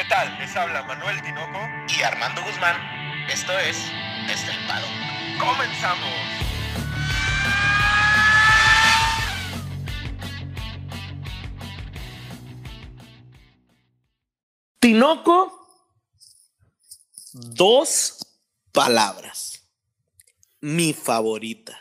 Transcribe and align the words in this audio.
¿Qué 0.00 0.06
tal? 0.08 0.34
Les 0.38 0.56
habla 0.56 0.82
Manuel 0.84 1.20
Tinoco 1.20 1.58
y 1.94 2.02
Armando 2.02 2.42
Guzmán. 2.42 2.74
Esto 3.28 3.52
es 3.58 3.76
Estelpado. 4.30 4.86
¡Comenzamos! 5.38 6.08
Tinoco, 14.78 15.68
dos 17.34 18.26
palabras. 18.72 19.68
Mi 20.62 20.94
favorita. 20.94 21.78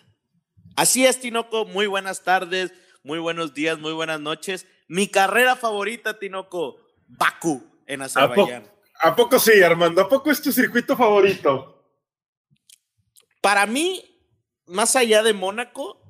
Así 0.76 1.06
es, 1.06 1.22
Tinoco. 1.22 1.64
Muy 1.64 1.88
buenas 1.88 2.24
tardes, 2.24 2.74
muy 3.02 3.20
buenos 3.20 3.54
días, 3.54 3.80
muy 3.80 3.94
buenas 3.94 4.20
noches. 4.20 4.66
Mi 4.90 5.08
carrera 5.08 5.56
favorita, 5.56 6.20
Tinoco, 6.20 6.82
Baku 7.08 7.69
en 7.90 8.04
Azerbaiyán. 8.04 8.72
¿A, 9.02 9.16
poco 9.16 9.40
sí, 9.40 9.62
Armando? 9.62 10.02
¿A 10.02 10.08
poco 10.08 10.32
es 10.32 10.42
tu 10.42 10.52
circuito 10.52 10.96
favorito? 10.96 11.84
Para 13.42 13.66
mí, 13.66 14.04
más 14.68 14.96
allá 14.96 15.24
de 15.24 15.34
Mónaco, 15.34 16.02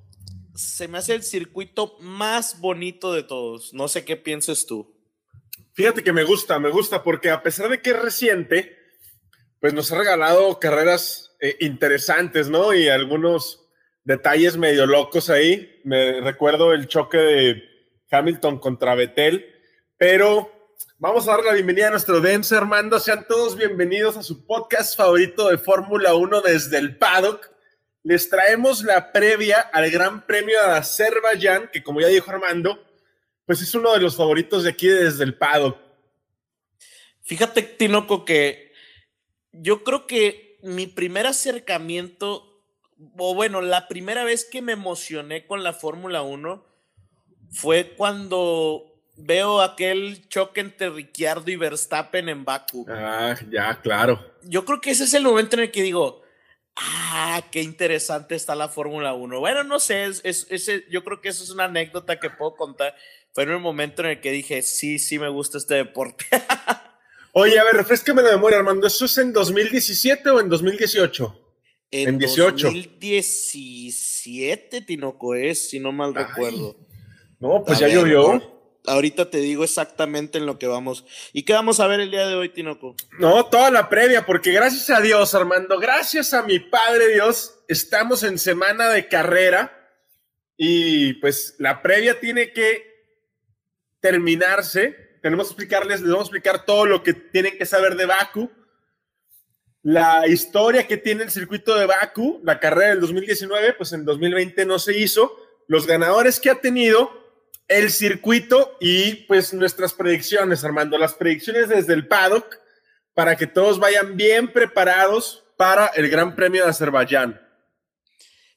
se 0.56 0.88
me 0.88 0.98
hace 0.98 1.16
el 1.16 1.24
circuito 1.24 1.98
más 2.00 2.60
bonito 2.60 3.14
de 3.14 3.24
todos. 3.24 3.74
No 3.74 3.88
sé 3.88 4.04
qué 4.04 4.18
piensas 4.18 4.66
tú. 4.66 4.94
Fíjate 5.74 6.04
que 6.04 6.12
me 6.12 6.24
gusta, 6.24 6.60
me 6.60 6.70
gusta, 6.70 7.02
porque 7.04 7.30
a 7.30 7.42
pesar 7.42 7.70
de 7.70 7.82
que 7.82 7.92
es 7.92 8.00
reciente, 8.00 8.78
pues 9.62 9.74
nos 9.74 9.92
ha 9.92 9.98
regalado 9.98 10.60
carreras 10.60 11.36
eh, 11.40 11.56
interesantes, 11.62 12.50
¿no? 12.50 12.74
Y 12.74 12.90
algunos 12.90 13.70
detalles 14.04 14.58
medio 14.58 14.86
locos 14.86 15.30
ahí. 15.30 15.80
Me 15.86 16.20
recuerdo 16.20 16.74
el 16.74 16.88
choque 16.88 17.18
de 17.18 17.64
Hamilton 18.12 18.60
contra 18.60 18.96
Vettel, 18.96 19.46
pero 19.98 20.59
vamos 21.00 21.28
a 21.28 21.32
dar 21.32 21.44
la 21.44 21.54
bienvenida 21.54 21.88
a 21.88 21.92
nuestro 21.92 22.20
Dense, 22.20 22.56
Armando. 22.56 23.00
Sean 23.00 23.26
todos 23.28 23.56
bienvenidos 23.56 24.18
a 24.18 24.24
su 24.24 24.46
podcast 24.46 24.96
favorito 24.96 25.50
de 25.50 25.58
Fórmula 25.58 26.14
1 26.14 26.42
desde 26.42 26.78
el 26.78 26.98
paddock. 26.98 27.52
Les 28.04 28.30
traemos 28.30 28.84
la 28.84 29.12
previa 29.12 29.60
al 29.60 29.90
Gran 29.92 30.26
Premio 30.26 30.60
de 30.62 30.72
Azerbaiyán, 30.72 31.70
que 31.72 31.84
como 31.84 32.02
ya 32.02 32.08
dijo 32.08 32.30
Armando, 32.32 32.86
pues 33.46 33.62
es 33.62 33.74
uno 33.76 33.94
de 33.94 34.00
los 34.00 34.16
favoritos 34.16 34.64
de 34.64 34.70
aquí 34.70 34.88
desde 34.88 35.24
el 35.24 35.38
paddock. 35.38 35.78
Fíjate, 37.22 37.62
Tinoco, 37.62 38.26
que 38.26 38.74
yo 39.52 39.84
creo 39.84 40.08
que 40.08 40.60
mi 40.64 40.88
primer 40.88 41.28
acercamiento, 41.28 42.64
o 43.18 43.36
bueno, 43.36 43.62
la 43.62 43.88
primera 43.88 44.24
vez 44.24 44.46
que 44.46 44.62
me 44.62 44.74
emocioné 44.74 45.46
con 45.46 45.64
la 45.64 45.74
Fórmula 45.74 46.22
1 46.22 46.66
fue 47.52 47.96
cuando 47.96 48.89
veo 49.22 49.62
aquel 49.62 50.28
choque 50.30 50.62
entre 50.62 50.90
Ricciardo 50.90 51.52
y 51.52 51.56
Verstappen 51.56 52.30
en 52.30 52.46
Baku. 52.46 52.86
Ah, 52.90 53.36
ya, 53.50 53.80
claro. 53.82 54.24
Yo 54.44 54.66
creo 54.66 54.82
que 54.82 54.92
ese 54.92 55.04
es 55.04 55.14
el 55.14 55.24
momento 55.24 55.56
en 55.56 55.64
el 55.64 55.72
que 55.72 55.84
digo, 55.84 56.22
ah, 56.76 57.44
qué 57.52 57.62
interesante 57.62 58.36
está 58.36 58.56
la 58.56 58.70
Fórmula 58.70 59.14
1. 59.14 59.40
Bueno, 59.40 59.64
no 59.64 59.80
sé, 59.80 60.06
es, 60.06 60.48
yo 60.90 61.04
creo 61.04 61.22
que 61.22 61.30
eso 61.30 61.44
es 61.44 61.52
una 61.52 61.66
anécdota 61.66 62.20
que 62.20 62.30
puedo 62.30 62.56
contar. 62.56 62.96
Fue 63.34 63.44
en 63.44 63.52
el 63.52 63.60
momento 63.60 64.02
en 64.02 64.10
el 64.10 64.22
que 64.22 64.32
dije, 64.32 64.62
sí, 64.62 65.00
sí 65.00 65.20
me 65.20 65.30
gusta 65.30 65.58
este 65.58 65.76
deporte. 65.76 66.26
Oye, 67.34 67.60
a 67.60 67.64
ver, 67.64 67.76
refrescame 67.76 68.24
la 68.24 68.32
memoria, 68.32 68.58
Armando. 68.58 68.88
¿Eso 68.88 69.06
es 69.06 69.18
en 69.20 69.32
2017 69.32 70.28
o 70.32 70.40
en 70.40 70.50
2018? 70.50 71.46
En, 71.92 72.20
2017, 72.20 74.82
Tinoco 74.82 75.36
es, 75.36 75.70
si 75.70 75.80
no 75.80 75.92
mal 75.92 76.16
recuerdo. 76.16 76.76
No, 77.40 77.64
pues 77.66 77.80
ya 77.80 77.88
llovió. 77.88 78.59
Ahorita 78.86 79.30
te 79.30 79.40
digo 79.40 79.64
exactamente 79.64 80.38
en 80.38 80.46
lo 80.46 80.58
que 80.58 80.68
vamos. 80.68 81.06
¿Y 81.34 81.44
qué 81.44 81.54
vamos 81.54 81.80
a 81.80 81.88
ver 81.88 82.00
el 82.00 82.12
día 82.12 82.28
de 82.28 82.36
hoy, 82.36 82.50
Tinoco? 82.50 82.96
No, 83.20 83.46
toda 83.46 83.70
la 83.72 83.90
previa, 83.90 84.26
porque 84.26 84.52
gracias 84.52 84.90
a 84.90 85.02
Dios, 85.02 85.36
Armando, 85.36 85.80
gracias 85.80 86.34
a 86.34 86.44
mi 86.44 86.60
Padre 86.60 87.14
Dios, 87.14 87.60
estamos 87.68 88.24
en 88.24 88.40
semana 88.40 88.90
de 88.90 89.08
carrera 89.08 89.76
y 90.58 91.14
pues 91.16 91.56
la 91.60 91.82
previa 91.82 92.20
tiene 92.20 92.52
que 92.54 92.84
terminarse. 94.00 95.20
Tenemos 95.22 95.48
que 95.48 95.52
explicarles, 95.52 96.02
les 96.02 96.10
vamos 96.10 96.28
a 96.28 96.32
explicar 96.32 96.66
todo 96.66 96.86
lo 96.86 97.04
que 97.04 97.14
tienen 97.14 97.58
que 97.58 97.66
saber 97.66 97.96
de 97.96 98.06
Baku, 98.06 98.50
la 99.82 100.28
historia 100.28 100.88
que 100.88 100.98
tiene 100.98 101.24
el 101.24 101.32
circuito 101.32 101.78
de 101.78 101.86
Baku, 101.86 102.42
la 102.44 102.60
carrera 102.60 102.90
del 102.90 103.02
2019, 103.02 103.74
pues 103.74 103.94
en 103.94 104.06
2020 104.06 104.66
no 104.66 104.80
se 104.80 104.98
hizo, 104.98 105.36
los 105.68 105.88
ganadores 105.88 106.40
que 106.40 106.50
ha 106.50 106.60
tenido 106.60 107.19
el 107.70 107.92
circuito 107.92 108.78
y 108.82 109.14
pues 109.28 109.54
nuestras 109.54 109.94
predicciones, 109.94 110.64
Armando, 110.64 110.98
las 110.98 111.14
predicciones 111.14 111.70
desde 111.70 111.94
el 111.94 112.08
paddock 112.08 112.60
para 113.14 113.38
que 113.38 113.48
todos 113.48 113.80
vayan 113.80 114.18
bien 114.18 114.52
preparados 114.52 115.44
para 115.56 115.88
el 115.88 116.10
Gran 116.10 116.36
Premio 116.36 116.64
de 116.64 116.72
Azerbaiyán. 116.72 117.40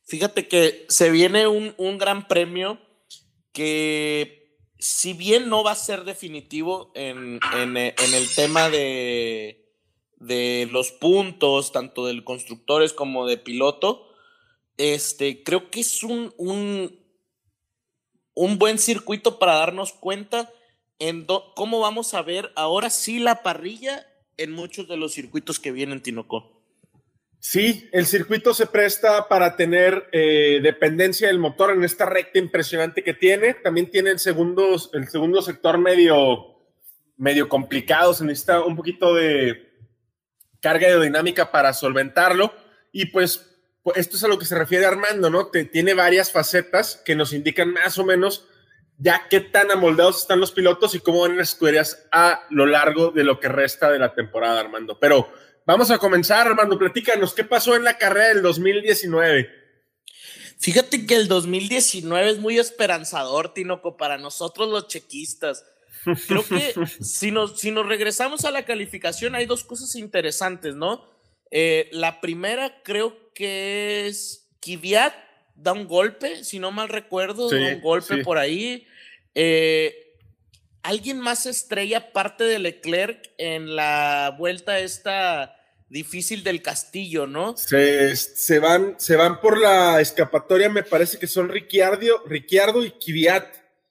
Fíjate 0.05 0.49
que 0.49 0.87
se 0.89 1.11
viene 1.11 1.47
un, 1.47 1.99
gran 1.99 2.27
premio 2.27 2.81
que 3.53 4.57
si 4.79 5.13
bien 5.13 5.49
no 5.49 5.63
va 5.63 5.73
a 5.73 5.77
ser 5.77 6.05
definitivo 6.05 6.91
en, 6.95 7.39
el 7.55 8.35
tema 8.35 8.69
de, 8.69 9.63
de 10.17 10.69
los 10.71 10.91
puntos, 10.93 11.73
tanto 11.73 12.07
del 12.07 12.25
constructores 12.25 12.93
como 12.93 13.27
de 13.27 13.37
piloto, 13.37 14.13
este, 14.77 15.43
creo 15.43 15.71
que 15.71 15.81
es 15.81 16.03
un, 16.03 16.35
un, 16.37 17.02
un 18.35 18.59
buen 18.59 18.79
circuito 18.79 19.39
para 19.39 19.55
darnos 19.55 19.93
cuenta 19.93 20.51
en 20.99 21.27
cómo 21.55 21.81
vamos 21.81 22.15
a 22.15 22.23
ver 22.23 22.53
ahora 22.55 22.91
sí 22.91 23.19
la 23.19 23.43
parrilla 23.43 24.07
en 24.37 24.53
muchos 24.53 24.89
de 24.89 24.97
los 24.97 25.13
circuitos 25.13 25.59
que 25.59 25.73
vienen 25.73 26.01
Tinoco. 26.01 26.63
Sí, 27.39 27.89
el 27.93 28.07
circuito 28.07 28.55
se 28.55 28.67
presta 28.67 29.29
para 29.29 29.57
tener 29.57 30.09
eh, 30.13 30.61
dependencia 30.63 31.27
del 31.27 31.41
motor 31.41 31.73
en 31.73 31.83
esta 31.83 32.07
recta 32.07 32.39
impresionante 32.39 33.03
que 33.03 33.15
tiene. 33.15 33.55
También 33.55 33.91
tiene 33.91 34.11
el 34.11 34.21
segundo, 34.21 34.77
el 34.93 35.09
segundo 35.09 35.43
sector 35.43 35.77
medio, 35.77 36.55
medio 37.17 37.49
complicado, 37.49 38.15
se 38.15 38.25
necesita 38.25 38.63
un 38.63 38.77
poquito 38.77 39.13
de 39.15 39.73
carga 40.61 40.87
aerodinámica 40.87 41.51
para 41.51 41.73
solventarlo. 41.73 42.55
Y 42.93 43.07
pues 43.07 43.39
pues, 43.39 43.52
esto 43.95 44.17
es 44.17 44.25
a 44.25 44.29
lo 44.29 44.39
que 44.39 44.45
se 44.45 44.57
refiere 44.57 44.87
Armando, 44.87 45.29
¿no? 45.29 45.49
tiene 45.49 45.95
varias 45.95 46.31
facetas 46.31 47.03
que 47.05 47.17
nos 47.17 47.33
indican 47.33 47.73
más 47.73 47.99
o 47.99 48.05
menos 48.05 48.47
ya 48.99 49.27
qué 49.29 49.41
tan 49.41 49.71
amoldados 49.73 50.21
están 50.21 50.39
los 50.39 50.53
pilotos 50.53 50.95
y 50.95 51.01
cómo 51.01 51.23
van 51.23 51.37
las 51.37 51.51
escuderías 51.51 52.07
a 52.13 52.45
lo 52.51 52.67
largo 52.67 53.11
de 53.11 53.25
lo 53.25 53.41
que 53.41 53.49
resta 53.49 53.91
de 53.91 53.99
la 53.99 54.15
temporada, 54.15 54.61
Armando. 54.61 54.99
Pero 55.01 55.33
vamos 55.67 55.91
a 55.91 55.99
comenzar, 55.99 56.47
Armando, 56.47 56.79
platícanos, 56.79 57.35
¿qué 57.35 57.43
pasó 57.43 57.75
en 57.75 57.83
la 57.83 57.99
carrera 57.99 58.29
del 58.29 58.43
2019? 58.43 59.51
Fíjate 60.61 61.05
que 61.07 61.17
el 61.17 61.27
2019 61.27 62.31
es 62.31 62.39
muy 62.39 62.61
esperanzador, 62.61 63.53
Tinoco, 63.53 63.97
para 63.97 64.19
nosotros 64.19 64.69
los 64.69 64.87
chequistas. 64.87 65.65
Creo 66.29 66.45
que 66.47 66.73
si 67.01 67.33
nos, 67.33 67.59
si 67.59 67.73
nos 67.73 67.87
regresamos 67.87 68.45
a 68.45 68.53
la 68.53 68.65
calificación 68.65 69.35
hay 69.35 69.47
dos 69.47 69.65
cosas 69.65 69.97
interesantes, 69.97 70.77
¿no? 70.77 71.11
Eh, 71.51 71.89
la 71.91 72.21
primera 72.21 72.83
creo 72.85 73.22
que 73.35 74.07
es 74.07 74.49
Kvyat, 74.61 75.15
da 75.55 75.73
un 75.73 75.87
golpe, 75.87 76.45
si 76.45 76.59
no 76.59 76.71
mal 76.71 76.89
recuerdo, 76.89 77.51
da 77.51 77.57
un 77.57 77.81
golpe 77.81 78.19
por 78.19 78.39
ahí. 78.39 78.87
Eh, 79.35 80.17
¿Alguien 80.83 81.21
más 81.21 81.47
estrella 81.47 81.99
aparte 81.99 82.45
de 82.45 82.59
Leclerc 82.59 83.31
en 83.39 83.77
la 83.77 84.35
vuelta 84.37 84.79
esta 84.81 85.57
difícil 85.93 86.43
del 86.43 86.63
castillo, 86.63 87.27
no? 87.27 87.57
Se, 87.57 88.17
se, 88.17 88.59
van, 88.59 88.97
se 88.99 89.15
van 89.15 89.41
por 89.41 89.61
la 89.61 90.01
escapatoria, 90.01 90.69
me 90.69 90.83
parece 90.83 91.19
que 91.19 91.27
son 91.27 91.49
Ricciardo, 91.49 92.25
Ricciardo 92.27 92.85
y. 92.85 92.95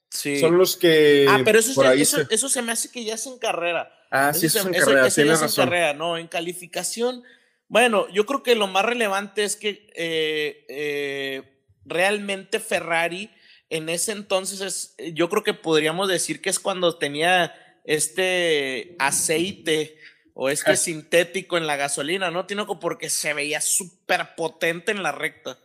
Sí. 0.09 0.39
Son 0.39 0.57
los 0.57 0.75
que. 0.75 1.25
Ah, 1.29 1.39
pero 1.45 1.59
eso, 1.59 1.81
eso, 2.29 2.49
se 2.49 2.61
me 2.61 2.73
hace 2.73 2.91
que 2.91 3.05
ya 3.05 3.13
es 3.13 3.25
en 3.27 3.37
carrera. 3.37 3.89
Ah, 4.09 4.33
sí, 4.33 4.47
eso, 4.47 4.59
es 4.59 4.65
en 4.65 4.73
carrera. 4.73 5.07
Eso, 5.07 5.23
ya 5.23 5.33
es 5.33 5.41
en 5.41 5.51
carrera, 5.63 5.93
no. 5.93 6.17
En 6.17 6.27
calificación 6.27 7.23
bueno, 7.71 8.09
yo 8.09 8.25
creo 8.25 8.43
que 8.43 8.55
lo 8.55 8.67
más 8.67 8.83
relevante 8.83 9.45
es 9.45 9.55
que 9.55 9.87
eh, 9.95 10.65
eh, 10.67 11.41
realmente 11.85 12.59
Ferrari 12.59 13.31
en 13.69 13.87
ese 13.87 14.11
entonces 14.11 14.59
es, 14.59 15.13
yo 15.13 15.29
creo 15.29 15.45
que 15.45 15.53
podríamos 15.53 16.09
decir 16.09 16.41
que 16.41 16.49
es 16.49 16.59
cuando 16.59 16.97
tenía 16.97 17.55
este 17.85 18.97
aceite 18.99 19.97
o 20.33 20.49
este 20.49 20.75
sintético 20.75 21.57
en 21.57 21.65
la 21.65 21.77
gasolina, 21.77 22.29
¿no? 22.29 22.45
Tiene 22.45 22.65
porque 22.81 23.09
se 23.09 23.33
veía 23.33 23.61
súper 23.61 24.35
potente 24.35 24.91
en 24.91 25.01
la 25.01 25.13
recta. 25.13 25.57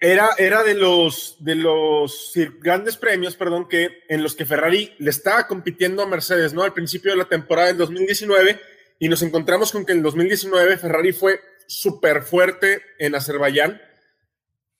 Era, 0.00 0.30
era 0.38 0.62
de 0.62 0.72
los 0.72 1.36
de 1.40 1.56
los 1.56 2.32
grandes 2.60 2.96
premios, 2.96 3.36
perdón, 3.36 3.68
que 3.68 4.04
en 4.08 4.22
los 4.22 4.34
que 4.34 4.46
Ferrari 4.46 4.94
le 4.98 5.10
estaba 5.10 5.46
compitiendo 5.46 6.02
a 6.02 6.06
Mercedes, 6.06 6.54
¿no? 6.54 6.62
Al 6.62 6.72
principio 6.72 7.10
de 7.10 7.18
la 7.18 7.28
temporada 7.28 7.68
del 7.68 7.76
2019 7.76 8.58
y 9.02 9.08
nos 9.08 9.22
encontramos 9.22 9.72
con 9.72 9.84
que 9.84 9.90
en 9.90 9.98
el 9.98 10.04
2019 10.04 10.78
Ferrari 10.78 11.12
fue 11.12 11.40
súper 11.66 12.22
fuerte 12.22 12.82
en 13.00 13.16
Azerbaiyán, 13.16 13.82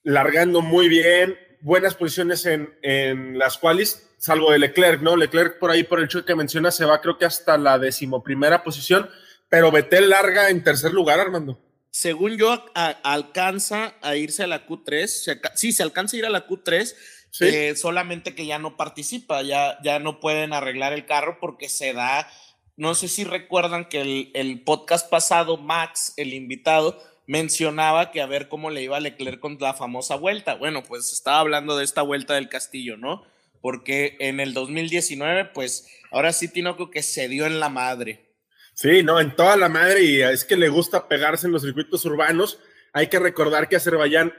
largando 0.05 0.63
muy 0.63 0.89
bien, 0.89 1.37
buenas 1.61 1.97
posiciones 1.97 2.47
en, 2.47 2.73
en 2.83 3.37
las 3.37 3.59
cuales, 3.59 4.11
salvo 4.19 4.53
de 4.53 4.61
Leclerc, 4.61 5.03
¿no? 5.03 5.17
Leclerc 5.17 5.59
por 5.59 5.73
ahí, 5.73 5.83
por 5.83 5.99
el 5.99 6.07
choque 6.07 6.27
que 6.27 6.35
menciona, 6.37 6.71
se 6.71 6.85
va 6.85 7.01
creo 7.01 7.19
que 7.19 7.25
hasta 7.25 7.59
la 7.59 7.81
decimoprimera 7.81 8.63
posición, 8.63 9.11
pero 9.49 9.73
Betel 9.73 10.09
larga 10.09 10.51
en 10.51 10.63
tercer 10.63 10.93
lugar, 10.93 11.19
Armando. 11.19 11.59
Según 11.91 12.37
yo, 12.37 12.65
alcanza 12.75 13.97
a 14.03 14.15
irse 14.15 14.45
a 14.45 14.47
la 14.47 14.69
Q3, 14.69 15.41
sí, 15.57 15.73
se 15.73 15.83
alcanza 15.83 16.15
a 16.15 16.19
ir 16.21 16.27
a 16.27 16.31
la 16.31 16.47
Q3, 16.47 16.95
eh, 17.41 17.75
solamente 17.75 18.37
que 18.37 18.47
ya 18.47 18.61
no 18.61 18.77
participa, 18.77 19.43
ya, 19.43 19.79
ya 19.83 19.99
no 19.99 20.21
pueden 20.21 20.53
arreglar 20.53 20.93
el 20.93 21.07
carro 21.07 21.39
porque 21.41 21.69
se 21.69 21.93
da, 21.93 22.31
no 22.83 22.97
sé 22.97 23.07
si 23.07 23.23
recuerdan 23.23 23.85
que 23.85 24.33
el, 24.35 24.61
podcast 24.65 25.09
pasado, 25.09 25.57
Max, 25.57 26.15
el 26.17 26.35
invitado, 26.35 27.01
mencionaba 27.29 28.11
que 28.11 28.21
a 28.21 28.27
ver 28.27 28.49
cómo 28.49 28.71
le 28.71 28.83
iba 28.83 28.97
a 28.97 29.01
Leclerc 29.01 29.39
con 29.39 29.57
la 29.61 29.73
famosa 29.73 30.17
vuelta. 30.17 30.57
Bueno, 30.57 30.83
pues 30.83 31.13
estaba 31.13 31.39
hablando 31.39 31.77
de 31.77 31.85
esta 31.85 32.03
vuelta 32.03 32.35
del 32.35 32.49
castillo, 32.49 32.97
¿no? 32.97 33.23
Porque 33.61 34.17
en 34.19 34.41
el 34.41 34.53
2019, 34.53 35.45
pues 35.55 35.87
ahora 36.11 36.33
sí 36.33 36.49
Tinoco 36.49 36.91
que 36.91 37.05
se 37.05 37.29
dio 37.29 37.47
en 37.47 37.61
la 37.61 37.69
madre. 37.69 38.35
Sí, 38.75 39.05
no, 39.05 39.21
en 39.21 39.37
toda 39.37 39.57
la 39.57 39.69
madre 39.69 40.03
y 40.03 40.21
es 40.21 40.45
que 40.45 40.57
le 40.57 40.69
gusta 40.69 41.07
pegarse 41.07 41.47
en 41.47 41.53
los 41.53 41.63
circuitos 41.63 42.05
urbanos. 42.05 42.59
Hay 42.93 43.07
que 43.07 43.21
recordar 43.21 43.69
que 43.69 43.77
Azerbaiyán, 43.77 44.35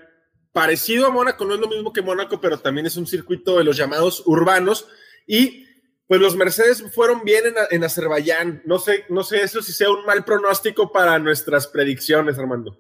parecido 0.51 1.07
a 1.07 1.12
Mónaco, 1.12 1.45
no 1.45 1.54
es 1.54 1.62
lo 1.62 1.69
mismo 1.69 1.94
que 1.94 2.01
Mónaco, 2.01 2.42
pero 2.42 2.60
también 2.60 2.88
es 2.88 2.98
un 2.98 3.07
circuito 3.07 3.57
de 3.57 3.63
los 3.63 3.78
llamados 3.78 4.22
urbanos 4.25 4.86
y 5.25 5.63
pues 6.08 6.20
los 6.20 6.36
Mercedes 6.36 6.84
fueron 6.94 7.24
bien 7.24 7.44
en, 7.72 7.84
Azerbaiyán. 7.84 8.62
No 8.66 8.78
sé, 8.80 9.06
no 9.10 9.24
sé 9.24 9.42
eso 9.42 9.62
si 9.62 9.72
sea 9.72 9.90
un 9.90 10.06
mal 10.06 10.26
pronóstico 10.26 10.92
para 10.92 11.18
nuestras 11.20 11.68
predicciones, 11.68 12.38
Armando. 12.38 12.80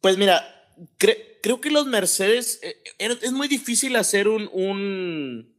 Pues 0.00 0.16
mira, 0.16 0.42
creo 0.98 1.60
que 1.60 1.70
los 1.70 1.86
Mercedes 1.86 2.60
eh, 2.62 2.82
es 2.98 3.32
muy 3.32 3.46
difícil 3.46 3.94
hacer 3.96 4.26
un, 4.26 4.48
un, 4.52 5.54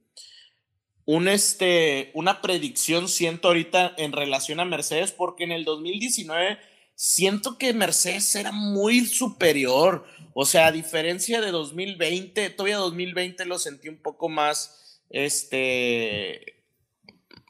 un, 1.05 1.27
este, 1.27 2.11
una 2.13 2.41
predicción, 2.41 3.07
siento 3.07 3.49
ahorita 3.49 3.93
en 3.97 4.11
relación 4.11 4.59
a 4.59 4.65
Mercedes, 4.65 5.11
porque 5.11 5.43
en 5.43 5.51
el 5.51 5.65
2019 5.65 6.57
siento 6.95 7.57
que 7.57 7.73
Mercedes 7.73 8.33
era 8.35 8.51
muy 8.51 9.05
superior. 9.05 10.05
O 10.33 10.45
sea, 10.45 10.67
a 10.67 10.71
diferencia 10.71 11.41
de 11.41 11.51
2020, 11.51 12.49
todavía 12.49 12.77
2020 12.77 13.45
lo 13.45 13.59
sentí 13.59 13.87
un 13.87 14.01
poco 14.01 14.29
más 14.29 14.82
este, 15.09 16.63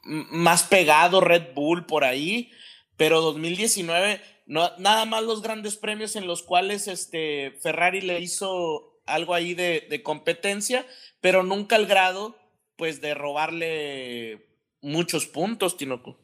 más 0.04 0.64
pegado 0.64 1.20
Red 1.20 1.54
Bull 1.54 1.86
por 1.86 2.04
ahí, 2.04 2.50
pero 2.96 3.20
2019, 3.20 4.20
no, 4.46 4.70
nada 4.78 5.04
más 5.04 5.22
los 5.22 5.42
grandes 5.42 5.76
premios 5.76 6.16
en 6.16 6.26
los 6.26 6.42
cuales 6.42 6.88
este, 6.88 7.56
Ferrari 7.62 8.00
le 8.00 8.20
hizo 8.20 9.00
algo 9.06 9.34
ahí 9.34 9.54
de, 9.54 10.00
competencia, 10.02 10.86
pero 11.20 11.42
nunca 11.42 11.76
al 11.76 11.86
grado 11.86 12.36
pues 12.76 13.00
de 13.00 13.14
robarle 13.14 14.46
muchos 14.80 15.26
puntos, 15.26 15.76
Tinoco. 15.76 16.18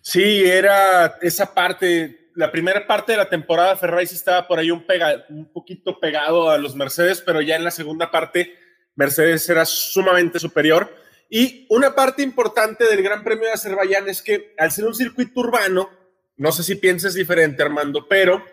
Sí, 0.00 0.42
era 0.44 1.18
esa 1.22 1.54
parte, 1.54 2.30
la 2.34 2.50
primera 2.50 2.86
parte 2.86 3.12
de 3.12 3.18
la 3.18 3.28
temporada 3.28 3.76
Ferrari 3.76 4.06
sí 4.06 4.14
estaba 4.14 4.46
por 4.46 4.58
ahí 4.58 4.70
un, 4.70 4.84
pega, 4.84 5.24
un 5.28 5.52
poquito 5.52 5.98
pegado 5.98 6.50
a 6.50 6.58
los 6.58 6.74
Mercedes, 6.74 7.22
pero 7.24 7.40
ya 7.40 7.56
en 7.56 7.64
la 7.64 7.70
segunda 7.70 8.10
parte 8.10 8.56
Mercedes 8.94 9.48
era 9.48 9.64
sumamente 9.64 10.38
superior. 10.38 10.96
Y 11.28 11.66
una 11.70 11.94
parte 11.94 12.22
importante 12.22 12.84
del 12.84 13.02
Gran 13.02 13.24
Premio 13.24 13.46
de 13.46 13.52
Azerbaiyán 13.52 14.08
es 14.08 14.22
que 14.22 14.54
al 14.58 14.70
ser 14.70 14.84
un 14.84 14.94
circuito 14.94 15.40
urbano, 15.40 15.90
no 16.36 16.52
sé 16.52 16.62
si 16.62 16.74
pienses 16.74 17.14
diferente, 17.14 17.62
Armando, 17.62 18.06
pero 18.06 18.44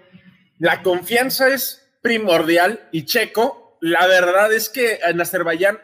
la 0.60 0.82
confianza 0.82 1.50
es 1.50 1.90
primordial 2.02 2.88
y 2.92 3.06
Checo, 3.06 3.78
la 3.82 4.08
verdad 4.08 4.54
es 4.54 4.70
que 4.70 5.00
en 5.06 5.20
Azerbaiyán 5.20 5.80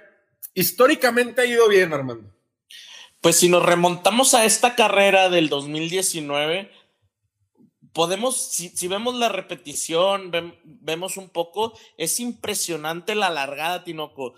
históricamente 0.54 1.42
ha 1.42 1.46
ido 1.46 1.68
bien, 1.68 1.94
Armando. 1.94 2.34
Pues 3.22 3.38
si 3.38 3.50
nos 3.50 3.66
remontamos 3.66 4.34
a 4.34 4.46
esta 4.46 4.76
carrera 4.76 5.30
del 5.30 5.50
2019, 5.50 6.72
podemos, 7.96 8.36
si, 8.36 8.88
vemos 8.90 9.16
la 9.16 9.30
repetición, 9.30 10.30
vemos 10.64 11.16
un 11.16 11.30
poco, 11.30 11.74
es 11.98 12.20
impresionante 12.20 13.16
la 13.16 13.30
largada, 13.30 13.86
Tinoco. 13.86 14.36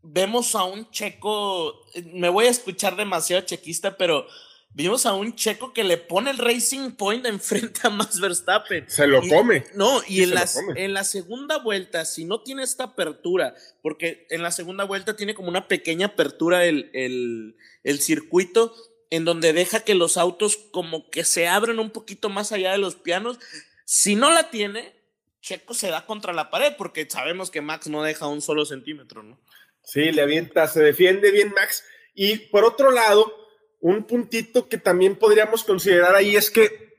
Vemos 0.00 0.54
a 0.54 0.62
un 0.62 0.88
checo, 0.90 1.74
me 2.12 2.28
voy 2.28 2.46
a 2.46 2.50
escuchar 2.50 2.94
demasiado 2.94 3.44
chequista, 3.44 3.96
pero 3.96 4.28
vimos 4.72 5.06
a 5.06 5.14
un 5.14 5.34
checo 5.34 5.72
que 5.72 5.82
le 5.82 5.96
pone 5.96 6.30
el 6.30 6.38
Racing 6.38 6.92
Point 6.92 7.26
enfrente 7.26 7.80
a 7.82 7.90
Max 7.90 8.20
Verstappen. 8.20 8.88
Se 8.88 9.08
lo 9.08 9.20
come. 9.28 9.64
No, 9.74 10.00
y 10.06 10.22
en, 10.22 10.32
la, 10.32 10.48
en 10.76 10.94
la 10.94 11.02
segunda 11.02 11.58
vuelta, 11.58 12.04
si 12.04 12.24
no 12.24 12.42
tiene 12.42 12.62
esta 12.62 12.84
apertura, 12.84 13.56
porque 13.82 14.28
en 14.30 14.44
la 14.44 14.52
segunda 14.52 14.84
vuelta 14.84 15.16
tiene 15.16 15.34
como 15.34 15.48
una 15.48 15.66
pequeña 15.66 16.06
apertura 16.06 16.64
el, 16.64 16.90
el, 16.94 17.56
el 17.82 18.00
circuito, 18.00 18.72
en 19.10 19.24
donde 19.24 19.52
deja 19.52 19.80
que 19.80 19.94
los 19.94 20.16
autos 20.16 20.56
como 20.56 21.10
que 21.10 21.24
se 21.24 21.48
abren 21.48 21.78
un 21.78 21.90
poquito 21.90 22.28
más 22.28 22.52
allá 22.52 22.72
de 22.72 22.78
los 22.78 22.94
pianos. 22.94 23.38
Si 23.84 24.14
no 24.14 24.30
la 24.30 24.50
tiene, 24.50 24.94
Checo 25.40 25.74
se 25.74 25.90
da 25.90 26.06
contra 26.06 26.32
la 26.32 26.50
pared 26.50 26.74
porque 26.78 27.08
sabemos 27.10 27.50
que 27.50 27.60
Max 27.60 27.88
no 27.88 28.02
deja 28.02 28.28
un 28.28 28.40
solo 28.40 28.64
centímetro, 28.64 29.22
¿no? 29.22 29.38
Sí, 29.82 30.12
le 30.12 30.22
avienta, 30.22 30.68
se 30.68 30.82
defiende 30.82 31.30
bien 31.32 31.52
Max. 31.52 31.84
Y 32.14 32.36
por 32.36 32.64
otro 32.64 32.92
lado, 32.92 33.34
un 33.80 34.04
puntito 34.04 34.68
que 34.68 34.78
también 34.78 35.16
podríamos 35.16 35.64
considerar 35.64 36.14
ahí 36.14 36.36
es 36.36 36.50
que 36.50 36.90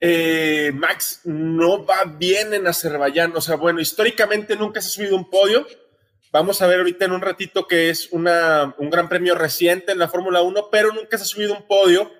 eh, 0.00 0.72
Max 0.74 1.20
no 1.24 1.84
va 1.84 2.04
bien 2.04 2.54
en 2.54 2.66
Azerbaiyán. 2.66 3.36
O 3.36 3.40
sea, 3.40 3.56
bueno, 3.56 3.80
históricamente 3.80 4.56
nunca 4.56 4.80
se 4.80 4.88
ha 4.88 4.90
subido 4.90 5.16
un 5.16 5.28
podio 5.28 5.66
Vamos 6.36 6.60
a 6.60 6.66
ver 6.66 6.80
ahorita 6.80 7.06
en 7.06 7.12
un 7.12 7.22
ratito 7.22 7.66
que 7.66 7.88
es 7.88 8.08
una, 8.12 8.74
un 8.76 8.90
gran 8.90 9.08
premio 9.08 9.34
reciente 9.34 9.92
en 9.92 9.98
la 9.98 10.06
Fórmula 10.06 10.42
1, 10.42 10.68
pero 10.70 10.92
nunca 10.92 11.16
se 11.16 11.22
ha 11.22 11.26
subido 11.26 11.56
un 11.56 11.66
podio. 11.66 12.12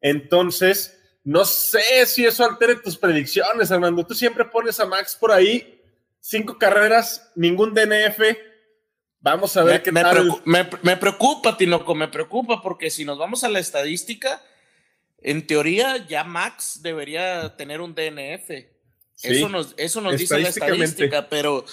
Entonces, 0.00 0.96
no 1.24 1.44
sé 1.44 2.06
si 2.06 2.24
eso 2.24 2.44
altere 2.44 2.76
tus 2.76 2.96
predicciones, 2.96 3.72
Armando. 3.72 4.06
Tú 4.06 4.14
siempre 4.14 4.44
pones 4.44 4.78
a 4.78 4.86
Max 4.86 5.16
por 5.18 5.32
ahí, 5.32 5.82
cinco 6.20 6.56
carreras, 6.58 7.32
ningún 7.34 7.74
DNF. 7.74 8.20
Vamos 9.18 9.56
a 9.56 9.64
ver 9.64 9.82
qué 9.82 9.90
me 9.90 10.02
tal. 10.02 10.12
Preocupa, 10.14 10.42
me, 10.44 10.70
me, 10.82 10.96
preocupa, 10.96 11.56
Tinoco, 11.56 11.92
me 11.96 12.06
preocupa, 12.06 12.62
porque 12.62 12.88
si 12.88 13.04
nos 13.04 13.18
vamos 13.18 13.42
a 13.42 13.48
la 13.48 13.58
estadística, 13.58 14.44
en 15.18 15.44
teoría 15.44 16.06
ya 16.06 16.22
Max 16.22 16.82
debería 16.82 17.56
tener 17.56 17.80
un 17.80 17.96
DNF. 17.96 18.48
eso 19.24 19.48
nos, 19.48 19.74
eso 19.76 20.00
nos 20.00 20.16
dice 20.18 20.38
la 20.38 20.50
estadística, 20.50 21.28
pero 21.28 21.64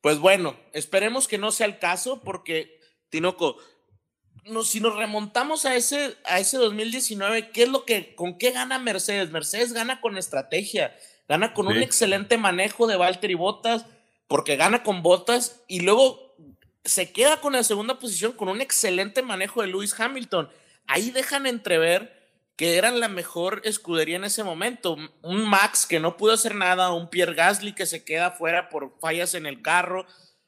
pues 0.00 0.18
bueno, 0.18 0.56
esperemos 0.72 1.28
que 1.28 1.38
no 1.38 1.50
sea 1.50 1.66
el 1.66 1.78
caso 1.78 2.20
porque, 2.22 2.80
Tinoco, 3.10 3.56
si 4.64 4.80
nos 4.80 4.96
remontamos 4.96 5.66
a 5.66 5.76
ese, 5.76 6.16
a 6.24 6.38
ese 6.38 6.56
2019, 6.56 7.50
¿qué 7.50 7.64
es 7.64 7.68
lo 7.68 7.84
que, 7.84 8.14
con 8.14 8.38
qué 8.38 8.50
gana 8.52 8.78
Mercedes? 8.78 9.30
Mercedes 9.30 9.72
gana 9.72 10.00
con 10.00 10.16
estrategia, 10.16 10.96
gana 11.28 11.52
con 11.52 11.66
un 11.66 11.78
excelente 11.78 12.38
manejo 12.38 12.86
de 12.86 12.96
Valtteri 12.96 13.34
Bottas, 13.34 13.86
porque 14.26 14.56
gana 14.56 14.82
con 14.82 15.02
Bottas 15.02 15.62
y 15.68 15.80
luego 15.80 16.34
se 16.84 17.12
queda 17.12 17.40
con 17.40 17.52
la 17.52 17.64
segunda 17.64 17.98
posición 17.98 18.32
con 18.32 18.48
un 18.48 18.60
excelente 18.60 19.22
manejo 19.22 19.60
de 19.60 19.68
Lewis 19.68 19.98
Hamilton. 19.98 20.48
Ahí 20.86 21.10
dejan 21.10 21.46
entrever 21.46 22.17
que 22.58 22.76
eran 22.76 22.98
la 22.98 23.08
mejor 23.08 23.62
escudería 23.62 24.16
en 24.16 24.24
ese 24.24 24.42
momento. 24.42 24.96
Un 25.22 25.48
Max 25.48 25.86
que 25.86 26.00
no 26.00 26.16
pudo 26.16 26.32
hacer 26.32 26.56
nada, 26.56 26.92
un 26.92 27.08
Pierre 27.08 27.34
Gasly 27.34 27.72
que 27.72 27.86
se 27.86 28.04
queda 28.04 28.32
fuera 28.32 28.68
por 28.68 28.98
fallas 29.00 29.34
en 29.34 29.46
el 29.46 29.62
carro, 29.62 30.06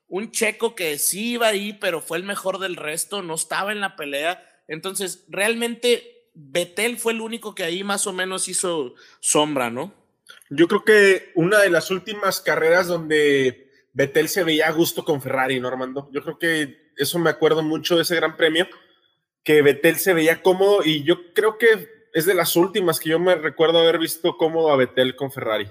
un 0.08 0.32
Checo 0.32 0.74
que 0.74 0.98
sí 0.98 1.34
iba 1.34 1.46
ahí, 1.46 1.72
pero 1.72 2.00
fue 2.00 2.18
el 2.18 2.24
mejor 2.24 2.58
del 2.58 2.74
resto, 2.74 3.22
no 3.22 3.34
estaba 3.34 3.70
en 3.70 3.80
la 3.80 3.94
pelea. 3.94 4.44
Entonces, 4.66 5.24
realmente 5.28 6.26
Betel 6.34 6.98
fue 6.98 7.12
el 7.12 7.20
único 7.20 7.54
que 7.54 7.62
ahí 7.62 7.84
más 7.84 8.08
o 8.08 8.12
menos 8.12 8.48
hizo 8.48 8.96
sombra, 9.20 9.70
¿no? 9.70 9.94
Yo 10.50 10.66
creo 10.66 10.84
que 10.84 11.30
una 11.36 11.60
de 11.60 11.70
las 11.70 11.92
últimas 11.92 12.40
carreras 12.40 12.88
donde 12.88 13.70
Betel 13.92 14.28
se 14.28 14.42
veía 14.42 14.66
a 14.66 14.72
gusto 14.72 15.04
con 15.04 15.22
Ferrari, 15.22 15.60
¿no, 15.60 15.68
Armando? 15.68 16.10
Yo 16.12 16.22
creo 16.24 16.40
que 16.40 16.90
eso 16.96 17.20
me 17.20 17.30
acuerdo 17.30 17.62
mucho 17.62 17.94
de 17.94 18.02
ese 18.02 18.16
gran 18.16 18.36
premio, 18.36 18.66
que 19.44 19.62
Betel 19.62 19.94
se 19.96 20.12
veía 20.12 20.42
cómodo 20.42 20.80
y 20.84 21.04
yo 21.04 21.32
creo 21.34 21.56
que 21.56 21.99
es 22.12 22.26
de 22.26 22.34
las 22.34 22.56
últimas 22.56 22.98
que 22.98 23.10
yo 23.10 23.18
me 23.18 23.34
recuerdo 23.34 23.78
haber 23.78 23.98
visto 23.98 24.36
cómodo 24.36 24.72
a 24.72 24.76
Betel 24.76 25.16
con 25.16 25.32
Ferrari. 25.32 25.68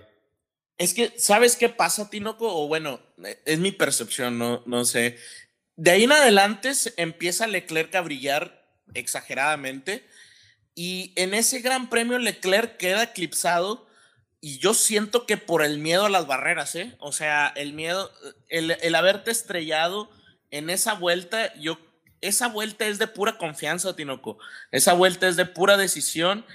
Es 0.77 0.93
que, 0.93 1.13
¿sabes 1.17 1.57
qué 1.57 1.69
pasa, 1.69 2.09
Tinoco? 2.09 2.47
O 2.47 2.67
bueno, 2.67 3.01
es 3.45 3.59
mi 3.59 3.71
percepción, 3.71 4.37
no, 4.37 4.63
no 4.65 4.85
sé. 4.85 5.17
De 5.75 5.91
ahí 5.91 6.05
en 6.05 6.11
adelante 6.11 6.71
empieza 6.97 7.47
Leclerc 7.47 7.93
a 7.95 8.01
brillar 8.01 8.65
exageradamente 8.93 10.05
y 10.75 11.13
en 11.15 11.33
ese 11.33 11.59
gran 11.59 11.89
premio 11.89 12.17
Leclerc 12.17 12.77
queda 12.77 13.03
eclipsado 13.03 13.87
y 14.41 14.59
yo 14.59 14.73
siento 14.73 15.25
que 15.25 15.35
por 15.35 15.63
el 15.63 15.79
miedo 15.79 16.05
a 16.05 16.09
las 16.09 16.27
barreras, 16.27 16.75
¿eh? 16.75 16.95
O 16.99 17.11
sea, 17.11 17.51
el 17.55 17.73
miedo, 17.73 18.09
el, 18.47 18.71
el 18.71 18.95
haberte 18.95 19.31
estrellado 19.31 20.09
en 20.49 20.69
esa 20.69 20.93
vuelta, 20.93 21.53
yo 21.55 21.77
esa 22.21 22.47
vuelta 22.47 22.85
es 22.85 22.99
de 22.99 23.07
pura 23.07 23.37
confianza, 23.37 23.95
Tinoco. 23.95 24.37
Esa 24.71 24.93
vuelta 24.93 25.27
es 25.27 25.35
de 25.35 25.45
pura 25.45 25.77
decisión 25.77 26.45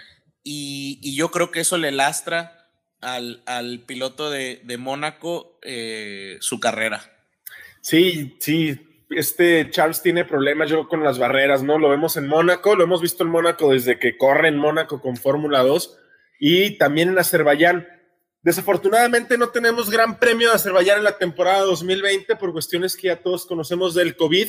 y, 0.43 1.17
yo 1.17 1.31
creo 1.31 1.51
que 1.51 1.61
eso 1.61 1.79
le 1.79 1.91
lastra 1.91 2.69
al, 3.01 3.85
piloto 3.87 4.31
de, 4.31 4.77
Mónaco 4.79 5.59
eh, 5.63 6.37
su 6.41 6.61
carrera. 6.61 7.11
Sí, 7.81 8.37
sí, 8.41 8.79
este 9.11 9.71
Charles 9.71 10.03
tiene 10.03 10.25
problemas 10.25 10.71
yo 10.71 10.89
con 10.89 11.03
las 11.03 11.19
barreras, 11.19 11.63
¿no? 11.63 11.79
Lo 11.79 11.89
vemos 11.89 12.17
en 12.17 12.27
Mónaco, 12.27 12.77
lo 12.77 12.85
hemos 12.85 13.01
visto 13.01 13.25
en 13.25 13.31
Mónaco 13.31 13.73
desde 13.73 13.99
que 13.99 14.17
corre 14.17 14.49
en 14.49 14.57
Mónaco 14.57 15.01
con 15.01 15.17
Fórmula 15.17 15.63
2 15.63 15.99
y 16.39 16.79
también 16.79 17.11
en 17.11 17.19
Azerbaiyán. 17.19 17.87
Desafortunadamente 18.43 19.39
no 19.39 19.49
tenemos 19.49 19.91
gran 19.91 20.19
premio 20.19 20.49
de 20.49 20.57
Azerbaiyán 20.57 20.99
en 20.99 21.05
la 21.05 21.19
temporada 21.19 21.61
2020 21.61 22.37
por 22.37 22.53
cuestiones 22.53 22.97
que 22.97 23.09
ya 23.09 23.17
todos 23.17 23.47
conocemos 23.47 23.95
del 23.95 24.17
COVID 24.17 24.49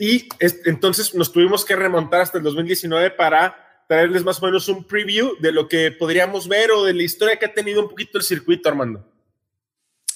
y 0.00 0.26
entonces 0.64 1.14
nos 1.14 1.30
tuvimos 1.30 1.62
que 1.62 1.76
remontar 1.76 2.22
hasta 2.22 2.38
el 2.38 2.44
2019 2.44 3.10
para 3.10 3.84
traerles 3.86 4.24
más 4.24 4.42
o 4.42 4.46
menos 4.46 4.66
un 4.68 4.82
preview 4.82 5.36
de 5.40 5.52
lo 5.52 5.68
que 5.68 5.92
podríamos 5.92 6.48
ver 6.48 6.70
o 6.70 6.84
de 6.84 6.94
la 6.94 7.02
historia 7.02 7.38
que 7.38 7.44
ha 7.44 7.52
tenido 7.52 7.82
un 7.82 7.88
poquito 7.90 8.16
el 8.16 8.24
circuito, 8.24 8.70
Armando. 8.70 9.06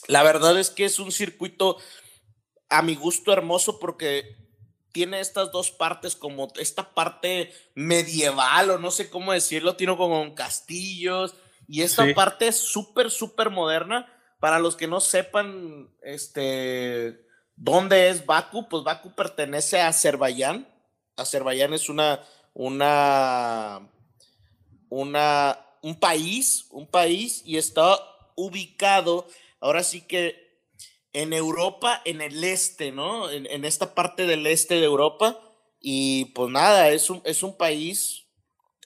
La 0.09 0.23
verdad 0.23 0.59
es 0.59 0.71
que 0.71 0.87
es 0.87 0.99
un 0.99 1.12
circuito 1.12 1.76
a 2.71 2.81
mi 2.81 2.95
gusto 2.95 3.31
hermoso 3.31 3.79
porque 3.79 4.37
tiene 4.91 5.21
estas 5.21 5.53
dos 5.53 5.71
partes, 5.71 6.17
como 6.17 6.50
esta 6.57 6.95
parte 6.95 7.53
medieval 7.75 8.71
o 8.71 8.79
no 8.79 8.91
sé 8.91 9.11
cómo 9.11 9.35
decirlo, 9.35 9.76
tiene 9.76 9.95
como 9.99 10.35
castillos 10.35 11.35
y 11.69 11.83
esta 11.83 12.07
parte 12.14 12.49
es 12.49 12.57
súper, 12.57 13.11
súper 13.11 13.50
moderna. 13.50 14.11
Para 14.41 14.59
los 14.59 14.76
que 14.76 14.87
no 14.87 15.00
sepan, 15.00 15.91
este, 16.03 17.26
dónde 17.56 18.08
es 18.08 18.26
Baku, 18.26 18.68
pues 18.68 18.84
Baku 18.84 19.14
pertenece 19.14 19.80
a 19.80 19.88
Azerbaiyán. 19.88 20.68
Azerbaiyán 21.16 21.75
es 21.75 21.88
una, 21.88 22.23
una, 22.52 23.88
una, 24.88 25.58
un 25.82 25.99
país, 25.99 26.66
un 26.70 26.87
país 26.87 27.42
y 27.44 27.56
está 27.58 27.99
ubicado, 28.37 29.26
ahora 29.61 29.82
sí 29.82 30.02
que 30.02 30.44
en 31.12 31.32
Europa, 31.32 32.02
en 32.04 32.20
el 32.20 32.42
este, 32.42 32.90
¿no? 32.90 33.30
En, 33.30 33.64
esta 33.64 33.94
parte 33.94 34.26
del 34.26 34.46
este 34.46 34.75
de 34.75 34.84
Europa. 34.84 35.40
Y 35.80 36.26
pues 36.26 36.50
nada, 36.50 36.90
es 36.90 37.08
un, 37.08 37.23
es 37.25 37.42
un 37.42 37.56
país, 37.56 38.25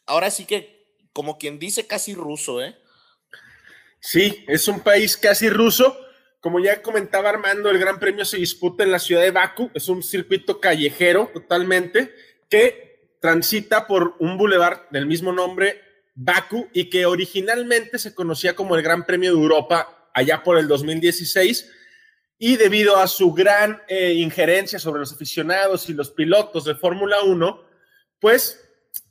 ahora 0.07 0.31
sí 0.31 0.45
que, 0.45 0.97
como 1.13 1.39
quien 1.39 1.59
dice, 1.59 1.87
casi 1.87 2.15
ruso, 2.15 2.63
¿eh? 2.63 2.77
Sí, 4.01 4.45
es 4.47 4.69
un 4.69 4.81
país 4.81 5.17
casi 5.17 5.49
ruso. 5.49 5.99
Como 6.41 6.61
ya 6.61 6.83
comentaba 6.83 7.31
Armando, 7.31 7.69
el 7.69 7.79
Gran 7.79 7.99
Premio 7.99 8.25
se 8.25 8.37
disputa 8.37 8.85
en 8.85 8.93
la 8.93 9.01
ciudad 9.01 9.23
de 9.23 9.33
Baku. 9.33 9.71
Es 9.75 9.89
un 9.89 10.03
circuito 10.03 10.61
callejero 10.61 11.31
totalmente 11.33 12.15
que 12.49 13.17
transita 13.21 13.89
por 13.89 14.15
un 14.21 14.39
bulevar 14.39 14.87
del 14.91 15.07
mismo 15.07 15.33
nombre, 15.33 15.83
Baku, 16.15 16.69
y 16.73 16.91
que 16.91 17.07
originalmente 17.07 17.99
se 17.99 18.15
conocía 18.15 18.55
como 18.55 18.77
el 18.77 18.83
Gran 18.83 19.05
Premio 19.05 19.33
de 19.33 19.41
Europa 19.41 20.11
allá 20.15 20.43
por 20.45 20.59
el 20.59 20.69
2016 20.69 21.73
y 22.39 22.57
debido 22.57 22.97
a 22.97 23.09
su 23.09 23.33
gran 23.33 23.83
eh, 23.89 24.13
injerencia 24.13 24.79
sobre 24.79 25.01
los 25.01 25.13
aficionados 25.13 25.89
y 25.89 25.93
los 25.93 26.11
pilotos 26.11 26.65
de 26.65 26.77
Fórmula 26.77 27.23
1, 27.23 27.65
pues 28.21 28.65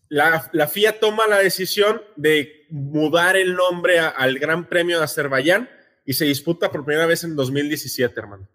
la, 0.08 0.50
la, 0.54 0.68
FIA 0.70 1.02
toma 1.02 1.28
la 1.28 1.40
decisión 1.40 2.02
de 2.16 2.66
mudar 2.70 3.36
el 3.36 3.54
nombre 3.56 4.00
al 4.00 4.40
Gran 4.40 4.70
Premio 4.70 4.98
de 4.98 5.04
Azerbaiyán 5.04 5.70
y 6.08 6.14
se 6.14 6.24
disputa 6.24 6.72
por 6.72 6.86
primera 6.86 7.06
vez 7.06 7.26
en 7.26 7.36
2017, 7.36 8.18
hermano. 8.18 8.48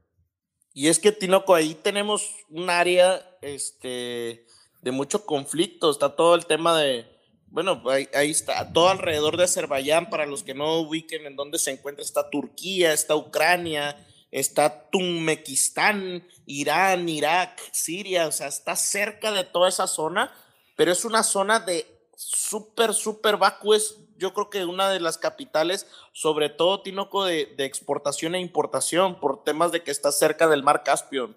Y 0.73 0.89
es 0.89 0.99
que, 0.99 1.13
Tinoco, 1.13 1.55
ahí 1.55 1.75
tenemos 1.75 2.35
un 2.49 2.71
área 2.71 3.39
este, 3.43 4.47
de 4.81 4.91
mucho 4.91 5.27
conflicto. 5.27 5.91
Está 5.91 6.17
todo 6.17 6.35
el 6.35 6.47
tema 6.47 6.81
de, 6.81 7.07
bueno, 7.49 7.83
ahí, 8.15 8.31
está, 8.31 8.73
todo 8.73 8.89
alrededor 8.89 9.37
de 9.37 9.45
Azerbaiyán, 9.45 10.09
para 10.09 10.25
los 10.25 10.43
que 10.43 10.55
no 10.55 10.81
ubiquen 10.81 11.27
en 11.27 11.37
dónde 11.37 11.59
se 11.59 11.73
encuentra, 11.73 12.03
está 12.03 12.31
Turquía, 12.31 12.95
está 12.95 13.17
Ucrania, 13.17 14.03
está 14.31 14.89
Tumekistán, 14.89 16.27
Irán, 16.47 17.07
Irak, 17.07 17.61
Siria, 17.71 18.29
o 18.29 18.33
sea, 18.33 18.47
está 18.47 18.77
cerca 18.77 19.31
de 19.31 19.45
toda 19.45 19.69
esa 19.69 19.87
zona, 19.87 20.33
pero 20.75 20.91
es 20.91 21.05
una 21.05 21.23
zona 21.23 21.61
de 21.61 21.87
súper, 22.17 22.95
súper 22.95 23.37
vacuo, 23.37 23.75
es 23.75 23.99
yo 24.17 24.35
creo 24.35 24.51
que 24.51 24.65
una 24.65 24.91
de 24.91 25.01
las 25.01 25.19
capitales, 25.19 25.87
sobre 26.13 26.49
todo 26.49 26.83
Tinoco, 26.83 27.25
de, 27.25 27.55
exportación 27.59 28.35
e 28.35 28.41
importación, 28.41 29.21
por 29.21 29.45
temas 29.45 29.73
de 29.73 29.83
que 29.83 29.91
está 29.91 30.13
cerca 30.13 30.49
del 30.49 30.63
mar 30.63 30.83
Caspio. 30.85 31.35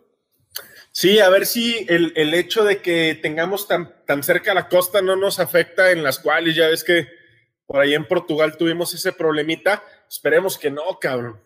Sí, 0.92 1.20
a 1.20 1.30
ver 1.30 1.46
si 1.46 1.86
el, 1.90 2.14
el, 2.16 2.34
hecho 2.34 2.64
de 2.64 2.82
que 2.82 3.20
tengamos 3.22 3.68
tan, 3.68 3.94
tan 4.06 4.24
cerca 4.24 4.54
la 4.54 4.70
costa 4.70 5.02
no 5.02 5.16
nos 5.16 5.40
afecta 5.40 5.92
en 5.92 6.04
las 6.04 6.20
cuales 6.20 6.56
ya 6.56 6.68
ves 6.68 6.84
que 6.84 7.08
por 7.66 7.82
ahí 7.82 7.94
en 7.94 8.08
Portugal 8.08 8.58
tuvimos 8.58 8.94
ese 8.94 9.12
problemita. 9.12 9.84
Esperemos 10.08 10.58
que 10.58 10.72
no, 10.72 11.00
cabrón. 11.00 11.42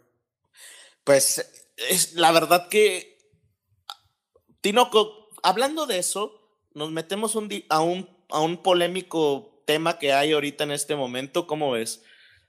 Pues 1.04 1.74
es 1.90 2.14
la 2.14 2.32
verdad 2.32 2.68
que, 2.70 3.18
Tinoco, 4.62 5.30
hablando 5.42 5.86
de 5.86 5.98
eso, 5.98 6.40
nos 6.74 6.92
metemos 6.92 7.36
un 7.36 7.50
a, 7.70 7.82
un, 7.82 8.10
a 8.30 8.42
un 8.42 8.62
polémico 8.62 9.59
tema 9.70 10.00
que 10.00 10.14
hay 10.14 10.32
ahorita 10.32 10.64
en 10.64 10.72
este 10.72 10.96
momento, 10.96 11.46
¿cómo 11.46 11.70
ves? 11.70 12.04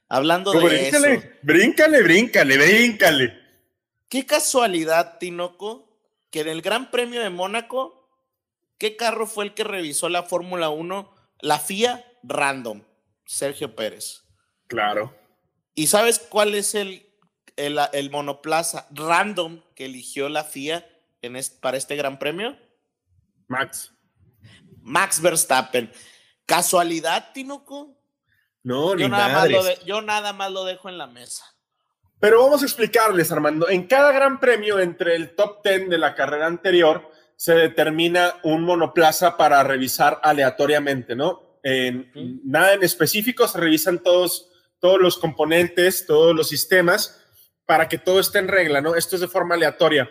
Hablando 0.09 0.51
de 0.53 0.65
bríncale, 0.65 1.13
eso. 1.13 1.27
Bríncale, 1.43 2.01
bríncale, 2.01 2.57
bríncale. 2.57 3.39
Qué 4.09 4.25
casualidad, 4.25 5.19
Tinoco, 5.19 5.87
que 6.31 6.39
en 6.39 6.47
el 6.47 6.63
Gran 6.63 6.89
Premio 6.89 7.21
de 7.21 7.29
Mónaco, 7.29 8.09
¿qué 8.79 8.95
carro 8.95 9.27
fue 9.27 9.45
el 9.45 9.53
que 9.53 9.63
revisó 9.63 10.09
la 10.09 10.23
Fórmula 10.23 10.69
1? 10.69 11.13
La 11.41 11.59
FIA 11.59 12.03
Random, 12.23 12.81
Sergio 13.27 13.75
Pérez. 13.75 14.23
Claro. 14.65 15.15
¿Y 15.75 15.85
sabes 15.85 16.17
cuál 16.17 16.55
es 16.55 16.73
el 16.73 17.05
el, 17.55 18.09
monoplaza 18.09 18.87
random 18.89 19.61
que 19.75 19.85
eligió 19.85 20.27
la 20.27 20.43
FIA 20.43 20.87
en 21.21 21.39
para 21.59 21.77
este 21.77 21.95
gran 21.95 22.17
premio? 22.17 22.57
Max. 23.47 23.93
Max 24.81 25.21
Verstappen. 25.21 25.91
¿Casualidad, 26.45 27.31
Tinoco? 27.33 27.97
No, 28.63 28.91
yo 28.91 28.95
ni 28.95 29.09
nada 29.09 29.47
más 29.47 29.83
Yo 29.85 30.01
nada 30.01 30.33
más 30.33 30.51
lo 30.51 30.65
dejo 30.65 30.89
en 30.89 30.97
la 30.97 31.07
mesa. 31.07 31.45
Pero 32.19 32.43
vamos 32.43 32.61
a 32.61 32.65
explicarles, 32.65 33.31
Armando. 33.31 33.67
En 33.67 33.87
cada 33.87 34.11
gran 34.11 34.39
premio, 34.39 34.79
entre 34.79 35.15
el 35.15 35.35
top 35.35 35.63
10 35.63 35.89
de 35.89 35.97
la 35.97 36.13
carrera 36.13 36.45
anterior, 36.45 37.09
se 37.35 37.55
determina 37.55 38.35
un 38.43 38.63
monoplaza 38.63 39.35
para 39.35 39.63
revisar 39.63 40.19
aleatoriamente, 40.21 41.15
¿no? 41.15 41.57
En, 41.63 42.11
Nada 42.45 42.73
en 42.73 42.83
específico, 42.83 43.47
se 43.47 43.57
revisan 43.57 44.03
todos, 44.03 44.51
todos 44.79 44.99
los 44.99 45.17
componentes, 45.17 46.05
todos 46.05 46.35
los 46.35 46.47
sistemas 46.47 47.19
para 47.65 47.89
que 47.89 47.97
todo 47.97 48.19
esté 48.19 48.37
en 48.37 48.47
regla, 48.47 48.81
¿no? 48.81 48.95
Esto 48.95 49.15
es 49.15 49.21
de 49.21 49.27
forma 49.27 49.55
aleatoria. 49.55 50.07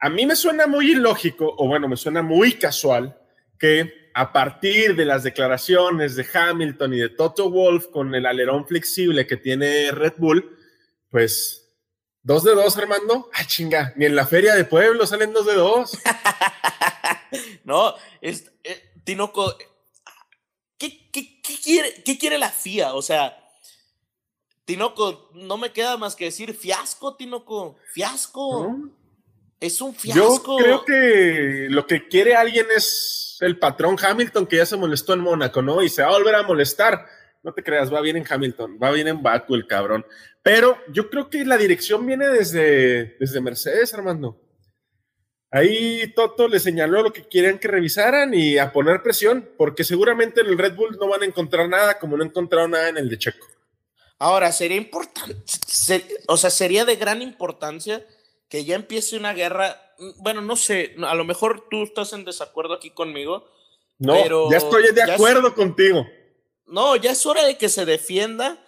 A 0.00 0.08
mí 0.08 0.26
me 0.26 0.34
suena 0.34 0.66
muy 0.66 0.90
ilógico, 0.90 1.54
o 1.56 1.68
bueno, 1.68 1.86
me 1.86 1.96
suena 1.96 2.22
muy 2.22 2.54
casual, 2.54 3.16
que 3.58 4.03
a 4.14 4.32
partir 4.32 4.94
de 4.94 5.04
las 5.04 5.24
declaraciones 5.24 6.14
de 6.14 6.26
Hamilton 6.32 6.94
y 6.94 6.98
de 6.98 7.08
Toto 7.08 7.50
Wolf 7.50 7.88
con 7.88 8.14
el 8.14 8.26
alerón 8.26 8.66
flexible 8.66 9.26
que 9.26 9.36
tiene 9.36 9.90
Red 9.90 10.14
Bull, 10.18 10.56
pues 11.10 11.68
dos 12.22 12.44
de 12.44 12.54
dos, 12.54 12.76
Armando. 12.78 13.28
Ah, 13.34 13.44
chinga, 13.44 13.92
ni 13.96 14.06
en 14.06 14.14
la 14.14 14.24
feria 14.24 14.54
de 14.54 14.64
pueblo 14.64 15.04
salen 15.04 15.32
dos 15.32 15.46
de 15.46 15.54
dos. 15.54 15.98
no, 17.64 17.94
es, 18.20 18.52
eh, 18.62 18.92
Tinoco, 19.02 19.56
¿qué, 20.78 21.10
quiere, 21.62 22.02
¿qué 22.04 22.16
quiere 22.16 22.38
la 22.38 22.50
FIA? 22.50 22.94
O 22.94 23.02
sea, 23.02 23.36
Tinoco, 24.64 25.30
no 25.34 25.56
me 25.58 25.72
queda 25.72 25.96
más 25.96 26.14
que 26.14 26.26
decir 26.26 26.54
fiasco, 26.54 27.16
Tinoco, 27.16 27.76
fiasco. 27.92 28.76
Es 29.60 29.80
un 29.80 29.94
fiasco. 29.94 30.58
Yo 30.58 30.64
creo 30.64 30.84
que 30.84 31.66
lo 31.70 31.86
que 31.86 32.08
quiere 32.08 32.34
alguien 32.34 32.66
es 32.74 33.36
el 33.40 33.58
patrón 33.58 33.96
Hamilton 34.00 34.46
que 34.46 34.56
ya 34.56 34.66
se 34.66 34.76
molestó 34.76 35.14
en 35.14 35.20
Mónaco, 35.20 35.62
¿no? 35.62 35.82
Y 35.82 35.88
se 35.88 36.02
va 36.02 36.08
a 36.08 36.18
volver 36.18 36.34
a 36.34 36.42
molestar. 36.42 37.06
No 37.42 37.52
te 37.52 37.62
creas, 37.62 37.92
va 37.92 38.00
bien 38.00 38.16
en 38.16 38.26
Hamilton, 38.28 38.78
va 38.82 38.90
bien 38.90 39.08
en 39.08 39.22
Baku 39.22 39.54
el 39.54 39.66
cabrón. 39.66 40.04
Pero 40.42 40.78
yo 40.92 41.10
creo 41.10 41.28
que 41.28 41.44
la 41.44 41.56
dirección 41.56 42.06
viene 42.06 42.28
desde, 42.28 43.16
desde 43.18 43.40
Mercedes, 43.40 43.92
Armando. 43.94 44.40
Ahí 45.50 46.12
Toto 46.14 46.48
le 46.48 46.58
señaló 46.58 47.02
lo 47.02 47.12
que 47.12 47.28
quieren 47.28 47.60
que 47.60 47.68
revisaran 47.68 48.34
y 48.34 48.58
a 48.58 48.72
poner 48.72 49.02
presión, 49.02 49.48
porque 49.56 49.84
seguramente 49.84 50.40
en 50.40 50.48
el 50.48 50.58
Red 50.58 50.74
Bull 50.74 50.96
no 50.98 51.08
van 51.08 51.22
a 51.22 51.26
encontrar 51.26 51.68
nada 51.68 51.98
como 52.00 52.16
no 52.16 52.24
encontraron 52.24 52.72
nada 52.72 52.88
en 52.88 52.96
el 52.96 53.08
de 53.08 53.18
Checo. 53.18 53.46
Ahora, 54.18 54.50
sería 54.50 54.76
importante, 54.76 55.34
o 56.26 56.36
sea, 56.36 56.50
sería 56.50 56.84
de 56.84 56.96
gran 56.96 57.22
importancia 57.22 58.04
que 58.48 58.64
ya 58.64 58.76
empiece 58.76 59.16
una 59.16 59.32
guerra. 59.32 59.94
Mm, 59.98 60.22
bueno, 60.22 60.40
no 60.40 60.56
sé, 60.56 60.94
a 61.06 61.14
lo 61.14 61.24
mejor 61.24 61.68
tú 61.70 61.82
estás 61.82 62.12
en 62.12 62.24
desacuerdo 62.24 62.74
aquí 62.74 62.90
conmigo. 62.90 63.48
No, 63.98 64.14
pero 64.22 64.50
ya 64.50 64.58
estoy 64.58 64.92
de 64.92 65.02
acuerdo 65.02 65.54
contigo. 65.54 66.06
No, 66.66 66.96
ya 66.96 67.12
es 67.12 67.24
hora 67.26 67.44
de 67.44 67.56
que 67.56 67.68
se 67.68 67.84
defienda 67.84 68.58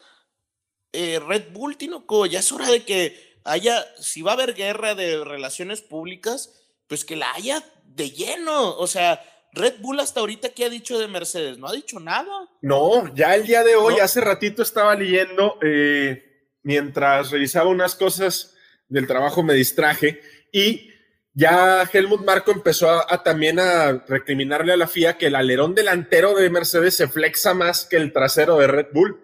eh, 0.92 1.18
Red 1.18 1.52
Bull, 1.52 1.76
Tinoco. 1.76 2.26
Ya 2.26 2.40
es 2.40 2.52
hora 2.52 2.70
de 2.70 2.84
que 2.84 3.40
haya, 3.44 3.84
si 3.98 4.22
va 4.22 4.32
a 4.32 4.34
haber 4.34 4.54
guerra 4.54 4.94
de 4.94 5.24
relaciones 5.24 5.82
públicas, 5.82 6.52
pues 6.88 7.04
que 7.04 7.16
la 7.16 7.32
haya 7.32 7.62
de 7.84 8.10
lleno. 8.10 8.76
O 8.76 8.86
sea, 8.86 9.22
Red 9.52 9.80
Bull 9.80 10.00
hasta 10.00 10.20
ahorita, 10.20 10.50
¿qué 10.50 10.66
ha 10.66 10.70
dicho 10.70 10.98
de 10.98 11.08
Mercedes? 11.08 11.58
No 11.58 11.68
ha 11.68 11.72
dicho 11.72 11.98
nada. 11.98 12.48
No, 12.60 13.12
ya 13.14 13.34
el 13.34 13.46
día 13.46 13.64
de 13.64 13.76
hoy, 13.76 13.98
hace 14.00 14.20
ratito 14.20 14.62
estaba 14.62 14.94
leyendo, 14.94 15.58
eh, 15.62 16.50
mientras 16.62 17.30
revisaba 17.30 17.70
unas 17.70 17.94
cosas 17.94 18.54
del 18.88 19.06
trabajo 19.06 19.42
me 19.42 19.54
distraje 19.54 20.20
y 20.52 20.90
ya 21.38 21.82
Helmut 21.92 22.24
Marco 22.24 22.50
empezó 22.50 22.88
a, 22.90 23.22
también 23.22 23.60
a 23.60 24.04
recriminarle 24.08 24.72
a 24.72 24.76
la 24.78 24.88
FIA 24.88 25.18
que 25.18 25.26
el 25.26 25.34
alerón 25.34 25.74
delantero 25.74 26.34
de 26.34 26.48
Mercedes 26.48 26.96
se 26.96 27.08
flexa 27.08 27.52
más 27.52 27.84
que 27.84 27.96
el 27.96 28.10
trasero 28.14 28.56
de 28.56 28.66
Red 28.66 28.86
Bull. 28.92 29.20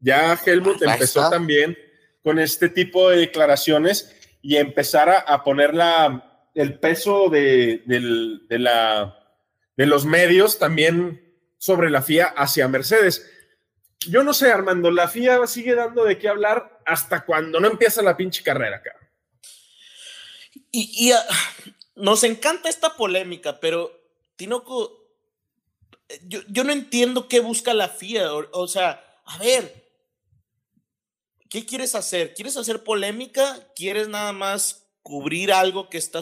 Ya 0.00 0.36
Helmut 0.44 0.82
empezó 0.82 1.30
también 1.30 1.78
con 2.24 2.40
este 2.40 2.68
tipo 2.68 3.10
de 3.10 3.18
declaraciones 3.18 4.12
y 4.42 4.56
empezar 4.56 5.24
a, 5.24 5.44
poner 5.44 5.72
la, 5.72 6.48
el 6.56 6.80
peso 6.80 7.28
de, 7.30 7.84
de, 7.86 8.58
la, 8.58 9.16
de 9.76 9.86
los 9.86 10.04
medios 10.04 10.58
también 10.58 11.32
sobre 11.58 11.90
la 11.90 12.02
FIA 12.02 12.26
hacia 12.26 12.66
Mercedes. 12.66 13.30
Yo 14.00 14.24
no 14.24 14.34
sé, 14.34 14.50
Armando, 14.50 14.90
la 14.90 15.06
FIA 15.06 15.46
sigue 15.46 15.76
dando 15.76 16.04
de 16.04 16.18
qué 16.18 16.28
hablar 16.28 16.71
hasta 16.84 17.24
cuando 17.24 17.60
no 17.60 17.68
empieza 17.68 18.02
la 18.02 18.16
pinche 18.16 18.42
carrera 18.42 18.76
acá. 18.76 18.96
Y, 20.70 21.12
ah, 21.12 21.24
nos 21.96 22.24
encanta 22.24 22.68
esta 22.68 22.96
polémica, 22.96 23.60
pero 23.60 23.92
Tinoco, 24.36 25.16
yo, 26.22 26.40
yo, 26.48 26.64
no 26.64 26.72
entiendo 26.72 27.28
qué 27.28 27.40
busca 27.40 27.74
la 27.74 27.88
FIA. 27.88 28.32
O, 28.32 28.66
sea, 28.66 29.20
a 29.24 29.38
ver, 29.38 29.90
¿qué 31.48 31.64
quieres 31.66 31.94
hacer? 31.94 32.34
¿Quieres 32.34 32.56
hacer 32.56 32.82
polémica? 32.82 33.68
¿Quieres 33.74 34.08
nada 34.08 34.32
más 34.32 34.88
cubrir 35.02 35.52
algo 35.52 35.90
que 35.90 35.98
está 35.98 36.20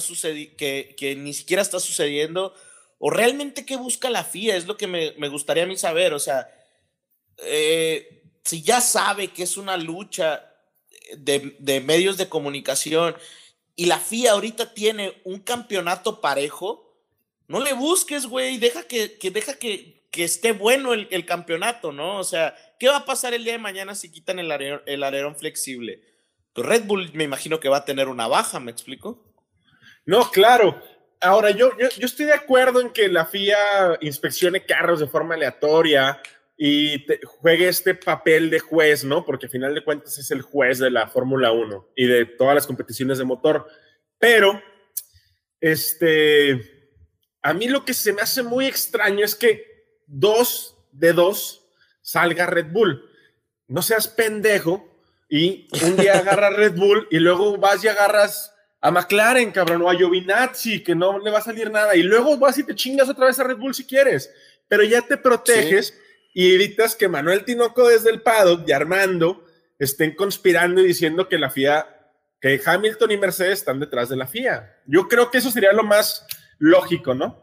que, 0.57 0.95
que, 0.97 1.17
ni 1.17 1.33
siquiera 1.33 1.63
está 1.63 1.79
sucediendo? 1.79 2.55
¿O 2.99 3.11
realmente 3.11 3.65
qué 3.65 3.77
busca 3.77 4.11
la 4.11 4.25
FIA? 4.25 4.57
Es 4.57 4.67
lo 4.67 4.77
que 4.77 4.87
me, 4.87 5.13
me 5.19 5.29
gustaría 5.29 5.63
a 5.63 5.67
mí 5.67 5.77
saber. 5.77 6.13
O 6.13 6.19
sea, 6.19 6.49
eh, 7.39 8.25
si 8.45 8.63
ya 8.63 8.81
sabe 8.81 9.29
que 9.29 9.45
es 9.45 9.57
una 9.57 9.77
lucha 9.77 10.50
de, 11.19 11.57
de 11.59 11.81
medios 11.81 12.17
de 12.17 12.29
comunicación 12.29 13.17
y 13.81 13.87
la 13.87 13.99
FIA 13.99 14.33
ahorita 14.33 14.75
tiene 14.75 15.21
un 15.25 15.41
campeonato 15.41 16.21
parejo, 16.21 16.95
no 17.49 17.61
le 17.61 17.73
busques, 17.73 18.27
güey, 18.27 18.59
deja 18.59 18.83
que, 18.83 19.17
que, 19.17 19.31
deja 19.31 19.55
que, 19.55 20.05
que 20.11 20.25
esté 20.25 20.53
bueno 20.53 20.93
el, 20.93 21.09
el, 21.11 21.25
campeonato, 21.25 21.91
¿no? 21.91 22.19
O 22.19 22.25
sea, 22.25 22.55
¿qué 22.79 22.89
va 22.89 22.99
a 22.99 23.05
pasar 23.07 23.33
el 23.33 23.43
día 23.43 23.55
de 23.55 23.59
mañana 23.59 23.95
si 23.95 24.13
quitan 24.13 24.39
el 24.39 24.53
alerón, 24.53 24.83
el 24.85 25.03
alerón 25.03 25.35
flexible? 25.35 26.03
Pues 26.53 26.67
Red 26.67 26.85
Bull 26.85 27.11
me 27.15 27.25
imagino 27.25 27.59
que 27.59 27.71
va 27.71 27.79
a 27.79 27.85
tener 27.87 28.09
una 28.09 28.27
baja, 28.29 28.61
¿me 28.61 28.71
explico? 28.71 29.25
No, 30.05 30.31
claro. 30.31 30.83
Ahora, 31.21 31.51
yo, 31.51 31.71
yo, 31.79 31.89
yo 31.89 32.07
estoy 32.07 32.27
de 32.27 32.35
acuerdo 32.35 32.81
en 32.83 32.91
que 32.91 33.09
la 33.09 33.25
FIA 33.25 33.99
inspeccione 34.03 34.67
carros 34.67 35.01
de 35.01 35.07
forma 35.07 35.37
aleatoria, 35.37 36.21
y 36.63 37.07
juegue 37.25 37.69
este 37.69 37.95
papel 37.95 38.51
de 38.51 38.61
juez, 38.61 39.03
¿no? 39.03 39.25
Porque 39.25 39.47
al 39.47 39.51
final 39.51 39.75
de 39.75 39.83
cuentas 39.83 40.19
es 40.19 40.31
el 40.31 40.43
juez 40.43 40.79
de 40.79 40.91
la 40.91 41.09
Fórmula 41.09 41.53
1 41.53 41.93
y 41.97 42.07
de 42.07 42.27
todas 42.27 42.55
las 42.55 42.67
competiciones 42.67 43.17
de 43.17 43.25
motor. 43.25 43.67
Pero, 44.19 44.61
este, 45.59 46.61
a 47.41 47.55
mí 47.55 47.67
lo 47.67 47.87
que 47.87 47.95
se 47.95 48.13
me 48.13 48.21
hace 48.21 48.43
muy 48.43 48.67
extraño 48.67 49.25
es 49.25 49.35
que 49.35 49.95
dos 50.07 50.77
de 50.93 51.15
dos 51.15 51.67
salga 52.03 52.45
Red 52.45 52.67
Bull. 52.73 53.11
No 53.67 53.81
seas 53.81 54.07
pendejo 54.07 54.87
y 55.31 55.67
un 55.83 55.97
día 55.97 56.19
agarra 56.19 56.51
Red 56.55 56.75
Bull 56.75 57.09
y 57.11 57.21
luego 57.21 57.57
vas 57.57 57.83
y 57.85 57.89
agarras 57.89 58.55
a 58.83 58.91
McLaren, 58.91 59.51
cabrón, 59.51 59.81
o 59.81 59.89
a 59.89 59.95
Giovinazzi, 59.95 60.85
que 60.85 60.95
no 60.95 61.19
le 61.21 61.31
va 61.31 61.39
a 61.39 61.43
salir 61.43 61.71
nada, 61.71 61.97
y 61.97 62.03
luego 62.03 62.37
vas 62.37 62.59
y 62.59 62.65
te 62.65 62.75
chingas 62.75 63.09
otra 63.09 63.27
vez 63.27 63.39
a 63.39 63.45
Red 63.45 63.57
Bull 63.57 63.75
si 63.75 63.87
quieres, 63.87 64.31
pero 64.69 64.83
ya 64.85 65.01
te 65.01 65.17
proteges 65.17 65.99
y 66.33 66.55
evitas 66.55 66.95
que 66.95 67.09
Manuel 67.09 67.45
Tinoco 67.45 67.89
desde 67.89 68.11
el 68.11 68.23
paddock 68.23 68.69
y 68.69 68.73
Armando 68.73 69.45
estén 69.79 70.15
conspirando 70.15 70.81
y 70.81 70.87
diciendo 70.87 71.29
que 71.29 71.39
la 71.39 71.51
FIA, 71.51 71.87
que 72.41 72.61
Hamilton 72.65 73.11
y 73.11 73.17
Mercedes 73.17 73.61
están 73.61 73.81
detrás 73.81 74.09
de 74.09 74.17
la 74.17 74.27
FIA. 74.27 74.79
Yo 74.87 75.09
creo 75.09 75.31
que 75.31 75.39
eso 75.39 75.51
sería 75.51 75.73
lo 75.73 75.83
más 75.83 76.27
lógico, 76.59 77.15
¿no? 77.15 77.43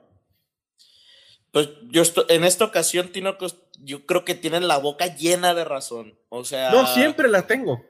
Pues 1.51 1.69
yo 1.89 2.01
estoy, 2.01 2.25
en 2.29 2.43
esta 2.43 2.65
ocasión, 2.65 3.11
Tinoco, 3.11 3.47
yo 3.79 4.05
creo 4.05 4.23
que 4.23 4.35
tienen 4.35 4.67
la 4.67 4.77
boca 4.77 5.15
llena 5.15 5.53
de 5.53 5.65
razón. 5.65 6.17
O 6.29 6.45
sea. 6.45 6.71
No, 6.71 6.85
siempre 6.87 7.27
la 7.27 7.47
tengo. 7.47 7.83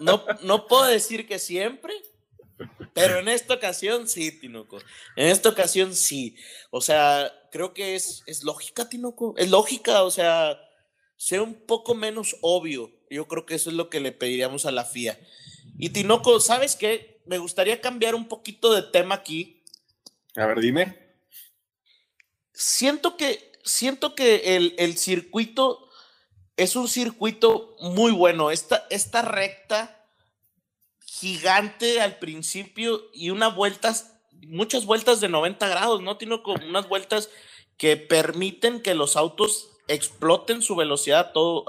No, 0.00 0.24
no 0.42 0.66
puedo 0.66 0.84
decir 0.84 1.26
que 1.26 1.38
siempre, 1.38 1.92
pero 2.94 3.18
en 3.18 3.28
esta 3.28 3.54
ocasión 3.54 4.08
sí, 4.08 4.32
Tinoco. 4.32 4.78
En 5.16 5.28
esta 5.28 5.48
ocasión 5.48 5.94
sí. 5.94 6.36
O 6.70 6.80
sea, 6.80 7.32
creo 7.50 7.74
que 7.74 7.94
es, 7.94 8.22
es 8.26 8.44
lógica, 8.44 8.88
Tinoco. 8.88 9.34
Es 9.36 9.50
lógica, 9.50 10.02
o 10.02 10.10
sea, 10.10 10.58
sea 11.16 11.42
un 11.42 11.54
poco 11.54 11.94
menos 11.94 12.36
obvio. 12.40 12.90
Yo 13.10 13.28
creo 13.28 13.46
que 13.46 13.54
eso 13.54 13.70
es 13.70 13.76
lo 13.76 13.90
que 13.90 14.00
le 14.00 14.12
pediríamos 14.12 14.66
a 14.66 14.72
la 14.72 14.84
FIA. 14.84 15.18
Y 15.78 15.90
Tinoco, 15.90 16.40
¿sabes 16.40 16.76
qué? 16.76 17.20
Me 17.26 17.38
gustaría 17.38 17.80
cambiar 17.80 18.14
un 18.14 18.28
poquito 18.28 18.72
de 18.72 18.82
tema 18.82 19.16
aquí. 19.16 19.62
A 20.36 20.46
ver, 20.46 20.60
dime. 20.60 20.98
Siento 22.52 23.16
que, 23.16 23.52
siento 23.64 24.14
que 24.14 24.56
el, 24.56 24.74
el 24.78 24.96
circuito 24.96 25.90
es 26.56 26.76
un 26.76 26.88
circuito 26.88 27.76
muy 27.80 28.12
bueno. 28.12 28.50
Esta, 28.50 28.86
esta 28.90 29.22
recta 29.22 30.05
gigante 31.18 32.00
al 32.02 32.18
principio 32.18 33.08
y 33.14 33.30
unas 33.30 33.54
vueltas, 33.54 34.12
muchas 34.42 34.84
vueltas 34.84 35.20
de 35.20 35.30
90 35.30 35.66
grados, 35.66 36.02
¿no? 36.02 36.18
Tiene 36.18 36.42
como 36.42 36.62
unas 36.66 36.88
vueltas 36.88 37.30
que 37.78 37.96
permiten 37.96 38.82
que 38.82 38.94
los 38.94 39.16
autos 39.16 39.70
exploten 39.88 40.60
su 40.60 40.76
velocidad 40.76 41.32
todo, 41.32 41.64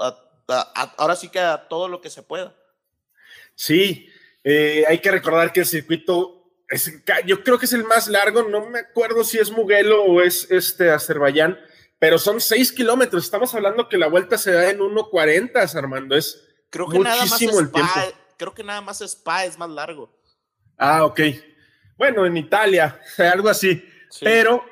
ahora 0.96 1.16
sí 1.16 1.30
que 1.30 1.40
a 1.40 1.68
todo 1.68 1.88
lo 1.88 2.02
que 2.02 2.10
se 2.10 2.22
pueda. 2.22 2.54
Sí, 3.54 4.08
eh, 4.44 4.84
hay 4.86 4.98
que 4.98 5.10
recordar 5.10 5.52
que 5.52 5.60
el 5.60 5.66
circuito, 5.66 6.52
es, 6.68 6.92
yo 7.24 7.42
creo 7.42 7.58
que 7.58 7.66
es 7.66 7.72
el 7.72 7.84
más 7.84 8.06
largo, 8.08 8.42
no 8.42 8.68
me 8.68 8.80
acuerdo 8.80 9.24
si 9.24 9.38
es 9.38 9.50
Mugello 9.50 10.02
o 10.02 10.20
es 10.20 10.50
este 10.50 10.90
Azerbaiyán, 10.90 11.58
pero 11.98 12.18
son 12.18 12.40
6 12.40 12.72
kilómetros, 12.72 13.24
estamos 13.24 13.54
hablando 13.54 13.88
que 13.88 13.96
la 13.96 14.08
vuelta 14.08 14.36
se 14.36 14.52
da 14.52 14.68
en 14.68 14.78
1.40, 14.78 15.74
Armando, 15.74 16.16
es 16.16 16.46
creo 16.68 16.86
que 16.88 16.98
muchísimo 16.98 17.52
nada 17.52 17.62
el 17.62 17.72
tiempo 17.72 18.27
creo 18.38 18.54
que 18.54 18.64
nada 18.64 18.80
más 18.80 19.02
Spa 19.02 19.44
es 19.44 19.58
más 19.58 19.68
largo. 19.68 20.10
Ah, 20.78 21.04
ok. 21.04 21.20
Bueno, 21.98 22.24
en 22.24 22.36
Italia, 22.36 22.98
algo 23.18 23.50
así. 23.50 23.84
Pero 24.20 24.64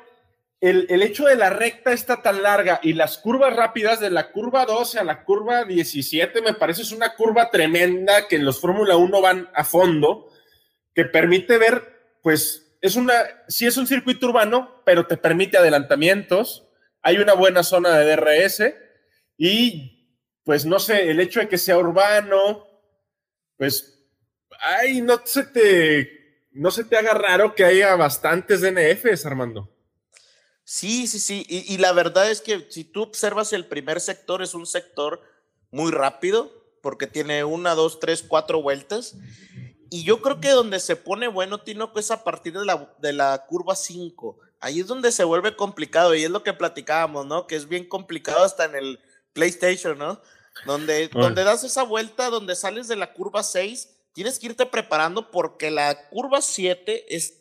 el, 0.59 0.87
el, 0.89 1.03
hecho 1.03 1.25
de 1.25 1.35
la 1.35 1.51
recta 1.51 1.91
está 1.91 2.23
tan 2.23 2.41
larga 2.41 2.79
y 2.81 2.93
las 2.93 3.19
curvas 3.19 3.55
rápidas 3.55 3.99
de 3.99 4.09
la 4.09 4.31
curva 4.31 4.65
12 4.65 4.97
a 4.97 5.03
la 5.03 5.23
curva 5.23 5.63
17 5.65 6.41
me 6.41 6.55
parece 6.55 6.81
es 6.81 6.91
una 6.91 7.13
curva 7.13 7.51
tremenda 7.51 8.27
que 8.27 8.37
en 8.37 8.45
los 8.45 8.59
Fórmula 8.59 8.97
1 8.97 9.21
van 9.21 9.49
a 9.53 9.63
fondo, 9.63 10.31
que 10.95 11.05
permite 11.05 11.59
ver, 11.59 12.17
pues 12.23 12.79
es 12.81 12.95
una, 12.95 13.13
sí 13.47 13.67
es 13.67 13.77
un 13.77 13.85
circuito 13.85 14.27
urbano, 14.27 14.81
pero 14.85 15.05
te 15.05 15.17
permite 15.17 15.57
adelantamientos, 15.57 16.67
hay 17.03 17.17
una 17.17 17.33
buena 17.33 17.61
zona 17.61 17.97
de 17.97 18.15
DRS 18.15 18.73
y 19.37 19.97
pues 20.43 20.65
no 20.65 20.79
sé, 20.79 21.11
el 21.11 21.19
hecho 21.19 21.41
de 21.41 21.49
que 21.49 21.57
sea 21.57 21.77
urbano, 21.77 22.66
pues, 23.57 23.99
ay, 24.59 25.01
no 25.01 25.21
se 25.25 25.43
te, 25.43 26.47
no 26.51 26.71
se 26.71 26.83
te 26.83 26.97
haga 26.97 27.13
raro 27.13 27.53
que 27.55 27.65
haya 27.65 27.95
bastantes 27.95 28.61
DNFs, 28.61 29.25
Armando. 29.25 29.69
Sí, 30.63 31.07
sí, 31.07 31.19
sí. 31.19 31.45
Y, 31.47 31.77
la 31.77 31.93
verdad 31.93 32.29
es 32.29 32.41
que 32.41 32.67
si 32.69 32.83
tú 32.83 33.01
observas 33.03 33.53
el 33.53 33.65
primer 33.65 34.01
sector, 34.01 34.41
es 34.41 34.53
un 34.53 34.65
sector 34.65 35.21
muy 35.71 35.91
rápido, 35.91 36.51
porque 36.81 37.07
tiene 37.07 37.45
una, 37.45 37.73
dos, 37.73 38.01
tres, 38.01 38.21
cuatro 38.27 38.61
vueltas. 38.61 39.15
Y 39.89 40.03
yo 40.03 40.21
creo 40.21 40.41
que 40.41 40.49
donde 40.49 40.81
se 40.81 40.97
pone 40.97 41.29
bueno, 41.29 41.59
Tinoco, 41.59 41.99
es 41.99 42.11
a 42.11 42.25
partir 42.25 42.51
de 42.51 42.65
la, 42.65 42.93
de 42.99 43.13
la 43.13 43.45
curva 43.47 43.77
5. 43.77 44.39
Ahí 44.59 44.81
es 44.81 44.87
donde 44.87 45.13
se 45.13 45.23
vuelve 45.23 45.55
complicado 45.55 46.13
y 46.15 46.25
es 46.25 46.29
lo 46.29 46.43
que 46.43 46.51
platicábamos, 46.51 47.25
¿no? 47.25 47.47
Que 47.47 47.55
es 47.55 47.69
bien 47.69 47.87
complicado 47.87 48.43
hasta 48.43 48.65
en 48.65 48.75
el 48.75 48.99
PlayStation, 49.31 49.97
¿no? 49.97 50.21
Donde, 50.65 51.07
donde 51.09 51.43
das 51.43 51.63
esa 51.63 51.83
vuelta, 51.83 52.29
donde 52.29 52.55
sales 52.55 52.87
de 52.87 52.95
la 52.95 53.13
curva 53.13 53.43
6, 53.43 53.89
tienes 54.13 54.39
que 54.39 54.47
irte 54.47 54.65
preparando 54.65 55.31
porque 55.31 55.71
la 55.71 56.09
curva 56.09 56.41
7 56.41 57.15
es 57.15 57.37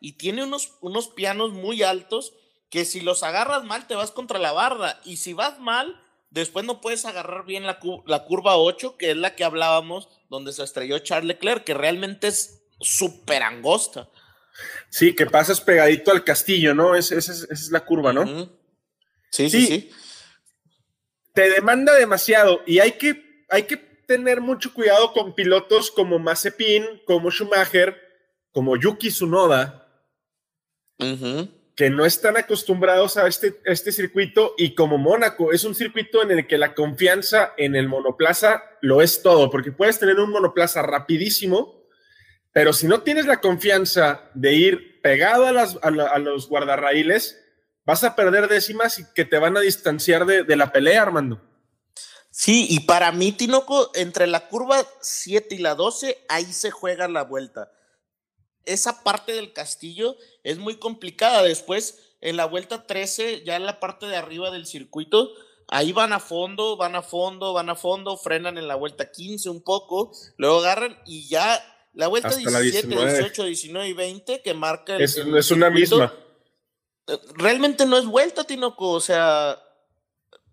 y 0.00 0.12
tiene 0.12 0.44
unos, 0.44 0.74
unos 0.80 1.08
pianos 1.08 1.52
muy 1.52 1.82
altos 1.82 2.34
que 2.70 2.84
si 2.84 3.00
los 3.00 3.22
agarras 3.22 3.64
mal 3.64 3.86
te 3.86 3.94
vas 3.94 4.10
contra 4.10 4.38
la 4.38 4.52
barra 4.52 5.00
y 5.04 5.16
si 5.16 5.32
vas 5.32 5.58
mal, 5.58 6.00
después 6.30 6.64
no 6.66 6.80
puedes 6.80 7.06
agarrar 7.06 7.46
bien 7.46 7.66
la, 7.66 7.78
la 8.06 8.24
curva 8.24 8.58
8, 8.58 8.96
que 8.98 9.12
es 9.12 9.16
la 9.16 9.34
que 9.34 9.44
hablábamos, 9.44 10.08
donde 10.28 10.52
se 10.52 10.62
estrelló 10.62 10.98
Charles 10.98 11.28
Leclerc, 11.28 11.64
que 11.64 11.74
realmente 11.74 12.26
es 12.28 12.60
súper 12.80 13.42
angosta. 13.42 14.08
Sí, 14.90 15.14
que 15.14 15.26
pasas 15.26 15.60
pegadito 15.60 16.10
al 16.10 16.24
castillo, 16.24 16.74
¿no? 16.74 16.94
esa 16.94 17.16
es, 17.16 17.70
la 17.70 17.84
curva, 17.84 18.12
¿no? 18.12 18.50
sí, 19.30 19.48
sí, 19.48 19.66
sí, 19.66 19.90
te 21.38 21.50
demanda 21.50 21.94
demasiado 21.94 22.62
y 22.66 22.80
hay 22.80 22.98
que, 22.98 23.44
hay 23.48 23.62
que 23.62 23.76
tener 23.76 24.40
mucho 24.40 24.74
cuidado 24.74 25.12
con 25.12 25.36
pilotos 25.36 25.92
como 25.92 26.18
Mazepin, 26.18 26.84
como 27.06 27.30
Schumacher, 27.30 27.96
como 28.50 28.76
Yuki 28.76 29.10
Tsunoda, 29.10 29.88
que 31.76 31.90
no 31.90 32.04
están 32.04 32.38
acostumbrados 32.38 33.16
a 33.18 33.28
este, 33.28 33.60
este 33.66 33.92
circuito 33.92 34.54
y 34.58 34.74
como 34.74 34.98
Mónaco 34.98 35.52
es 35.52 35.62
un 35.62 35.76
circuito 35.76 36.24
en 36.24 36.32
el 36.32 36.48
que 36.48 36.58
la 36.58 36.74
confianza 36.74 37.54
en 37.56 37.76
el 37.76 37.86
monoplaza 37.86 38.64
lo 38.80 39.00
es 39.00 39.22
todo, 39.22 39.48
porque 39.48 39.70
puedes 39.70 40.00
tener 40.00 40.18
un 40.18 40.30
monoplaza 40.30 40.82
rapidísimo, 40.82 41.84
Pero 42.50 42.72
si 42.72 42.88
no 42.88 43.02
tienes 43.02 43.26
la 43.26 43.40
confianza 43.40 44.28
de 44.34 44.54
ir 44.54 45.00
pegado 45.02 45.46
a, 45.46 45.52
las, 45.52 45.78
a, 45.82 46.18
los 46.18 46.48
guardarraíles, 46.48 47.40
vas 47.88 48.04
a 48.04 48.14
perder 48.14 48.48
décimas 48.48 48.98
y 48.98 49.04
que 49.14 49.24
te 49.24 49.38
van 49.38 49.56
a 49.56 49.60
distanciar 49.60 50.26
de, 50.26 50.42
de 50.42 50.56
la 50.56 50.70
pelea, 50.70 51.00
Armando. 51.00 51.40
Sí, 52.30 52.66
y 52.68 52.80
para 52.80 53.10
mí, 53.12 53.32
Tinoco, 53.32 53.90
entre 53.94 54.26
la 54.26 54.46
curva 54.48 54.86
7 55.00 55.54
y 55.54 55.58
la 55.58 55.74
12, 55.74 56.18
ahí 56.28 56.52
se 56.52 56.70
juega 56.70 57.08
la 57.08 57.24
vuelta. 57.24 57.72
Esa 58.66 59.02
parte 59.02 59.32
del 59.32 59.54
castillo 59.54 60.16
es 60.44 60.58
muy 60.58 60.76
complicada. 60.76 61.42
Después, 61.42 62.12
en 62.20 62.36
la 62.36 62.44
vuelta 62.44 62.86
13, 62.86 63.42
ya 63.44 63.56
en 63.56 63.64
la 63.64 63.80
parte 63.80 64.04
de 64.04 64.16
arriba 64.16 64.50
del 64.50 64.66
circuito, 64.66 65.32
ahí 65.66 65.92
van 65.92 66.12
a 66.12 66.20
fondo, 66.20 66.76
van 66.76 66.94
a 66.94 67.00
fondo, 67.00 67.54
van 67.54 67.70
a 67.70 67.74
fondo, 67.74 68.18
frenan 68.18 68.58
en 68.58 68.68
la 68.68 68.74
vuelta 68.74 69.10
15 69.10 69.48
un 69.48 69.62
poco, 69.62 70.12
luego 70.36 70.58
agarran 70.58 70.98
y 71.06 71.26
ya 71.26 71.58
la 71.94 72.08
vuelta 72.08 72.36
17, 72.36 72.86
18, 72.86 73.44
19 73.44 73.88
y 73.88 73.92
20 73.94 74.42
que 74.42 74.52
marca 74.52 74.94
el, 74.94 75.00
es, 75.00 75.16
es 75.16 75.50
una 75.50 75.70
misma. 75.70 76.12
Realmente 77.34 77.86
no 77.86 77.96
es 77.98 78.06
vuelta, 78.06 78.44
Tinoco, 78.44 78.90
o 78.90 79.00
sea, 79.00 79.58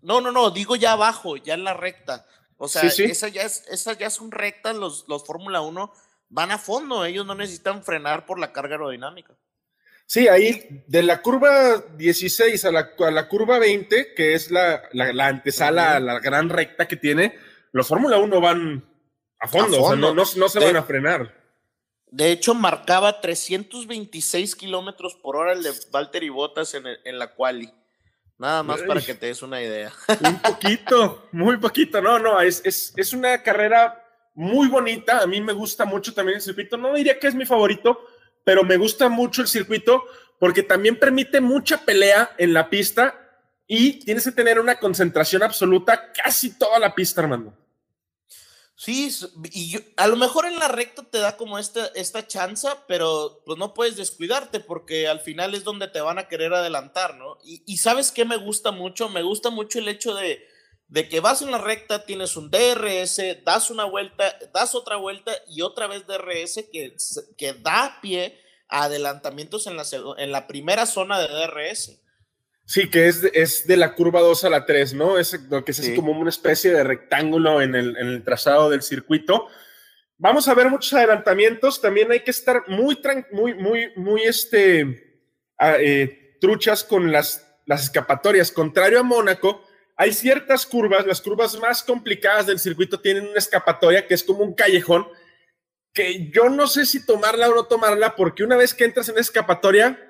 no, 0.02 0.20
no, 0.20 0.32
no, 0.32 0.50
digo 0.50 0.76
ya 0.76 0.92
abajo, 0.92 1.36
ya 1.36 1.54
en 1.54 1.64
la 1.64 1.74
recta. 1.74 2.26
O 2.58 2.68
sea, 2.68 2.82
Esa, 2.82 3.28
ya 3.28 3.42
es, 3.42 3.64
esa 3.68 3.92
ya 3.92 4.08
son 4.08 4.30
rectas, 4.30 4.74
los, 4.74 5.04
los 5.08 5.24
Fórmula 5.24 5.60
1 5.60 5.92
van 6.28 6.50
a 6.50 6.58
fondo, 6.58 7.04
ellos 7.04 7.26
no 7.26 7.34
necesitan 7.34 7.82
frenar 7.82 8.26
por 8.26 8.38
la 8.38 8.52
carga 8.52 8.74
aerodinámica. 8.74 9.34
Sí, 10.06 10.28
ahí 10.28 10.84
de 10.86 11.02
la 11.02 11.20
curva 11.20 11.82
16 11.96 12.64
a 12.64 12.70
la, 12.70 12.92
a 12.98 13.10
la 13.10 13.28
curva 13.28 13.58
20, 13.58 14.14
que 14.14 14.34
es 14.34 14.50
la, 14.52 14.82
la, 14.92 15.26
antesala, 15.26 15.98
la 15.98 16.20
gran 16.20 16.48
recta 16.48 16.86
que 16.86 16.96
tiene, 16.96 17.36
los 17.72 17.88
Fórmula 17.88 18.16
1 18.18 18.40
van 18.40 18.88
a 19.40 19.48
fondo, 19.48 19.82
O 19.82 19.88
sea, 19.88 19.96
no, 19.96 20.14
no, 20.14 20.24
se 20.24 20.60
van 20.60 20.76
a 20.76 20.84
frenar. 20.84 21.34
De 22.16 22.32
hecho, 22.32 22.54
marcaba 22.54 23.20
326 23.20 24.56
kilómetros 24.56 25.16
por 25.16 25.36
hora 25.36 25.52
el 25.52 25.62
de 25.62 25.70
Valtteri 25.92 26.30
Bottas 26.30 26.72
en, 26.72 26.86
en 27.04 27.18
la 27.18 27.34
quali. 27.34 27.70
Nada 28.38 28.62
más 28.62 28.80
para 28.84 29.02
que 29.02 29.12
te 29.12 29.26
des 29.26 29.42
una 29.42 29.60
idea. 29.60 29.92
Un 30.24 30.38
poquito, 30.40 31.28
muy 31.32 31.58
poquito. 31.58 32.00
No, 32.00 32.18
no, 32.18 32.40
es, 32.40 32.62
es, 32.64 32.94
es, 32.96 33.12
una 33.12 33.42
carrera 33.42 34.02
muy 34.34 34.66
bonita. 34.68 35.20
A 35.20 35.26
mí 35.26 35.42
me 35.42 35.52
gusta 35.52 35.84
mucho 35.84 36.14
también 36.14 36.36
el 36.36 36.42
circuito. 36.42 36.78
No 36.78 36.94
diría 36.94 37.18
que 37.18 37.26
es 37.26 37.34
mi 37.34 37.44
favorito, 37.44 38.00
pero 38.44 38.64
me 38.64 38.78
gusta 38.78 39.10
mucho 39.10 39.42
el 39.42 39.48
circuito 39.48 40.02
porque 40.38 40.62
también 40.62 40.98
permite 40.98 41.42
mucha 41.42 41.84
pelea 41.84 42.34
en 42.38 42.54
la 42.54 42.70
pista 42.70 43.14
y 43.66 43.98
tienes 44.06 44.24
que 44.24 44.32
tener 44.32 44.58
una 44.58 44.78
concentración 44.78 45.42
absoluta 45.42 46.12
casi 46.12 46.58
toda 46.58 46.78
la 46.78 46.94
pista, 46.94 47.20
Armando. 47.20 47.52
Sí, 48.78 49.10
y 49.52 49.78
a 49.96 50.06
lo 50.06 50.16
mejor 50.16 50.44
en 50.44 50.58
la 50.58 50.68
recta 50.68 51.02
te 51.02 51.18
da 51.18 51.38
como 51.38 51.58
esta, 51.58 51.86
esta 51.94 52.26
chanza, 52.26 52.84
pero 52.86 53.40
pues 53.46 53.58
no 53.58 53.72
puedes 53.72 53.96
descuidarte 53.96 54.60
porque 54.60 55.08
al 55.08 55.20
final 55.20 55.54
es 55.54 55.64
donde 55.64 55.88
te 55.88 56.02
van 56.02 56.18
a 56.18 56.28
querer 56.28 56.52
adelantar, 56.52 57.16
¿no? 57.16 57.38
Y, 57.42 57.78
sabes 57.78 58.12
qué 58.12 58.26
me 58.26 58.36
gusta 58.36 58.72
mucho, 58.72 59.08
me 59.08 59.22
gusta 59.22 59.48
mucho 59.48 59.78
el 59.78 59.88
hecho 59.88 60.14
de, 60.14 60.46
de, 60.88 61.08
que 61.08 61.20
vas 61.20 61.40
en 61.40 61.52
la 61.52 61.58
recta, 61.58 62.04
tienes 62.04 62.36
un 62.36 62.50
DRS, 62.50 63.22
das 63.46 63.70
una 63.70 63.84
vuelta, 63.84 64.38
das 64.52 64.74
otra 64.74 64.96
vuelta 64.96 65.32
y 65.48 65.62
otra 65.62 65.86
vez 65.86 66.06
DRS 66.06 66.66
que, 66.70 66.94
que 67.38 67.54
da 67.54 67.98
pie 68.02 68.38
a 68.68 68.84
adelantamientos 68.84 69.66
en 69.68 69.78
la, 69.78 69.84
en 70.18 70.32
la 70.32 70.46
primera 70.46 70.84
zona 70.84 71.18
de 71.18 71.28
DRS. 71.28 71.98
Sí, 72.66 72.90
que 72.90 73.06
es, 73.06 73.22
es 73.32 73.66
de 73.68 73.76
la 73.76 73.94
curva 73.94 74.20
2 74.20 74.44
a 74.44 74.50
la 74.50 74.66
3, 74.66 74.94
¿no? 74.94 75.18
Es 75.18 75.40
lo 75.48 75.64
que 75.64 75.70
es 75.70 75.78
así 75.78 75.94
como 75.94 76.10
una 76.10 76.30
especie 76.30 76.72
de 76.72 76.82
rectángulo 76.82 77.62
en 77.62 77.76
el, 77.76 77.96
en 77.96 78.08
el, 78.08 78.24
trazado 78.24 78.68
del 78.68 78.82
circuito. 78.82 79.46
Vamos 80.18 80.48
a 80.48 80.54
ver 80.54 80.68
muchos 80.68 80.92
adelantamientos. 80.92 81.80
También 81.80 82.10
hay 82.10 82.20
que 82.20 82.32
estar 82.32 82.64
muy, 82.66 82.98
muy, 83.30 83.54
muy, 83.54 83.92
muy 83.94 84.22
este, 84.24 85.24
eh, 85.60 86.38
truchas 86.40 86.82
con 86.82 87.12
las, 87.12 87.46
las 87.66 87.84
escapatorias. 87.84 88.50
Contrario 88.50 88.98
a 88.98 89.04
Mónaco, 89.04 89.64
hay 89.96 90.12
ciertas 90.12 90.66
curvas, 90.66 91.06
las 91.06 91.20
curvas 91.20 91.58
más 91.60 91.84
complicadas 91.84 92.46
del 92.46 92.58
circuito 92.58 93.00
tienen 93.00 93.28
una 93.28 93.38
escapatoria 93.38 94.08
que 94.08 94.14
es 94.14 94.24
como 94.24 94.40
un 94.40 94.54
callejón, 94.54 95.06
que 95.94 96.30
yo 96.30 96.50
no 96.50 96.66
sé 96.66 96.84
si 96.84 97.06
tomarla 97.06 97.48
o 97.48 97.54
no 97.54 97.64
tomarla, 97.66 98.16
porque 98.16 98.42
una 98.42 98.56
vez 98.56 98.74
que 98.74 98.84
entras 98.84 99.08
en 99.08 99.18
escapatoria, 99.18 100.05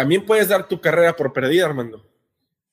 también 0.00 0.24
puedes 0.24 0.48
dar 0.48 0.66
tu 0.66 0.80
carrera 0.80 1.14
por 1.14 1.34
perdida, 1.34 1.66
Armando. 1.66 2.02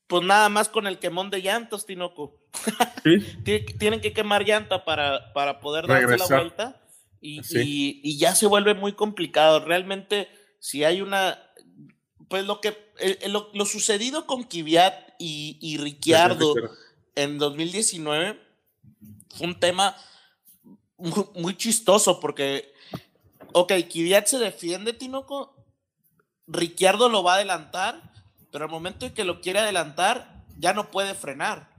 Pues 0.08 0.24
nada 0.24 0.48
más 0.48 0.70
con 0.70 0.88
el 0.88 0.98
quemón 0.98 1.30
de 1.30 1.42
llantos, 1.42 1.86
Tinoco. 1.86 2.40
Tienen 3.44 4.00
que 4.00 4.14
quemar 4.14 4.46
llanta 4.46 4.86
para, 4.86 5.34
para 5.34 5.60
poder 5.60 5.88
darse 5.88 6.18
la 6.18 6.26
vuelta 6.26 6.82
y, 7.20 8.18
ya 8.18 8.34
se 8.34 8.46
vuelve 8.46 8.76
muy 8.76 8.94
complicado. 8.94 9.60
Realmente, 9.60 10.30
si 10.60 10.86
hay 10.86 11.02
una. 11.02 11.38
Pues 12.30 12.46
lo 12.46 12.62
que. 12.62 12.78
lo, 13.28 13.66
sucedido 13.66 14.26
con 14.26 14.44
Kvyat 14.46 15.16
y, 15.20 15.58
y 15.60 15.80
Ricciardo 15.80 16.56
en 17.16 17.40
2019 17.40 18.40
fue 19.36 19.48
un 19.48 19.60
tema 19.60 19.98
muy, 20.96 21.26
muy 21.36 21.58
chistoso 21.58 22.22
porque. 22.22 22.72
Ok, 23.52 23.74
Kvyat 23.92 24.28
se 24.28 24.40
defiende, 24.40 24.94
Tinoco, 24.94 25.57
Ricciardo 26.48 27.10
lo 27.10 27.24
va 27.24 27.34
a 27.34 27.36
adelantar, 27.36 28.02
pero 28.52 28.66
al 28.66 28.72
momento 28.72 29.06
en 29.06 29.14
que 29.14 29.26
lo 29.26 29.42
quiere 29.42 29.60
adelantar, 29.60 30.38
ya 30.58 30.74
no 30.74 30.90
puede 30.90 31.14
frenar. 31.14 31.70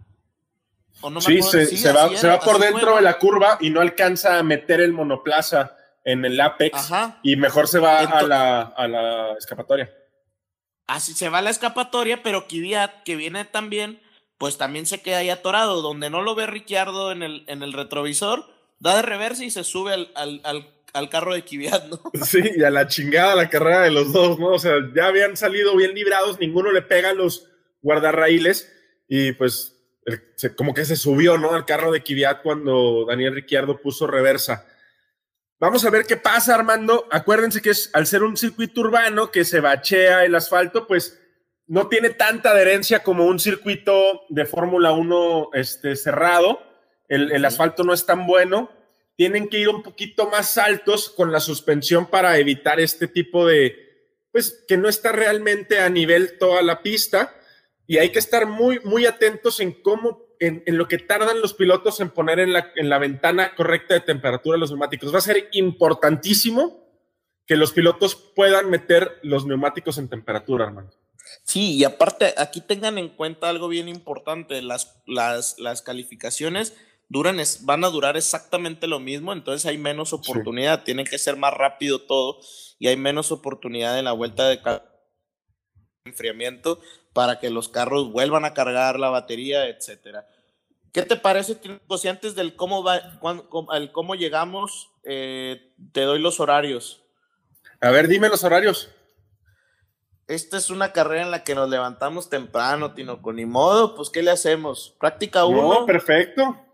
sí, 1.21 1.43
se, 1.43 1.93
va, 1.93 2.41
por 2.41 2.59
dentro 2.59 2.97
de 2.97 3.03
la 3.03 3.19
curva 3.19 3.59
y 3.61 3.71
no 3.71 3.81
alcanza 3.81 4.39
a 4.39 4.43
meter 4.43 4.81
el 4.81 4.93
monoplaza 4.93 5.75
en 6.05 6.25
el 6.25 6.41
apex 6.41 6.91
y 7.23 7.37
mejor 7.37 7.69
se 7.69 7.79
va 7.79 8.01
a, 8.01 8.23
la, 8.23 9.35
escapatoria. 9.39 9.93
Así 10.87 11.13
se 11.15 11.29
va 11.29 11.39
a 11.39 11.43
la 11.43 11.51
escapatoria, 11.51 12.23
pero 12.23 12.47
Kvyat, 12.47 13.03
que 13.03 13.17
viene 13.17 13.45
también, 13.45 14.01
pues 14.39 14.57
también 14.57 14.87
se 14.87 15.03
queda 15.03 15.19
ahí 15.19 15.31
atorado, 15.31 15.83
donde 15.83 16.09
no 16.09 16.23
lo 16.23 16.35
ve 16.35 16.47
Ricciardo 16.47 17.13
en 17.13 17.23
el, 17.23 17.45
en 17.47 17.63
el 17.63 17.73
retrovisor, 17.73 18.47
da 18.79 18.97
de 18.97 19.03
reversa 19.03 19.45
y 19.45 19.51
se 19.51 19.65
sube 19.65 19.93
al, 19.93 20.11
al 20.15 20.41
al 20.45 20.78
carro 21.09 21.35
de 21.35 21.45
Kvyat, 21.45 21.87
¿no? 21.87 22.01
Sí, 22.25 22.43
y 22.57 22.63
a 22.63 22.71
la 22.71 22.87
chingada 22.87 23.35
la 23.37 23.49
carrera 23.49 23.83
de 23.83 23.91
los 23.91 24.13
dos, 24.13 24.39
¿no? 24.39 24.49
O 24.49 24.59
sea, 24.59 24.75
ya 24.95 25.07
habían 25.07 25.37
salido 25.37 25.77
bien 25.77 25.95
librados, 25.95 26.39
ninguno 26.39 26.73
le 26.73 26.83
pega 26.83 27.11
a 27.11 27.15
los 27.15 27.49
guardarraíles 27.83 28.73
y 29.09 29.33
pues 29.33 29.75
como 30.57 30.75
que 30.75 30.85
se 30.85 30.97
subió, 30.97 31.39
¿no? 31.39 31.55
Al 31.55 31.67
carro 31.67 31.93
de 31.93 32.03
Kvyat 32.03 32.43
cuando 32.43 33.05
Daniel 33.07 33.35
Ricciardo 33.35 33.81
puso 33.81 34.07
reversa. 34.07 34.67
Vamos 35.61 35.85
a 35.85 35.91
ver 35.91 36.07
qué 36.07 36.17
pasa, 36.17 36.55
Armando. 36.55 37.07
Acuérdense 37.11 37.61
que 37.61 37.71
es 37.71 37.91
al 37.93 38.07
ser 38.07 38.23
un 38.23 38.37
circuito 38.37 38.81
urbano 38.81 39.31
que 39.31 39.45
se 39.45 39.61
bachea 39.61 40.25
el 40.25 40.35
asfalto, 40.35 40.87
pues 40.87 41.21
no 41.67 41.89
tiene 41.89 42.11
tanta 42.11 42.51
adherencia 42.51 43.03
como 43.03 43.27
un 43.27 43.39
circuito 43.39 44.23
de 44.29 44.47
Fórmula 44.47 44.93
1 44.93 45.51
este, 45.55 45.97
cerrado. 45.97 46.63
El, 47.09 47.33
el 47.33 47.45
asfalto 47.45 47.85
no 47.85 47.93
es 47.93 48.07
tan 48.07 48.27
bueno 48.27 48.71
tienen 49.19 49.49
que 49.49 49.59
ir 49.59 49.69
un 49.69 49.83
poquito 49.83 50.31
más 50.31 50.57
altos 50.59 51.11
con 51.11 51.33
la 51.33 51.41
suspensión 51.41 52.07
para 52.07 52.39
evitar 52.39 52.79
este 52.79 53.09
tipo 53.09 53.45
de, 53.45 54.15
pues 54.31 54.65
que 54.69 54.77
no 54.77 54.89
está 54.89 55.11
realmente 55.11 55.81
a 55.81 55.89
nivel 55.89 56.39
toda 56.39 56.63
la 56.63 56.83
pista 56.83 57.35
y 57.89 57.99
hay 57.99 58.11
que 58.11 58.21
estar 58.21 58.47
muy, 58.47 58.79
muy 58.85 59.07
atentos 59.07 59.59
en 59.59 59.73
cómo, 59.83 60.23
en, 60.39 60.63
lo 60.69 60.87
que 60.87 60.99
tardan 60.99 61.41
los 61.41 61.55
pilotos 61.55 61.99
en 61.99 62.11
poner 62.11 62.39
en 62.39 62.53
la, 62.53 62.71
en 62.77 62.89
la 62.89 62.99
ventana 62.99 63.57
correcta 63.57 63.95
de 63.95 64.03
temperatura 64.03 64.57
los 64.57 64.71
neumáticos. 64.71 65.13
Va 65.13 65.19
a 65.19 65.23
ser 65.23 65.49
importantísimo 65.51 66.87
que 67.45 67.57
los 67.57 67.73
pilotos 67.73 68.15
puedan 68.15 68.71
meter 68.71 69.19
los 69.25 69.47
neumáticos 69.47 69.99
en 69.99 70.09
temperatura, 70.09 70.67
hermano. 70.67 70.93
Sí, 71.43 71.75
y 71.75 71.83
aparte, 71.83 72.35
aquí 72.37 72.61
tengan 72.61 72.99
en 72.99 73.09
cuenta 73.09 73.49
algo 73.49 73.67
bien 73.67 73.89
importante, 73.89 74.63
las, 74.63 75.03
las, 75.07 75.59
las 75.59 75.83
calificaciones 75.83 76.75
duran, 77.09 77.39
van 77.63 77.85
a 77.85 77.89
durar 77.89 78.17
exactamente 78.17 78.87
lo 78.87 79.01
mismo, 79.01 79.33
entonces 79.33 79.67
hay 79.67 79.79
menos 79.79 80.13
oportunidad, 80.13 80.85
tiene 80.85 81.05
que 81.05 81.19
ser 81.19 81.37
más 81.37 81.55
rápido 81.55 82.01
todo 82.03 82.39
y 82.79 82.89
hay 82.89 82.97
menos 82.97 83.33
oportunidad 83.33 83.99
en 83.99 84.05
la 84.05 84.13
vuelta 84.13 84.49
de 84.49 84.61
enfriamiento 86.05 86.81
para 87.13 87.41
que 87.41 87.51
los 87.51 87.69
carros 87.69 88.13
vuelvan 88.13 88.45
a 88.45 88.55
cargar 88.55 88.99
la 89.01 89.09
batería, 89.09 89.67
etcétera. 89.67 90.27
¿Qué 90.93 91.03
te 91.03 91.17
parece, 91.17 91.59
si 91.99 92.09
antes 92.09 92.35
del 92.35 92.57
cómo 92.57 92.83
va, 92.83 93.01
el 93.75 93.93
cómo 93.93 94.15
llegamos, 94.15 94.91
eh, 95.05 95.75
te 95.93 96.03
doy 96.03 96.19
los 96.19 96.41
horarios? 96.41 97.03
A 97.81 97.91
ver, 97.91 98.09
dime 98.09 98.29
los 98.29 98.43
horarios. 98.45 98.91
Esta 100.27 100.57
es 100.57 100.71
una 100.71 100.93
carrera 100.93 101.23
en 101.23 101.31
la 101.31 101.45
que 101.45 101.55
nos 101.55 101.71
levantamos 101.71 102.29
temprano, 102.29 102.95
Tino, 102.95 103.23
con 103.23 103.37
ni 103.37 103.47
modo, 103.47 103.95
pues 103.95 104.11
¿qué 104.11 104.23
le 104.23 104.31
hacemos? 104.31 104.95
Práctica 104.99 105.47
uno. 105.47 105.81
No, 105.81 105.87
perfecto 105.87 106.68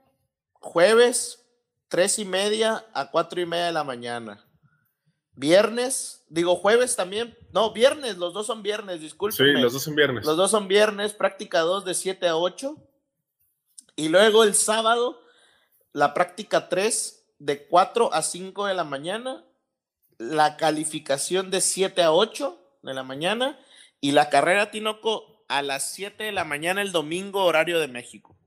jueves, 0.64 1.44
tres 1.88 2.18
y 2.18 2.24
media 2.24 2.84
a 2.94 3.10
cuatro 3.10 3.40
y 3.40 3.46
media 3.46 3.66
de 3.66 3.72
la 3.72 3.84
mañana. 3.84 4.44
Viernes, 5.32 6.24
digo 6.28 6.56
jueves 6.56 6.96
también, 6.96 7.36
no, 7.52 7.72
viernes, 7.72 8.16
los 8.16 8.32
dos 8.32 8.46
son 8.46 8.62
viernes, 8.62 9.00
disculpen. 9.00 9.46
Sí, 9.46 9.60
los 9.60 9.72
dos 9.72 9.82
son 9.82 9.94
viernes. 9.94 10.24
Los 10.24 10.36
dos 10.36 10.50
son 10.50 10.66
viernes, 10.66 11.12
práctica 11.12 11.60
2 11.60 11.84
de 11.84 11.94
7 11.94 12.28
a 12.28 12.36
8. 12.36 12.76
Y 13.96 14.08
luego 14.08 14.42
el 14.42 14.54
sábado, 14.54 15.20
la 15.92 16.14
práctica 16.14 16.68
3 16.68 17.34
de 17.38 17.66
4 17.66 18.12
a 18.14 18.22
5 18.22 18.66
de 18.66 18.74
la 18.74 18.84
mañana. 18.84 19.44
la 20.16 20.56
calificación 20.56 21.50
de 21.50 21.60
7 21.60 22.02
a 22.02 22.12
8 22.12 22.78
de 22.82 22.94
la 22.94 23.02
mañana 23.02 23.58
y 24.00 24.12
la 24.12 24.30
carrera 24.30 24.70
Tinoco 24.70 25.44
a 25.48 25.60
las 25.60 25.92
7 25.92 26.22
de 26.22 26.32
la 26.32 26.44
mañana 26.44 26.80
el 26.82 26.92
domingo 26.92 27.44
horario 27.44 27.80
de 27.80 27.88
México. 27.88 28.38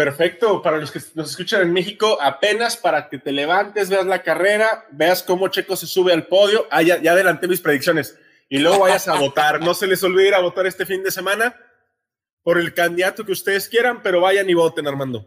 Perfecto, 0.00 0.62
para 0.62 0.78
los 0.78 0.90
que 0.90 0.98
nos 1.14 1.28
escuchan 1.28 1.60
en 1.60 1.74
México, 1.74 2.16
apenas 2.22 2.74
para 2.78 3.10
que 3.10 3.18
te 3.18 3.32
levantes, 3.32 3.90
veas 3.90 4.06
la 4.06 4.22
carrera, 4.22 4.86
veas 4.92 5.22
cómo 5.22 5.48
Checo 5.48 5.76
se 5.76 5.86
sube 5.86 6.14
al 6.14 6.26
podio. 6.26 6.66
Ah, 6.70 6.80
ya, 6.80 6.94
adelanté 6.94 7.46
mis 7.46 7.60
predicciones. 7.60 8.18
Y 8.48 8.60
luego 8.60 8.78
vayas 8.78 9.08
a 9.08 9.18
votar. 9.18 9.60
No 9.60 9.74
se 9.74 9.86
les 9.86 10.02
olvide 10.02 10.28
ir 10.28 10.34
a 10.34 10.40
votar 10.40 10.66
este 10.66 10.86
fin 10.86 11.02
de 11.02 11.10
semana 11.10 11.54
por 12.42 12.56
el 12.56 12.72
candidato 12.72 13.26
que 13.26 13.32
ustedes 13.32 13.68
quieran, 13.68 14.00
pero 14.02 14.22
vayan 14.22 14.48
y 14.48 14.54
voten, 14.54 14.88
Armando. 14.88 15.26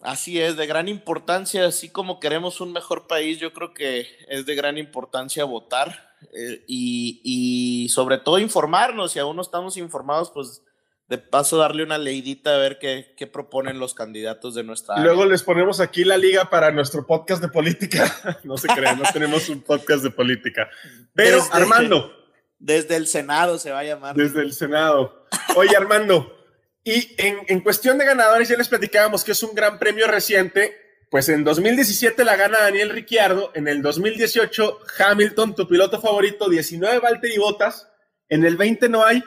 Así 0.00 0.40
es, 0.40 0.56
de 0.56 0.66
gran 0.66 0.88
importancia, 0.88 1.66
así 1.66 1.90
como 1.90 2.18
queremos 2.18 2.62
un 2.62 2.72
mejor 2.72 3.06
país, 3.06 3.38
yo 3.38 3.52
creo 3.52 3.74
que 3.74 4.08
es 4.28 4.46
de 4.46 4.54
gran 4.54 4.78
importancia 4.78 5.44
votar 5.44 6.14
eh, 6.32 6.64
y, 6.66 7.20
y, 7.22 7.90
sobre 7.90 8.16
todo 8.16 8.38
informarnos. 8.38 9.12
Si 9.12 9.18
aún 9.18 9.36
no 9.36 9.42
estamos 9.42 9.76
informados, 9.76 10.30
pues 10.30 10.62
de 11.08 11.18
paso 11.18 11.58
darle 11.58 11.82
una 11.82 11.98
leidita 11.98 12.54
a 12.54 12.58
ver 12.58 12.78
qué, 12.78 13.14
qué 13.16 13.26
proponen 13.26 13.78
los 13.78 13.94
candidatos 13.94 14.54
de 14.54 14.64
nuestra. 14.64 14.98
Luego 14.98 15.26
les 15.26 15.42
ponemos 15.42 15.80
aquí 15.80 16.04
la 16.04 16.16
liga 16.16 16.48
para 16.48 16.70
nuestro 16.70 17.06
podcast 17.06 17.42
de 17.42 17.48
política. 17.48 18.14
no 18.44 18.56
se 18.56 18.68
crean, 18.68 18.98
no 18.98 19.04
tenemos 19.12 19.48
un 19.48 19.60
podcast 19.60 20.02
de 20.02 20.10
política. 20.10 20.68
Pero 21.12 21.42
Armando. 21.52 22.12
Desde 22.58 22.96
el 22.96 23.06
Senado 23.06 23.58
se 23.58 23.70
va 23.70 23.80
a 23.80 23.84
llamar. 23.84 24.16
Desde 24.16 24.40
el 24.40 24.54
Senado. 24.54 25.26
Oye, 25.56 25.76
Armando. 25.76 26.34
Y 26.82 27.14
en, 27.18 27.60
cuestión 27.60 27.96
de 27.98 28.04
ganadores, 28.04 28.48
ya 28.48 28.56
les 28.56 28.68
platicábamos 28.68 29.24
que 29.24 29.32
es 29.32 29.42
un 29.42 29.54
gran 29.54 29.78
premio 29.78 30.06
reciente. 30.06 30.74
Pues 31.10 31.28
en 31.28 31.44
2017 31.44 32.24
la 32.24 32.36
gana 32.36 32.58
Daniel 32.60 32.90
Ricciardo, 32.90 33.52
en 33.54 33.68
el 33.68 33.82
2018 33.82 34.80
Hamilton, 34.98 35.54
tu 35.54 35.68
piloto 35.68 36.00
favorito, 36.00 36.48
19 36.48 36.98
Valtteri 36.98 37.38
Bottas, 37.38 37.88
en 38.28 38.44
el 38.44 38.56
20 38.56 38.88
no 38.88 39.04
hay. 39.04 39.22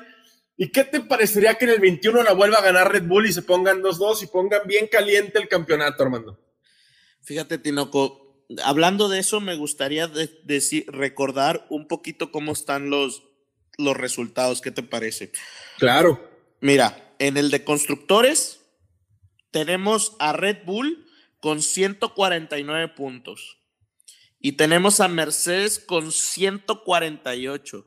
¿Y 0.57 0.71
qué 0.71 0.83
te 0.83 1.01
parecería 1.01 1.53
que 1.55 1.65
en 1.65 1.71
el 1.71 1.79
21 1.79 2.23
la 2.23 2.33
vuelva 2.33 2.57
a 2.57 2.63
ganar 2.63 2.91
Red 2.91 3.03
Bull 3.03 3.27
y 3.27 3.31
se 3.31 3.43
pongan 3.43 3.83
2-2 3.83 4.23
y 4.23 4.27
pongan 4.27 4.61
bien 4.65 4.87
caliente 4.87 5.37
el 5.37 5.47
campeonato, 5.47 6.01
Armando? 6.01 6.39
Fíjate, 7.21 7.59
Tinoco, 7.59 8.43
hablando 8.63 9.07
de 9.07 9.19
eso, 9.19 9.39
me 9.39 9.55
gustaría 9.55 10.07
decir, 10.07 10.85
recordar 10.87 11.67
un 11.69 11.87
poquito 11.87 12.31
cómo 12.31 12.53
están 12.53 12.89
los, 12.89 13.23
los 13.77 13.95
resultados. 13.95 14.61
¿Qué 14.61 14.71
te 14.71 14.81
parece? 14.81 15.31
Claro. 15.77 16.27
Mira, 16.59 17.13
en 17.19 17.37
el 17.37 17.51
de 17.51 17.63
constructores 17.63 18.61
tenemos 19.51 20.15
a 20.17 20.33
Red 20.33 20.65
Bull 20.65 21.05
con 21.39 21.61
149 21.61 22.87
puntos. 22.89 23.57
Y 24.39 24.53
tenemos 24.53 24.99
a 24.99 25.07
Mercedes 25.07 25.79
con 25.79 26.11
148. 26.11 27.85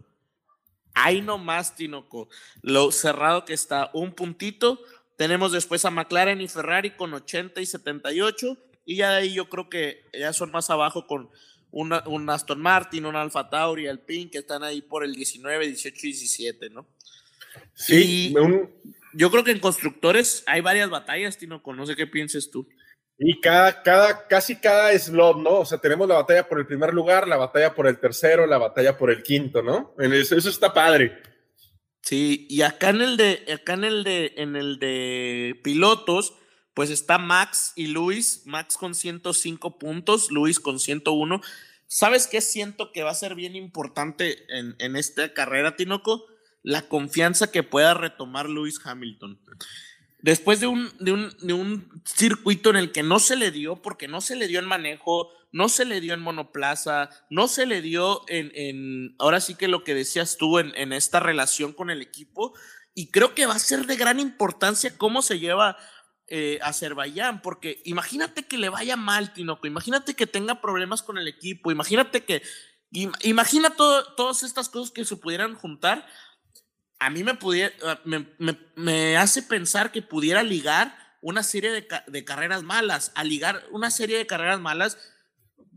Ahí 0.95 1.21
nomás, 1.21 1.77
Tinoco. 1.77 2.29
Lo 2.63 2.93
cerrado 2.93 3.45
que 3.45 3.55
está, 3.55 3.91
un 3.95 4.13
puntito. 4.13 4.81
Tenemos 5.17 5.53
después 5.53 5.85
a 5.85 5.91
McLaren 5.91 6.41
y 6.41 6.49
Ferrari 6.49 6.93
con 6.93 7.13
80 7.15 7.61
y 7.61 7.67
78. 7.67 8.57
Y 8.87 8.97
ya 8.97 9.11
de 9.11 9.17
ahí 9.19 9.35
yo 9.35 9.49
creo 9.49 9.69
que 9.69 10.05
ya 10.13 10.33
son 10.33 10.51
más 10.51 10.71
abajo 10.71 11.07
con 11.07 11.31
un 11.73 12.31
Aston 12.31 12.61
Martin, 12.61 13.07
un 13.07 13.15
Alfa 13.15 13.49
Tauri, 13.49 13.87
Alpine, 13.87 14.31
que 14.31 14.39
están 14.39 14.65
ahí 14.65 14.83
por 14.83 15.05
el 15.05 15.15
19, 15.15 15.69
18 15.69 15.99
y 16.07 16.11
17, 16.11 16.71
¿no? 16.71 16.87
Sí, 17.75 18.35
un, 18.37 18.71
yo 19.13 19.31
creo 19.31 19.45
que 19.45 19.51
en 19.51 19.61
constructores 19.61 20.43
hay 20.47 20.61
varias 20.61 20.91
batallas, 20.91 21.39
Tino, 21.39 21.63
con 21.63 21.77
no 21.77 21.87
sé 21.87 21.97
qué 21.97 22.07
pienses 22.07 22.51
tú. 22.51 22.69
Y 23.23 23.39
cada, 23.39 23.83
cada, 23.83 24.27
casi 24.27 24.57
cada 24.57 24.99
slot, 24.99 25.37
¿no? 25.37 25.61
O 25.61 25.65
sea, 25.67 25.77
tenemos 25.77 26.09
la 26.09 26.15
batalla 26.15 26.49
por 26.49 26.59
el 26.59 26.67
primer 26.67 26.95
lugar, 26.95 27.29
la 27.29 27.37
batalla 27.37 27.75
por 27.75 27.87
el 27.87 28.01
tercero, 28.01 28.47
la 28.47 28.57
batalla 28.57 28.97
por 28.97 29.11
el 29.11 29.23
quinto, 29.23 29.63
¿no? 29.63 29.95
Eso, 29.99 30.37
eso 30.37 30.49
está 30.49 30.73
padre. 30.73 31.23
Sí, 32.01 32.47
y 32.49 32.63
acá 32.63 32.89
en 32.89 33.03
el 33.03 33.19
de, 33.19 33.45
acá 33.53 33.75
en 33.75 33.85
el 33.85 34.05
de, 34.05 34.33
en 34.39 34.57
el 34.57 34.79
de 34.79 35.61
pilotos, 35.63 36.33
pues 36.73 36.89
está 36.89 37.19
Max 37.19 37.75
y 37.77 37.89
Luis, 37.89 38.43
Max 38.47 38.79
con 38.79 38.95
105 38.95 39.79
puntos, 39.79 40.31
Luis 40.31 40.59
con 40.59 40.81
101. 40.81 41.43
¿Sabes 41.87 42.27
qué 42.27 42.41
siento 42.41 42.91
que 42.91 43.03
va 43.03 43.11
a 43.11 43.15
ser 43.15 43.35
bien 43.35 43.55
importante 43.55 44.47
en, 44.49 44.77
en 44.79 44.97
esta 44.97 45.35
carrera, 45.35 45.77
Tinoco? 45.77 46.25
la 46.63 46.89
confianza 46.89 47.51
que 47.51 47.63
pueda 47.63 47.95
retomar 47.95 48.49
Lewis 48.49 48.81
Hamilton. 48.85 49.41
Después 50.23 50.61
de 50.61 50.67
un, 50.67 50.91
de, 50.99 51.13
un, 51.53 52.03
circuito 52.05 52.71
en 52.71 52.77
el 52.77 52.93
que 52.93 53.03
no 53.03 53.19
se 53.19 53.37
le 53.37 53.51
dio, 53.51 53.81
porque 53.81 54.09
no 54.09 54.21
se 54.21 54.37
le 54.37 54.49
dio 54.49 54.59
en 54.59 54.67
manejo, 54.67 55.31
no 55.53 55.69
se 55.69 55.85
le 55.85 56.01
dio 56.01 56.15
en 56.15 56.21
monoplaza, 56.21 57.11
no 57.31 57.49
se 57.49 57.67
le 57.67 57.81
dio 57.83 58.23
en, 58.29 59.15
ahora 59.19 59.41
sí 59.41 59.55
que 59.55 59.69
lo 59.69 59.83
que 59.85 59.95
decías 59.95 60.37
tú, 60.37 60.59
en, 60.59 60.73
en 60.77 60.93
esta 60.93 61.21
relación 61.21 61.73
con 61.73 61.91
el 61.91 62.03
equipo, 62.03 62.55
y 62.95 63.11
creo 63.11 63.35
que 63.35 63.47
va 63.47 63.55
a 63.55 63.59
ser 63.59 63.87
de 63.87 63.97
gran 63.97 64.21
importancia 64.21 64.97
cómo 64.99 65.23
se 65.23 65.39
lleva 65.39 65.77
eh, 66.33 66.61
Azerbaiyán, 66.63 67.43
porque 67.43 67.83
imagínate 67.85 68.45
que 68.47 68.57
le 68.57 68.69
vaya 68.69 68.95
mal, 68.95 69.33
Tinoco, 69.33 69.67
imagínate 69.67 70.15
que 70.15 70.29
tenga 70.29 70.61
problemas 70.61 71.03
con 71.03 71.19
el 71.19 71.27
equipo, 71.27 71.73
imagínate 71.73 72.25
que, 72.25 72.43
imagina 73.23 73.71
todas 73.71 74.45
estas 74.45 74.69
cosas 74.69 74.93
que 74.93 75.05
se 75.05 75.17
pudieran 75.17 75.57
juntar 75.57 76.07
a 77.01 77.09
mí 77.09 77.25
ah, 77.27 78.01
me, 78.77 79.17
hace 79.17 79.43
pensar 79.43 79.91
que 79.91 80.03
pudiera 80.03 80.43
ligar 80.43 80.95
una 81.23 81.43
serie 81.43 81.71
de, 81.71 82.25
carreras 82.25 82.63
malas. 82.63 83.11
A 83.15 83.25
ligar 83.25 83.65
una 83.71 83.91
serie 83.91 84.19
de 84.19 84.27
carreras 84.27 84.61
malas, 84.61 84.99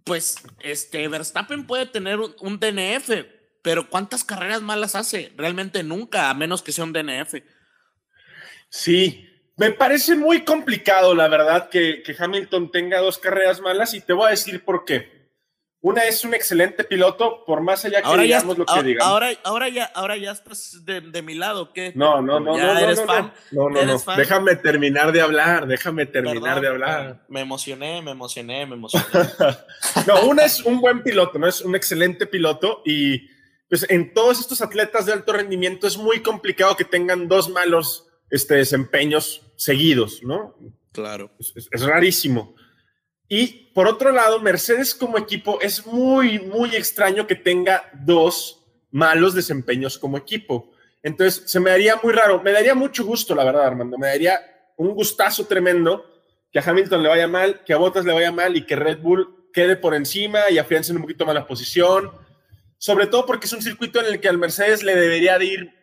pues 0.03 0.35
este 0.59 1.07
Verstappen 1.07 1.65
puede 1.65 1.85
tener 1.85 2.19
un, 2.19 2.59
DNF, 2.59 3.25
pero 3.61 3.89
¿cuántas 3.89 4.25
carreras 4.25 4.61
malas 4.61 4.95
hace? 4.95 5.33
Realmente 5.37 5.81
nunca, 5.81 6.29
a 6.29 6.33
menos 6.33 6.61
que 6.61 6.73
sea 6.73 6.83
un 6.83 6.93
DNF. 6.93 7.35
Sí, 8.69 9.29
me 9.55 9.71
parece 9.71 10.15
muy 10.15 10.43
complicado, 10.43 11.15
la 11.15 11.29
verdad, 11.29 11.69
que 11.69 12.03
Hamilton 12.19 12.69
tenga 12.69 12.99
dos 12.99 13.17
carreras 13.17 13.61
malas 13.61 13.93
y 13.93 14.01
te 14.01 14.11
voy 14.11 14.27
a 14.27 14.31
decir 14.31 14.63
por 14.65 14.83
qué. 14.83 15.22
Una 15.83 16.05
es 16.05 16.23
un 16.23 16.33
excelente 16.33 16.85
piloto, 16.85 17.43
por 17.45 17.59
más 17.59 17.83
allá 17.83 18.01
que 18.01 18.07
ahora 18.07 18.23
digamos 18.23 18.57
lo 18.57 18.65
que 18.65 18.83
digamos. 18.83 19.11
Ahora, 19.11 19.31
ahora, 19.43 19.67
ya, 19.67 19.83
ahora 19.83 20.15
ya 20.15 20.31
estás 20.31 20.85
de, 20.85 21.01
de 21.01 21.21
mi 21.21 21.33
lado, 21.33 21.73
¿qué? 21.73 21.91
No, 21.93 22.21
no, 22.21 22.39
no, 22.39 22.57
no, 22.57 22.79
eres 22.79 23.01
no, 23.01 23.05
fan? 23.05 23.33
no, 23.51 23.69
no, 23.69 23.83
no, 23.83 24.15
Déjame 24.15 24.55
terminar 24.55 25.11
de 25.11 25.19
hablar, 25.19 25.67
déjame 25.67 26.05
terminar 26.05 26.61
de 26.61 26.69
hablar. 26.69 27.25
Me 27.27 27.41
emocioné, 27.41 28.01
me 28.01 28.11
emocioné, 28.11 28.65
me 28.65 28.75
emocioné. 28.75 29.05
no, 30.07 30.21
una 30.25 30.45
es 30.45 30.61
un 30.61 30.79
buen 30.79 31.03
piloto, 31.03 31.37
no 31.37 31.47
es 31.47 31.59
un 31.59 31.75
excelente 31.75 32.27
piloto 32.27 32.81
y 32.85 33.27
pues 33.67 33.85
en 33.89 34.13
todos 34.13 34.39
estos 34.39 34.61
atletas 34.61 35.05
de 35.05 35.11
alto 35.11 35.33
rendimiento 35.33 35.85
es 35.85 35.97
muy 35.97 36.21
complicado 36.21 36.77
que 36.77 36.85
tengan 36.85 37.27
dos 37.27 37.49
malos 37.49 38.07
este, 38.29 38.55
desempeños 38.55 39.41
seguidos, 39.57 40.23
¿no? 40.23 40.55
Claro. 40.93 41.29
es 41.39 41.81
rarísimo. 41.81 42.55
Y 43.35 43.71
por 43.73 43.87
otro 43.87 44.11
lado, 44.11 44.39
Mercedes 44.41 44.93
como 44.93 45.17
equipo 45.17 45.59
es 45.59 45.87
muy, 45.87 46.37
muy 46.37 46.75
extraño 46.75 47.25
que 47.25 47.33
tenga 47.33 47.89
dos 47.91 48.63
malos 48.91 49.33
desempeños 49.33 49.97
como 49.97 50.19
equipo. 50.19 50.71
Entonces, 51.01 51.49
se 51.49 51.59
me 51.59 51.71
daría 51.71 51.95
muy 52.03 52.13
raro. 52.13 52.43
Me 52.43 52.51
daría 52.51 52.75
mucho 52.75 53.03
gusto, 53.03 53.33
la 53.33 53.43
verdad, 53.43 53.65
Armando. 53.65 53.97
Me 53.97 54.05
daría 54.05 54.39
un 54.77 54.93
gustazo 54.93 55.47
tremendo 55.47 56.05
que 56.51 56.59
a 56.59 56.63
Hamilton 56.63 57.01
le 57.01 57.09
vaya 57.09 57.27
mal, 57.27 57.63
que 57.63 57.73
a 57.73 57.77
Bottas 57.77 58.05
le 58.05 58.13
vaya 58.13 58.31
mal 58.31 58.55
y 58.55 58.67
que 58.67 58.75
Red 58.75 58.99
Bull 58.99 59.49
quede 59.51 59.77
por 59.77 59.95
encima 59.95 60.51
y 60.51 60.59
afiancen 60.59 60.97
un 60.97 61.01
poquito 61.01 61.25
más 61.25 61.33
la 61.33 61.47
posición. 61.47 62.11
Sobre 62.77 63.07
todo 63.07 63.25
porque 63.25 63.47
es 63.47 63.53
un 63.53 63.63
circuito 63.63 63.99
en 63.99 64.13
el 64.13 64.19
que 64.19 64.29
al 64.29 64.37
Mercedes 64.37 64.83
le 64.83 64.95
debería 64.95 65.39
de 65.39 65.45
ir 65.45 65.73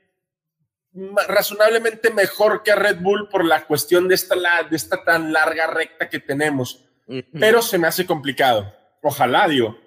razonablemente 1.26 2.10
mejor 2.10 2.62
que 2.62 2.70
a 2.70 2.76
Red 2.76 2.98
Bull 3.00 3.28
por 3.28 3.44
la 3.44 3.66
cuestión 3.66 4.06
de 4.06 4.14
esta, 4.14 4.36
de 4.70 4.76
esta 4.76 5.02
tan 5.02 5.32
larga 5.32 5.66
recta 5.66 6.08
que 6.08 6.20
tenemos 6.20 6.86
pero 7.32 7.62
se 7.62 7.78
me 7.78 7.86
hace 7.86 8.06
complicado. 8.06 8.72
Ojalá, 9.02 9.48
digo. 9.48 9.78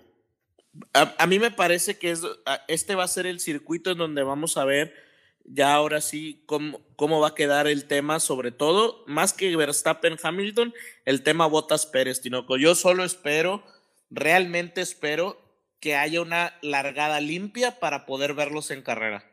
A, 0.94 1.28
mí 1.28 1.38
me 1.38 1.52
parece 1.52 1.98
que 1.98 2.12
es, 2.12 2.22
este 2.68 2.96
va 2.96 3.04
a 3.04 3.08
ser 3.08 3.28
el 3.28 3.40
circuito 3.40 3.92
en 3.92 4.00
donde 4.00 4.24
vamos 4.24 4.58
a 4.58 4.66
ver 4.66 4.94
ya 5.46 5.74
ahora 5.74 6.02
sí 6.02 6.44
cómo, 6.46 6.82
cómo 6.96 7.20
va 7.20 7.30
a 7.30 7.36
quedar 7.36 7.68
el 7.68 7.86
tema, 7.86 8.20
sobre 8.20 8.52
todo, 8.52 9.04
más 9.08 9.34
que 9.34 9.56
Verstappen 9.56 10.18
Hamilton, 10.22 10.74
el 11.06 11.22
tema 11.22 11.48
Botas 11.48 11.86
Pérez, 11.86 12.22
Tinoco. 12.22 12.58
Yo 12.58 12.76
solo 12.76 13.04
espero, 13.04 13.64
realmente 14.10 14.82
espero 14.82 15.40
que 15.80 15.96
haya 15.96 16.22
una 16.22 16.58
largada 16.62 17.20
limpia 17.20 17.80
para 17.80 18.06
poder 18.06 18.34
verlos 18.34 18.72
en 18.72 18.82
carrera. 18.82 19.30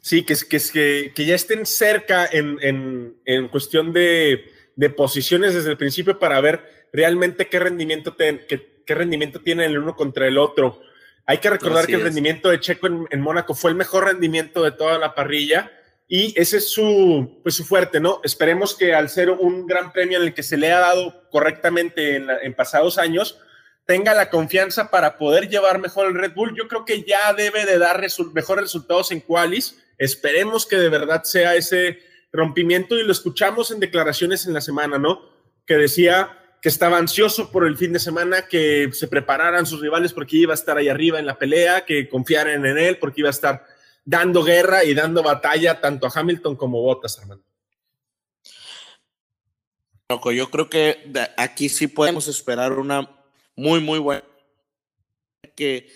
Sí, 0.00 0.24
que, 0.24 0.36
que, 0.48 0.60
que, 0.72 1.12
que 1.14 1.26
ya 1.26 1.34
estén 1.34 1.66
cerca 1.66 2.26
en, 2.30 2.58
en, 2.60 3.16
en 3.24 3.48
cuestión 3.48 3.92
de, 3.92 4.44
de 4.76 4.90
posiciones 4.90 5.54
desde 5.54 5.70
el 5.70 5.76
principio 5.76 6.18
para 6.18 6.40
ver 6.40 6.83
realmente 6.94 7.48
qué 7.48 7.58
rendimiento, 7.58 8.16
qué, 8.16 8.70
rendimiento 8.86 9.40
tiene 9.40 9.66
el 9.66 9.78
uno 9.78 9.96
contra 9.96 10.28
el 10.28 10.38
otro. 10.38 10.80
Hay 11.26 11.38
que 11.38 11.50
recordar 11.50 11.86
que 11.86 11.94
el 11.94 12.02
rendimiento 12.02 12.50
de 12.50 12.60
Checo 12.60 12.86
en, 12.86 13.20
Mónaco 13.20 13.54
fue 13.54 13.70
el 13.72 13.76
mejor 13.76 14.04
rendimiento 14.04 14.62
de 14.62 14.70
toda 14.70 14.98
la 14.98 15.14
parrilla 15.14 15.72
y 16.06 16.38
ese 16.40 16.58
es 16.58 16.70
su, 16.70 17.40
pues 17.42 17.56
su 17.56 17.64
fuerte, 17.64 17.98
¿no? 17.98 18.20
Esperemos 18.22 18.76
que 18.76 18.94
al 18.94 19.08
ser 19.08 19.30
un 19.30 19.66
gran 19.66 19.92
premio 19.92 20.18
en 20.18 20.24
el 20.24 20.34
que 20.34 20.44
se 20.44 20.56
le 20.56 20.70
ha 20.70 20.78
dado 20.78 21.28
correctamente 21.30 22.16
en, 22.16 22.54
pasados 22.54 22.98
años, 22.98 23.40
tenga 23.86 24.14
la 24.14 24.30
confianza 24.30 24.90
para 24.90 25.18
poder 25.18 25.48
llevar 25.48 25.80
mejor 25.80 26.06
el 26.06 26.14
Red 26.14 26.34
Bull. 26.34 26.54
Yo 26.56 26.68
creo 26.68 26.84
que 26.84 27.02
ya 27.02 27.32
debe 27.32 27.66
de 27.66 27.78
dar 27.78 28.06
mejores 28.32 28.64
resultados 28.64 29.10
en 29.10 29.20
qualis. 29.20 29.82
Esperemos 29.98 30.64
que 30.64 30.76
de 30.76 30.90
verdad 30.90 31.24
sea 31.24 31.56
ese 31.56 31.98
rompimiento 32.32 32.96
y 32.96 33.02
lo 33.02 33.10
escuchamos 33.10 33.72
en 33.72 33.80
declaraciones 33.80 34.46
en 34.46 34.52
la 34.54 34.60
semana, 34.60 34.98
¿no? 34.98 35.28
Que 35.66 35.74
decía 35.74 36.38
que 36.64 36.70
estaba 36.70 36.96
ansioso 36.96 37.50
por 37.50 37.66
el 37.66 37.76
fin 37.76 37.92
de 37.92 37.98
semana, 37.98 38.48
que 38.48 38.88
se 38.94 39.06
prepararan 39.06 39.66
sus 39.66 39.82
rivales 39.82 40.14
porque 40.14 40.38
iba 40.38 40.54
a 40.54 40.56
estar 40.56 40.78
ahí 40.78 40.88
arriba 40.88 41.18
en 41.18 41.26
la 41.26 41.36
pelea, 41.36 41.84
que 41.84 42.08
confiaran 42.08 42.64
en 42.64 42.78
él 42.78 42.96
porque 42.98 43.20
iba 43.20 43.28
a 43.28 43.32
estar 43.32 43.66
dando 44.02 44.42
guerra 44.42 44.82
y 44.82 44.94
dando 44.94 45.22
batalla 45.22 45.78
tanto 45.82 46.06
a 46.06 46.10
Hamilton 46.14 46.56
como 46.56 46.80
Bottas, 46.80 47.18
Armando. 47.18 47.44
Yo 50.32 50.50
creo 50.50 50.70
que 50.70 51.12
aquí 51.36 51.68
sí 51.68 51.86
podemos 51.86 52.28
esperar 52.28 52.72
una 52.72 53.14
muy, 53.56 53.80
muy 53.80 53.98
buena. 53.98 54.24
Que 55.54 55.86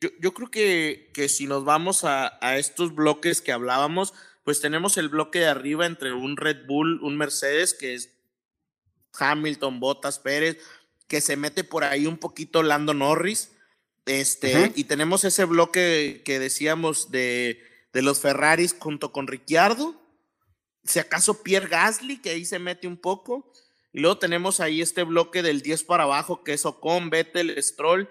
yo, 0.00 0.32
creo 0.32 0.48
que, 0.48 1.10
que, 1.12 1.28
si 1.28 1.48
nos 1.48 1.64
vamos 1.64 2.04
a, 2.04 2.38
a, 2.40 2.56
estos 2.56 2.94
bloques 2.94 3.40
que 3.40 3.50
hablábamos, 3.50 4.14
pues 4.44 4.60
tenemos 4.60 4.96
el 4.96 5.08
bloque 5.08 5.40
de 5.40 5.48
arriba 5.48 5.86
entre 5.86 6.12
un 6.12 6.36
Red 6.36 6.66
Bull, 6.66 7.02
un 7.02 7.16
Mercedes, 7.16 7.74
que 7.74 7.94
es 7.94 8.17
Hamilton, 9.18 9.80
Bottas, 9.80 10.18
Pérez, 10.18 10.58
que 11.06 11.20
se 11.20 11.36
mete 11.36 11.64
por 11.64 11.84
ahí 11.84 12.06
un 12.06 12.18
poquito 12.18 12.62
Lando 12.62 12.94
Norris. 12.94 13.52
Este, 14.06 14.72
y 14.74 14.84
tenemos 14.84 15.24
ese 15.24 15.44
bloque 15.44 16.22
que 16.24 16.38
decíamos 16.38 17.10
de, 17.10 17.62
de 17.92 18.02
los 18.02 18.20
Ferraris 18.20 18.74
junto 18.78 19.12
con 19.12 19.26
Ricciardo. 19.26 19.94
Si 20.84 20.98
acaso 20.98 21.42
Pierre 21.42 21.68
Gasly, 21.68 22.22
que 22.22 22.30
ahí 22.30 22.44
se 22.44 22.58
mete 22.58 22.86
un 22.86 22.96
poco. 22.96 23.52
Y 23.92 24.00
luego 24.00 24.18
tenemos 24.18 24.60
ahí 24.60 24.80
este 24.80 25.02
bloque 25.02 25.42
del 25.42 25.62
10 25.62 25.84
para 25.84 26.04
abajo, 26.04 26.44
que 26.44 26.52
es 26.52 26.64
Ocon, 26.64 27.10
Vettel, 27.10 27.62
Stroll. 27.62 28.08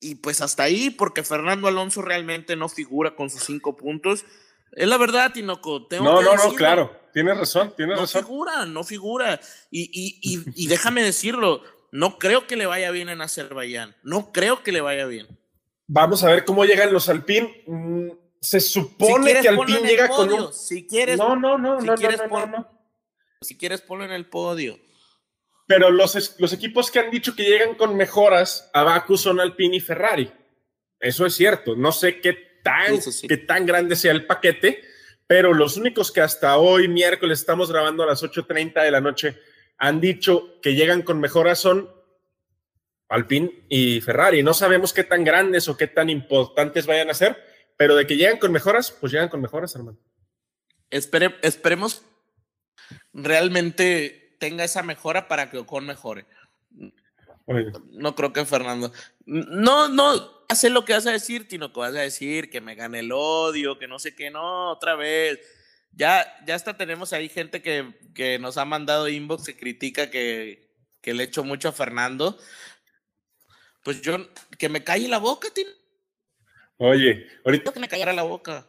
Y 0.00 0.16
pues 0.16 0.40
hasta 0.40 0.64
ahí, 0.64 0.90
porque 0.90 1.22
Fernando 1.22 1.68
Alonso 1.68 2.02
realmente 2.02 2.56
no 2.56 2.68
figura 2.68 3.14
con 3.14 3.30
sus 3.30 3.44
cinco 3.44 3.76
puntos. 3.76 4.24
Es 4.72 4.88
la 4.88 4.96
verdad, 4.96 5.32
Tinoco. 5.32 5.86
Tengo 5.86 6.04
no, 6.04 6.22
no, 6.22 6.34
no, 6.34 6.54
claro. 6.54 7.01
Tienes 7.12 7.36
razón, 7.36 7.74
tienes 7.76 7.98
razón. 7.98 8.20
No 8.22 8.26
figura, 8.26 8.66
no 8.66 8.84
figura. 8.84 9.40
Y, 9.70 9.82
y, 9.92 10.18
y, 10.22 10.64
y, 10.64 10.66
déjame 10.66 11.02
decirlo, 11.02 11.62
no 11.90 12.18
creo 12.18 12.46
que 12.46 12.56
le 12.56 12.66
vaya 12.66 12.90
bien 12.90 13.08
en 13.08 13.20
Azerbaiyán. 13.20 13.94
No 14.02 14.32
creo 14.32 14.62
que 14.62 14.72
le 14.72 14.80
vaya 14.80 15.06
bien. 15.06 15.26
Vamos 15.86 16.24
a 16.24 16.28
ver 16.28 16.44
cómo 16.44 16.64
llegan 16.64 16.92
los 16.92 17.08
Alpine. 17.08 17.64
Mm, 17.66 18.10
se 18.40 18.60
supone 18.60 19.40
que 19.40 19.48
Alpine 19.48 19.82
llega 19.82 20.08
con 20.08 20.32
un... 20.32 20.52
Si 20.52 20.86
quieres, 20.86 21.18
no, 21.18 21.36
no, 21.36 21.58
no, 21.58 21.80
si 21.80 21.86
no, 21.86 21.94
quieres 21.94 22.20
no, 22.28 22.46
no, 22.46 22.68
Si 23.40 23.56
quieres, 23.56 23.82
ponlo 23.82 24.04
en 24.04 24.12
el 24.12 24.26
podio. 24.26 24.78
Pero 25.66 25.90
los, 25.90 26.40
los 26.40 26.52
equipos 26.52 26.90
que 26.90 26.98
han 26.98 27.10
dicho 27.10 27.36
que 27.36 27.44
llegan 27.44 27.74
con 27.74 27.96
mejoras 27.96 28.70
a 28.72 28.82
Baku 28.82 29.16
son 29.16 29.38
Alpine 29.38 29.76
y 29.76 29.80
Ferrari. 29.80 30.32
Eso 30.98 31.26
es 31.26 31.34
cierto. 31.34 31.76
No 31.76 31.92
sé 31.92 32.20
qué 32.20 32.60
tan, 32.62 32.98
que 33.28 33.36
tan 33.36 33.66
grande 33.66 33.96
sea 33.96 34.12
el 34.12 34.26
paquete, 34.26 34.82
pero 35.26 35.54
los 35.54 35.76
únicos 35.76 36.12
que 36.12 36.20
hasta 36.20 36.56
hoy, 36.56 36.88
miércoles, 36.88 37.40
estamos 37.40 37.70
grabando 37.70 38.02
a 38.02 38.06
las 38.06 38.22
8.30 38.22 38.82
de 38.82 38.90
la 38.90 39.00
noche, 39.00 39.38
han 39.78 40.00
dicho 40.00 40.60
que 40.60 40.74
llegan 40.74 41.02
con 41.02 41.20
mejoras 41.20 41.58
son 41.58 41.90
Alpine 43.08 43.64
y 43.68 44.00
Ferrari. 44.00 44.42
No 44.42 44.54
sabemos 44.54 44.92
qué 44.92 45.04
tan 45.04 45.24
grandes 45.24 45.68
o 45.68 45.76
qué 45.76 45.86
tan 45.86 46.08
importantes 46.08 46.86
vayan 46.86 47.10
a 47.10 47.14
ser, 47.14 47.36
pero 47.76 47.94
de 47.94 48.06
que 48.06 48.16
llegan 48.16 48.38
con 48.38 48.52
mejoras, 48.52 48.90
pues 48.90 49.12
llegan 49.12 49.28
con 49.28 49.40
mejoras, 49.40 49.74
hermano. 49.74 49.98
esperemos 50.90 52.02
realmente 53.12 54.36
tenga 54.38 54.64
esa 54.64 54.82
mejora 54.82 55.28
para 55.28 55.50
que 55.50 55.58
Ocon 55.58 55.86
mejore. 55.86 56.26
No 57.90 58.14
creo 58.14 58.32
que 58.32 58.44
Fernando. 58.44 58.92
No, 59.26 59.88
no, 59.88 60.41
sé 60.54 60.70
lo 60.70 60.84
que 60.84 60.92
vas 60.92 61.06
a 61.06 61.12
decir, 61.12 61.48
Tino, 61.48 61.72
que 61.72 61.80
vas 61.80 61.94
a 61.94 62.00
decir 62.00 62.50
que 62.50 62.60
me 62.60 62.74
gane 62.74 63.00
el 63.00 63.12
odio, 63.12 63.78
que 63.78 63.88
no 63.88 63.98
sé 63.98 64.14
qué, 64.14 64.30
no, 64.30 64.70
otra 64.70 64.94
vez. 64.96 65.40
Ya, 65.92 66.26
ya 66.46 66.54
hasta 66.54 66.76
tenemos 66.76 67.12
ahí 67.12 67.28
gente 67.28 67.62
que, 67.62 67.94
que 68.14 68.38
nos 68.38 68.56
ha 68.56 68.64
mandado 68.64 69.08
inbox 69.08 69.48
y 69.48 69.54
critica 69.54 70.10
que, 70.10 70.70
que 71.00 71.14
le 71.14 71.24
echo 71.24 71.44
mucho 71.44 71.68
a 71.68 71.72
Fernando. 71.72 72.38
Pues 73.84 74.00
yo, 74.00 74.16
que 74.58 74.68
me 74.68 74.84
calle 74.84 75.08
la 75.08 75.18
boca, 75.18 75.48
Tino. 75.52 75.70
Oye, 76.78 77.26
ahorita. 77.44 77.72
Que 77.72 77.80
me 77.80 77.88
callara 77.88 78.12
la 78.12 78.22
boca. 78.22 78.66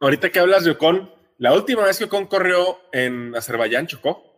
Ahorita 0.00 0.30
que 0.30 0.40
hablas 0.40 0.64
de 0.64 0.72
Ocon, 0.72 1.12
la 1.38 1.52
última 1.52 1.84
vez 1.84 1.98
que 1.98 2.04
Ocon 2.04 2.26
corrió 2.26 2.80
en 2.92 3.34
Azerbaiyán 3.36 3.86
chocó. 3.86 4.28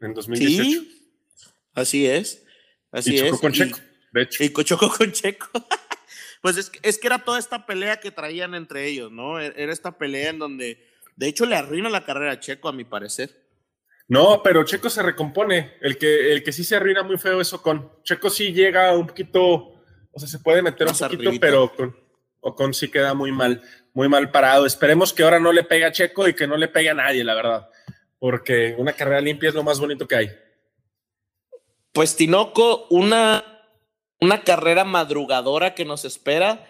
En 0.00 0.14
2018. 0.14 0.62
Sí, 0.62 1.12
así 1.74 2.06
es. 2.06 2.44
Así 2.90 3.14
y 3.14 3.18
chocó 3.18 3.34
es. 3.34 3.40
con 3.40 3.52
Checo. 3.52 3.78
De 4.12 4.22
hecho. 4.22 4.44
Y 4.44 4.52
chocó 4.64 4.90
con 4.96 5.12
Checo. 5.12 5.48
pues 6.42 6.56
es, 6.56 6.72
es, 6.82 6.98
que 6.98 7.06
era 7.06 7.24
toda 7.24 7.38
esta 7.38 7.66
pelea 7.66 8.00
que 8.00 8.10
traían 8.10 8.54
entre 8.54 8.86
ellos, 8.86 9.10
¿no? 9.12 9.40
E, 9.40 9.52
era 9.56 9.72
esta 9.72 9.96
pelea 9.98 10.30
en 10.30 10.38
donde, 10.38 10.86
de 11.16 11.28
hecho, 11.28 11.46
le 11.46 11.56
arruina 11.56 11.88
la 11.88 12.04
carrera 12.04 12.32
a 12.32 12.40
Checo, 12.40 12.68
a 12.68 12.72
mi 12.72 12.84
parecer. 12.84 13.48
No, 14.08 14.42
pero 14.42 14.64
Checo 14.64 14.88
se 14.88 15.02
recompone. 15.02 15.74
El 15.82 15.98
que, 15.98 16.32
el 16.32 16.42
que 16.42 16.52
sí 16.52 16.64
se 16.64 16.76
arruina 16.76 17.02
muy 17.02 17.18
feo 17.18 17.40
es 17.40 17.52
Ocon. 17.52 17.92
Checo 18.02 18.30
sí 18.30 18.52
llega 18.52 18.96
un 18.96 19.06
poquito, 19.06 19.44
o 20.10 20.18
sea, 20.18 20.26
se 20.26 20.38
puede 20.38 20.62
meter 20.62 20.88
un 20.88 20.98
poquito, 20.98 21.30
pero 21.38 21.74
con 21.74 21.94
Ocon 22.40 22.72
sí 22.72 22.90
queda 22.90 23.12
muy 23.12 23.32
mal, 23.32 23.62
muy 23.92 24.08
mal 24.08 24.30
parado. 24.30 24.64
Esperemos 24.64 25.12
que 25.12 25.22
ahora 25.22 25.38
no 25.38 25.52
le 25.52 25.62
pegue 25.62 25.84
a 25.84 25.92
Checo 25.92 26.26
y 26.26 26.34
que 26.34 26.46
no 26.46 26.56
le 26.56 26.68
pegue 26.68 26.88
a 26.88 26.94
nadie, 26.94 27.22
la 27.22 27.34
verdad. 27.34 27.68
Porque 28.18 28.74
una 28.78 28.94
carrera 28.94 29.20
limpia 29.20 29.50
es 29.50 29.54
lo 29.54 29.62
más 29.62 29.78
bonito 29.78 30.08
que 30.08 30.16
hay. 30.16 30.30
Pues 31.92 32.16
Tinoco, 32.16 32.86
una 32.88 33.57
una 34.20 34.42
carrera 34.42 34.84
madrugadora 34.84 35.74
que 35.74 35.84
nos 35.84 36.04
espera. 36.04 36.66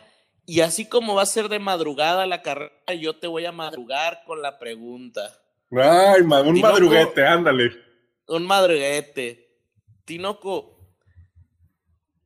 Y 0.47 0.61
así 0.61 0.89
como 0.89 1.15
va 1.15 1.23
a 1.23 1.27
ser 1.27 1.49
de 1.49 1.59
madrugada 1.59 2.27
la 2.27 2.43
carrera, 2.43 2.73
yo 2.99 3.17
te 3.17 3.27
voy 3.27 3.45
a 3.45 3.53
madrugar 3.53 4.23
con 4.27 4.41
la 4.41 4.59
pregunta. 4.59 5.39
Ay, 5.71 6.23
un 6.23 6.61
madruguete, 6.61 7.27
ándale. 7.27 7.71
Un 8.27 8.47
madruguete. 8.47 9.57
Tinoco, 10.07 10.79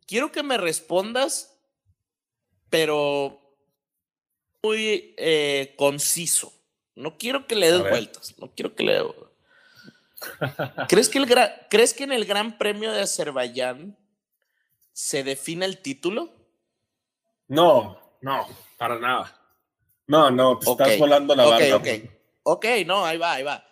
quiero 0.06 0.30
que 0.30 0.44
me 0.44 0.56
respondas, 0.56 1.58
pero 2.70 3.40
muy 4.62 5.14
eh, 5.16 5.74
conciso. 5.76 6.52
No 6.94 7.18
quiero 7.18 7.48
que 7.48 7.56
le 7.56 7.72
des 7.72 7.80
vueltas, 7.80 8.34
no 8.38 8.52
quiero 8.54 8.74
que 8.76 8.84
le 8.84 9.02
¿Crees 10.88 11.08
que, 11.08 11.18
el 11.18 11.26
¿Crees 11.68 11.94
que 11.94 12.04
en 12.04 12.12
el 12.12 12.24
Gran 12.24 12.56
Premio 12.56 12.92
de 12.92 13.00
Azerbaiyán 13.00 13.96
se 14.92 15.24
define 15.24 15.66
el 15.66 15.78
título? 15.78 16.30
No, 17.48 17.98
no, 18.20 18.46
para 18.78 18.98
nada. 18.98 19.38
No, 20.06 20.30
no, 20.30 20.58
te 20.58 20.70
estás 20.70 20.98
volando 20.98 21.34
la 21.34 21.44
barra. 21.44 21.76
Ok, 21.76 21.88
ok, 22.42 22.66
no, 22.86 23.04
ahí 23.04 23.18
va, 23.18 23.34
ahí 23.34 23.42
va. 23.42 23.66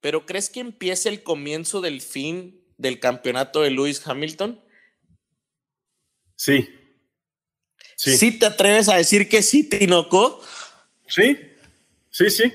Pero 0.00 0.26
¿crees 0.26 0.50
que 0.50 0.60
empiece 0.60 1.08
el 1.08 1.22
comienzo 1.22 1.80
del 1.80 2.00
fin 2.00 2.64
del 2.76 3.00
campeonato 3.00 3.62
de 3.62 3.70
Lewis 3.70 4.06
Hamilton? 4.06 4.60
Sí. 6.36 6.68
Sí. 7.96 8.16
¿Sí 8.16 8.38
te 8.38 8.46
atreves 8.46 8.88
a 8.88 8.96
decir 8.96 9.28
que 9.28 9.42
sí, 9.42 9.68
Tinoco? 9.68 10.42
Sí, 11.08 11.38
sí, 12.10 12.30
sí. 12.30 12.52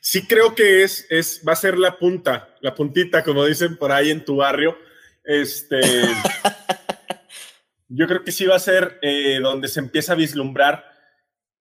Sí 0.00 0.26
creo 0.26 0.54
que 0.54 0.82
es, 0.82 1.06
es, 1.10 1.40
va 1.46 1.52
a 1.52 1.56
ser 1.56 1.78
la 1.78 1.96
punta, 1.96 2.54
la 2.60 2.74
puntita, 2.74 3.22
como 3.22 3.44
dicen 3.46 3.76
por 3.76 3.92
ahí 3.92 4.10
en 4.10 4.24
tu 4.24 4.36
barrio. 4.36 4.76
Este. 5.24 5.80
Yo 7.94 8.06
creo 8.06 8.24
que 8.24 8.32
sí 8.32 8.46
va 8.46 8.56
a 8.56 8.60
ser 8.60 8.98
eh, 9.02 9.38
donde 9.42 9.68
se 9.68 9.80
empieza 9.80 10.14
a 10.14 10.16
vislumbrar 10.16 10.84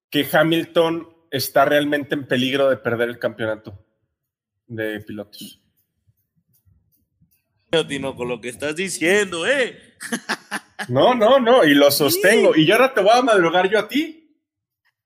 que 0.09 0.25
Hamilton 0.31 1.07
está 1.29 1.65
realmente 1.65 2.15
en 2.15 2.25
peligro 2.25 2.69
de 2.69 2.77
perder 2.77 3.09
el 3.09 3.19
campeonato 3.19 3.85
de 4.67 5.01
pilotos. 5.01 5.61
Tino, 7.87 8.15
con 8.15 8.27
lo 8.27 8.39
que 8.39 8.49
estás 8.49 8.75
diciendo, 8.75 9.47
¿eh? 9.47 9.77
No, 10.89 11.13
no, 11.13 11.39
no, 11.39 11.63
y 11.63 11.75
lo 11.75 11.91
sostengo. 11.91 12.55
Y 12.55 12.65
yo 12.65 12.73
ahora 12.73 12.91
te 12.91 13.01
voy 13.01 13.11
a 13.13 13.21
madrugar 13.21 13.69
yo 13.69 13.77
a 13.77 13.87
ti. 13.87 14.35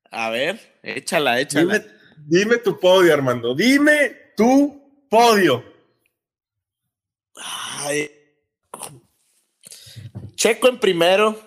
A 0.09 0.29
ver, 0.29 0.79
échala, 0.81 1.41
échala. 1.41 1.79
Dime, 1.79 1.85
dime 2.25 2.57
tu 2.59 2.79
podio, 2.79 3.13
Armando. 3.13 3.53
Dime 3.53 4.31
tu 4.37 5.05
podio. 5.09 5.65
Ay, 7.35 8.09
Checo 10.35 10.67
en 10.67 10.79
primero. 10.79 11.39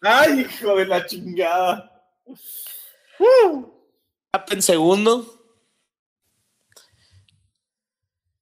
Ay, 0.00 0.40
hijo 0.40 0.76
de 0.76 0.86
la 0.86 1.06
chingada. 1.06 2.04
en 4.50 4.62
segundo. 4.62 5.36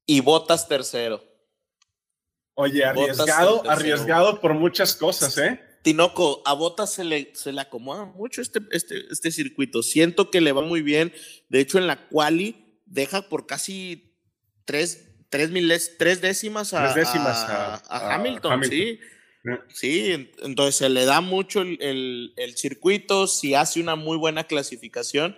Y 0.07 0.21
Botas 0.21 0.69
tercero. 0.69 1.23
Oye, 2.55 2.85
arriesgado, 2.85 3.69
arriesgado 3.69 4.41
por 4.41 4.55
muchas 4.55 4.97
cosas, 4.97 5.37
¿eh? 5.39 5.61
Tinoco, 5.83 6.43
a 6.45 6.55
Botas 6.55 6.93
se 6.93 7.05
le, 7.05 7.35
se 7.35 7.53
le 7.53 7.61
acomoda 7.61 8.05
mucho 8.05 8.43
este, 8.43 8.61
este, 8.73 9.05
este 9.11 9.31
circuito. 9.31 9.83
Siento 9.83 10.31
que 10.31 10.41
le 10.41 10.53
va 10.53 10.63
muy 10.63 10.83
bien. 10.83 11.13
De 11.49 11.61
hecho, 11.61 11.79
en 11.79 11.87
la 11.87 12.09
quali 12.09 12.81
deja 12.87 13.29
por 13.29 13.47
casi 13.47 14.17
tres 14.65 15.09
tres, 15.29 15.51
miles, 15.51 15.97
tres 15.99 16.21
décimas 16.21 16.73
a, 16.75 16.93
décimas 16.95 17.45
a, 17.49 18.15
Hamilton, 18.15 18.65
sí. 18.65 18.99
Sí, 19.69 20.31
entonces 20.43 20.77
se 20.77 20.89
le 20.89 21.05
da 21.05 21.21
mucho 21.21 21.63
el, 21.63 22.33
el, 22.37 22.57
circuito, 22.57 23.27
si 23.27 23.55
hace 23.55 23.81
una 23.81 23.97
muy 23.97 24.17
buena 24.17 24.45
clasificación, 24.45 25.37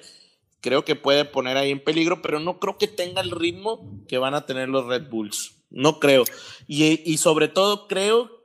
creo 0.60 0.84
que 0.84 0.96
puede 0.96 1.24
poner 1.24 1.56
ahí 1.56 1.70
en 1.70 1.84
peligro, 1.84 2.22
pero 2.22 2.40
no 2.40 2.58
creo 2.58 2.78
que 2.78 2.88
tenga 2.88 3.20
el 3.20 3.30
ritmo 3.30 4.04
que 4.08 4.18
van 4.18 4.34
a 4.34 4.46
tener 4.46 4.68
los 4.68 4.86
Red 4.86 5.08
Bulls. 5.08 5.56
No 5.70 6.00
creo. 6.00 6.24
Y, 6.66 7.02
y 7.10 7.18
sobre 7.18 7.48
todo 7.48 7.86
creo 7.86 8.40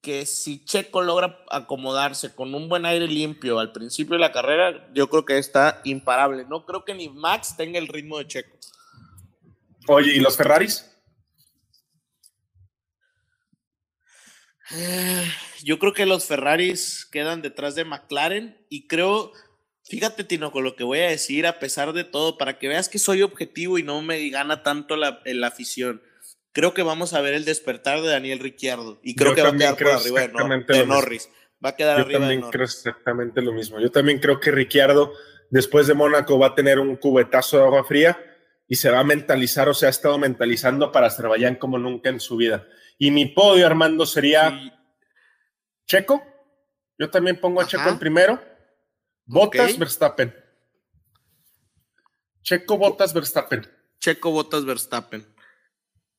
que 0.00 0.26
si 0.26 0.64
Checo 0.64 1.02
logra 1.02 1.44
acomodarse 1.50 2.34
con 2.34 2.54
un 2.54 2.68
buen 2.68 2.86
aire 2.86 3.08
limpio 3.08 3.58
al 3.58 3.72
principio 3.72 4.14
de 4.14 4.20
la 4.20 4.32
carrera, 4.32 4.88
yo 4.94 5.08
creo 5.08 5.24
que 5.24 5.38
está 5.38 5.80
imparable. 5.84 6.44
No 6.48 6.64
creo 6.64 6.84
que 6.84 6.94
ni 6.94 7.08
Max 7.08 7.56
tenga 7.56 7.78
el 7.78 7.88
ritmo 7.88 8.18
de 8.18 8.26
Checo. 8.26 8.56
Oye, 9.88 10.14
¿y 10.14 10.20
los 10.20 10.36
Ferraris? 10.36 10.97
Yo 15.62 15.78
creo 15.78 15.92
que 15.92 16.06
los 16.06 16.26
Ferraris 16.26 17.06
quedan 17.10 17.42
detrás 17.42 17.74
de 17.74 17.84
McLaren 17.84 18.56
y 18.68 18.86
creo, 18.86 19.32
fíjate 19.84 20.24
Tino, 20.24 20.52
con 20.52 20.64
lo 20.64 20.76
que 20.76 20.84
voy 20.84 21.00
a 21.00 21.08
decir, 21.08 21.46
a 21.46 21.58
pesar 21.58 21.92
de 21.92 22.04
todo, 22.04 22.38
para 22.38 22.58
que 22.58 22.68
veas 22.68 22.88
que 22.88 22.98
soy 22.98 23.22
objetivo 23.22 23.78
y 23.78 23.82
no 23.82 24.02
me 24.02 24.28
gana 24.28 24.62
tanto 24.62 24.96
la, 24.96 25.20
la 25.24 25.46
afición 25.46 26.02
creo 26.58 26.74
que 26.74 26.82
vamos 26.82 27.14
a 27.14 27.20
ver 27.20 27.34
el 27.34 27.44
despertar 27.44 28.02
de 28.02 28.08
Daniel 28.08 28.40
Ricciardo 28.40 28.98
y 29.04 29.14
creo 29.14 29.32
que 29.32 29.42
va 29.42 29.50
a 29.50 29.56
quedar 29.56 29.76
por 29.76 29.86
arriba 29.88 30.20
de, 30.22 30.86
Norris. 30.86 31.30
Va 31.64 31.70
a 31.70 31.76
quedar 31.76 31.98
Yo 31.98 32.04
arriba 32.04 32.20
también 32.20 32.42
creo 32.50 32.64
exactamente 32.64 33.42
lo 33.42 33.52
mismo. 33.52 33.78
Yo 33.78 33.92
también 33.92 34.18
creo 34.18 34.40
que 34.40 34.50
Ricciardo 34.50 35.12
después 35.50 35.86
de 35.86 35.94
Mónaco 35.94 36.36
va 36.36 36.48
a 36.48 36.54
tener 36.56 36.80
un 36.80 36.96
cubetazo 36.96 37.58
de 37.58 37.62
agua 37.62 37.84
fría 37.84 38.18
y 38.66 38.74
se 38.74 38.90
va 38.90 38.98
a 38.98 39.04
mentalizar 39.04 39.68
o 39.68 39.74
se 39.74 39.86
ha 39.86 39.88
estado 39.88 40.18
mentalizando 40.18 40.90
para 40.90 41.06
Azerbaiyán 41.06 41.54
como 41.54 41.78
nunca 41.78 42.08
en 42.10 42.18
su 42.18 42.36
vida. 42.36 42.66
Y 42.98 43.10
mi 43.10 43.26
podio, 43.26 43.66
Armando, 43.66 44.04
sería 44.04 44.60
Checo. 45.86 46.22
Yo 46.98 47.08
también 47.08 47.40
pongo 47.40 47.60
a 47.60 47.66
Checo 47.66 47.88
en 47.88 47.98
primero. 47.98 48.42
Botas, 49.24 49.78
Verstappen. 49.78 50.34
Checo, 52.42 52.76
Botas, 52.76 53.14
Verstappen. 53.14 53.66
Checo, 54.00 54.32
Botas, 54.32 54.64
Verstappen. 54.64 55.26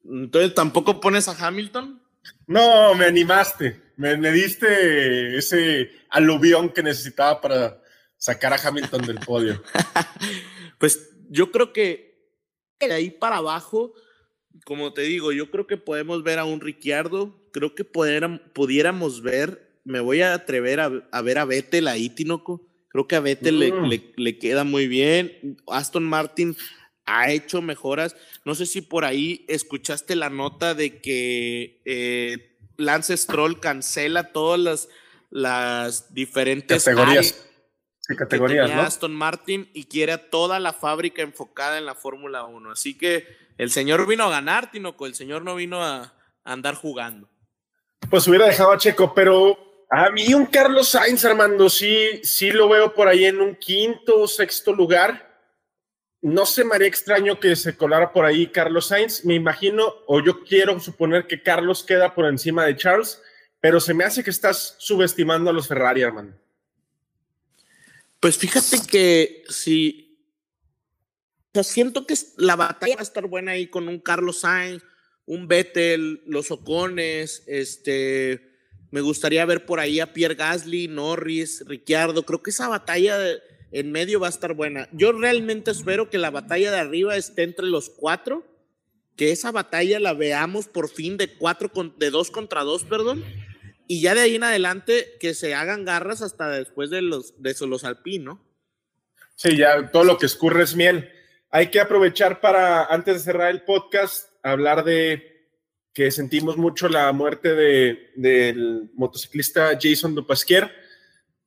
Entonces, 0.06 0.56
¿tampoco 0.56 1.02
pones 1.02 1.28
a 1.28 1.48
Hamilton? 1.48 2.02
No, 2.48 2.96
me 2.96 3.06
animaste. 3.06 3.94
Me, 3.98 4.16
diste 4.32 5.38
ese 5.38 5.92
aluvión 6.10 6.70
que 6.70 6.82
necesitaba 6.82 7.42
para 7.42 7.82
sacar 8.16 8.54
a 8.54 8.68
Hamilton 8.68 9.02
del 9.06 9.20
podio. 9.20 9.62
pues 10.78 11.10
yo 11.30 11.52
creo 11.52 11.74
que 11.74 12.10
de 12.80 12.94
ahí 12.94 13.12
para 13.12 13.38
abajo, 13.38 13.94
como 14.66 14.93
te 14.93 15.02
digo, 15.04 15.32
yo 15.32 15.50
creo 15.52 15.68
que 15.68 15.78
podemos 15.78 16.24
ver 16.24 16.39
a 16.39 16.45
un 16.45 16.62
Ricciardo. 16.62 17.36
Creo 17.52 17.76
que 17.76 17.84
pudiéramos 17.84 19.22
ver, 19.22 19.72
me 19.84 20.00
voy 20.00 20.22
a 20.22 20.34
atrever 20.34 20.80
a, 20.80 21.22
ver 21.22 21.38
a 21.38 21.45
Vettel 21.45 21.88
ahí, 21.88 22.10
Tinoco. 22.10 22.66
Creo 22.89 23.08
que 23.08 23.16
a 23.16 23.20
Vettel 23.20 23.60
le, 23.60 23.72
mm. 23.72 23.89
le 24.18 24.38
queda 24.38 24.64
muy 24.64 24.88
bien. 24.88 25.58
Aston 25.68 26.04
Martin 26.04 26.56
ha 27.10 27.32
hecho 27.32 27.62
mejoras. 27.62 28.16
No 28.45 28.56
sé 28.56 28.66
si 28.66 28.82
por 28.82 29.06
ahí 29.06 29.45
escuchaste 29.47 30.16
la 30.16 30.30
nota 30.30 30.76
de 30.76 31.02
que 31.02 31.82
eh, 31.86 32.58
Lance 32.78 33.16
Stroll 33.18 33.60
cancela 33.60 34.32
todas 34.32 34.60
las, 34.60 34.89
las 35.30 36.14
diferentes 36.14 36.84
categorías. 36.84 37.49
Categorías, 38.16 38.74
¿no? 38.74 38.82
Aston 38.82 39.14
Martin 39.14 39.70
y 39.74 39.86
quiere 39.86 40.14
a 40.14 40.30
toda 40.30 40.60
la 40.60 40.74
fábrica 40.74 41.22
enfocada 41.22 41.78
en 41.78 41.86
la 41.86 41.95
Fórmula 41.95 42.43
1. 42.45 42.72
Así 42.72 42.97
que 42.97 43.28
el 43.57 43.72
señor 43.72 44.07
vino 44.07 44.24
a 44.26 44.30
ganar, 44.30 44.72
Tinoco, 44.72 45.05
el 45.05 45.16
señor 45.16 45.43
no 45.43 45.55
vino 45.55 45.84
a, 45.84 46.14
andar 46.43 46.76
jugando. 46.76 47.30
Pues 48.10 48.28
hubiera 48.28 48.47
dejado 48.47 48.72
a 48.72 48.78
Checo, 48.78 49.14
pero 49.14 49.86
a 49.89 50.10
mí 50.10 50.34
un 50.34 50.47
Carlos 50.47 50.89
Sainz, 50.89 51.24
Armando, 51.26 51.70
sí, 51.70 52.22
sí 52.24 52.51
lo 52.51 52.70
veo 52.70 52.93
por 52.93 53.07
ahí 53.07 53.26
en 53.26 53.39
un 53.39 53.55
quinto 53.55 54.22
o 54.22 54.28
sexto 54.28 54.74
lugar 54.74 55.30
no 56.22 56.45
se 56.45 56.66
me 56.66 56.76
haría 56.76 56.88
extraño 56.88 57.39
que 57.39 57.55
se 57.55 57.78
colara 57.78 58.12
por 58.12 58.26
ahí 58.26 58.47
Carlos 58.47 58.88
Sainz. 58.88 59.24
Me 59.24 59.36
imagino, 59.36 59.93
o 60.05 60.22
yo 60.22 60.43
quiero 60.43 60.80
suponer 60.80 61.28
que 61.28 61.41
Carlos 61.41 61.84
queda 61.84 62.14
por 62.14 62.26
encima 62.26 62.66
de 62.66 62.76
Charles, 62.76 63.22
pero 63.62 63.80
se 63.80 63.93
me 63.93 64.03
hace 64.03 64.24
que 64.24 64.30
estás 64.30 64.76
subestimando 64.80 65.49
a 65.49 65.53
los 65.53 65.68
Ferrari, 65.68 66.01
hermano. 66.01 66.34
Pues 68.20 68.38
fíjate 68.38 68.78
que 68.88 69.43
si. 69.49 70.05
O 71.53 71.63
siento 71.63 72.05
que 72.05 72.15
la 72.38 72.55
batalla 72.55 72.95
va 72.95 73.01
a 73.01 73.03
estar 73.03 73.26
buena 73.28 73.53
ahí 73.53 73.67
con 73.67 73.88
un 73.88 73.99
Carlos 73.99 74.41
Sainz, 74.41 74.84
un 75.26 75.47
Vettel, 75.47 76.22
los 76.26 76.51
Ocones, 76.51 77.43
este. 77.47 78.47
Me 78.91 79.01
gustaría 79.01 79.45
ver 79.45 79.65
por 79.65 79.80
ahí 79.80 79.99
a 79.99 80.13
Pierre 80.13 80.36
Gasly, 80.36 80.88
Norris, 80.88 81.63
Ricciardo. 81.67 82.24
Creo 82.24 82.41
que 82.41 82.49
esa 82.49 82.67
batalla 82.67 83.17
en 83.72 83.91
medio 83.91 84.20
va 84.20 84.28
a 84.28 84.32
estar 84.32 84.53
buena. 84.53 84.89
Yo 84.91 85.11
realmente 85.11 85.72
espero 85.72 86.09
que 86.09 86.17
la 86.17 86.32
batalla 86.32 86.72
de 86.72 86.80
arriba 86.80 87.15
esté 87.15 87.43
entre 87.43 87.67
los 87.67 87.89
cuatro, 87.89 88.45
que 89.15 89.32
esa 89.32 89.51
batalla 89.51 89.99
la 89.99 90.13
veamos 90.13 90.67
por 90.67 90.89
fin 90.89 91.17
de 91.17 91.36
cuatro 91.36 91.72
de 91.97 92.09
dos 92.09 92.32
contra 92.32 92.63
dos, 92.63 92.84
perdón, 92.84 93.24
y 93.92 94.02
ya 94.02 94.14
de 94.14 94.22
ahí 94.22 94.36
en 94.36 94.44
adelante 94.44 95.18
que 95.20 95.34
se 95.34 95.56
hagan 95.56 95.84
garras 95.84 96.22
hasta 96.22 96.48
después 96.48 96.92
de 96.92 97.02
los 97.02 97.42
de 97.42 97.56
los 97.66 97.84
alpinos. 97.84 98.38
Sí, 99.34 99.58
ya 99.58 99.90
todo 99.90 100.04
lo 100.04 100.20
que 100.20 100.28
escurre 100.28 100.62
es 100.62 100.76
miel. 100.76 101.10
Hay 101.50 101.72
que 101.72 101.80
aprovechar 101.80 102.40
para, 102.40 102.86
antes 102.86 103.16
de 103.16 103.20
cerrar 103.22 103.50
el 103.50 103.64
podcast, 103.64 104.30
hablar 104.44 104.84
de 104.84 105.48
que 105.92 106.12
sentimos 106.12 106.56
mucho 106.56 106.88
la 106.88 107.12
muerte 107.14 107.56
de, 107.56 108.12
del 108.16 108.92
motociclista 108.94 109.76
Jason 109.82 110.14
Dupasquier. 110.14 110.72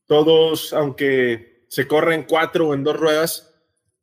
Todos, 0.07 0.73
aunque 0.73 1.65
se 1.69 1.87
corre 1.87 2.17
en 2.17 2.25
cuatro 2.25 2.69
o 2.69 2.75
en 2.75 2.83
dos 2.83 2.97
ruedas, 2.97 3.55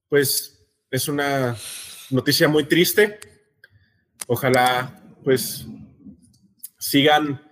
pues 0.07 0.65
es 0.89 1.09
una 1.09 1.57
noticia 2.09 2.47
muy 2.47 2.63
triste. 2.63 3.19
Ojalá 4.27 5.03
pues 5.25 5.65
sigan 6.77 7.48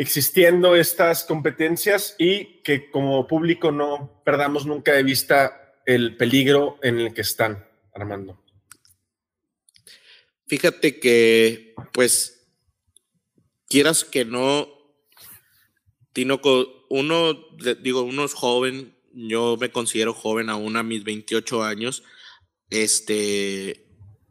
existiendo 0.00 0.76
estas 0.76 1.24
competencias 1.24 2.14
y 2.18 2.62
que 2.62 2.90
como 2.90 3.26
público 3.26 3.70
no 3.70 4.22
perdamos 4.24 4.64
nunca 4.64 4.92
de 4.92 5.02
vista 5.02 5.74
el 5.84 6.16
peligro 6.16 6.78
en 6.82 7.00
el 7.00 7.12
que 7.12 7.20
están, 7.20 7.68
Armando. 7.94 8.42
Fíjate 10.46 10.98
que, 10.98 11.74
pues, 11.92 12.48
quieras 13.68 14.04
que 14.04 14.24
no, 14.24 14.68
Tinoco, 16.14 16.86
uno, 16.88 17.34
digo, 17.82 18.00
uno 18.00 18.24
es 18.24 18.32
joven, 18.32 18.96
yo 19.12 19.58
me 19.60 19.70
considero 19.70 20.14
joven 20.14 20.48
aún 20.48 20.78
a 20.78 20.82
mis 20.82 21.04
28 21.04 21.62
años, 21.62 22.04
este, 22.70 23.86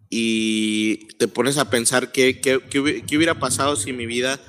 y 0.10 1.10
te 1.18 1.28
pones 1.28 1.60
a 1.60 1.70
pensar 1.70 2.12
qué, 2.12 2.42
qué, 2.42 2.56
hubiera 3.16 3.40
pasado 3.40 3.76
si 3.76 3.94
mi 3.94 4.08
vida 4.08 4.40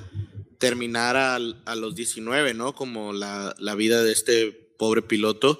terminara 0.61 1.35
a, 1.35 1.75
los 1.75 1.95
19, 1.95 2.53
¿no? 2.53 2.75
Como 2.75 3.13
la, 3.13 3.75
vida 3.75 4.03
de 4.03 4.11
este 4.11 4.51
pobre 4.77 5.01
piloto 5.01 5.59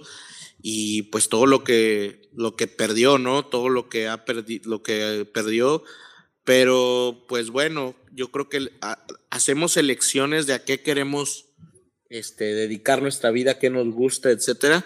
y 0.61 1.01
pues 1.03 1.27
todo 1.27 1.47
lo 1.47 1.63
que, 1.63 2.29
lo 2.33 2.55
que 2.55 2.67
perdió, 2.67 3.17
¿no? 3.17 3.43
Todo 3.43 3.67
lo 3.69 3.89
que, 3.89 4.07
ha 4.07 4.25
perdido 4.25 4.69
lo 4.69 4.83
que 4.83 5.27
perdió, 5.33 5.83
pero 6.43 7.25
pues 7.27 7.49
bueno, 7.49 7.95
yo 8.11 8.31
creo 8.31 8.47
que 8.47 8.69
hacemos 9.31 9.75
elecciones 9.75 10.45
de 10.45 10.53
a 10.53 10.63
qué 10.63 10.81
queremos 10.81 11.45
este, 12.09 12.53
dedicar 12.53 13.01
nuestra 13.01 13.31
vida 13.31 13.57
que 13.57 13.71
nos 13.71 13.87
gusta, 13.87 14.29
etcétera. 14.29 14.85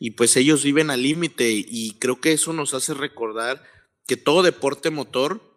Y 0.00 0.10
pues 0.12 0.36
ellos 0.36 0.64
viven 0.64 0.90
al 0.90 1.02
límite 1.02 1.52
y 1.52 1.92
creo 2.00 2.20
que 2.20 2.32
eso 2.32 2.52
nos 2.52 2.74
hace 2.74 2.94
recordar 2.94 3.62
que 4.08 4.16
todo 4.16 4.42
deporte 4.42 4.90
motor 4.90 5.51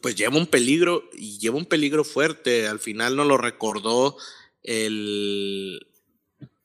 pues 0.00 0.16
lleva 0.16 0.36
un 0.36 0.46
peligro 0.46 1.08
y 1.12 1.38
lleva 1.38 1.56
un 1.56 1.66
peligro 1.66 2.04
fuerte. 2.04 2.66
Al 2.66 2.80
final 2.80 3.16
nos 3.16 3.26
lo 3.26 3.36
recordó 3.36 4.16
el, 4.62 5.86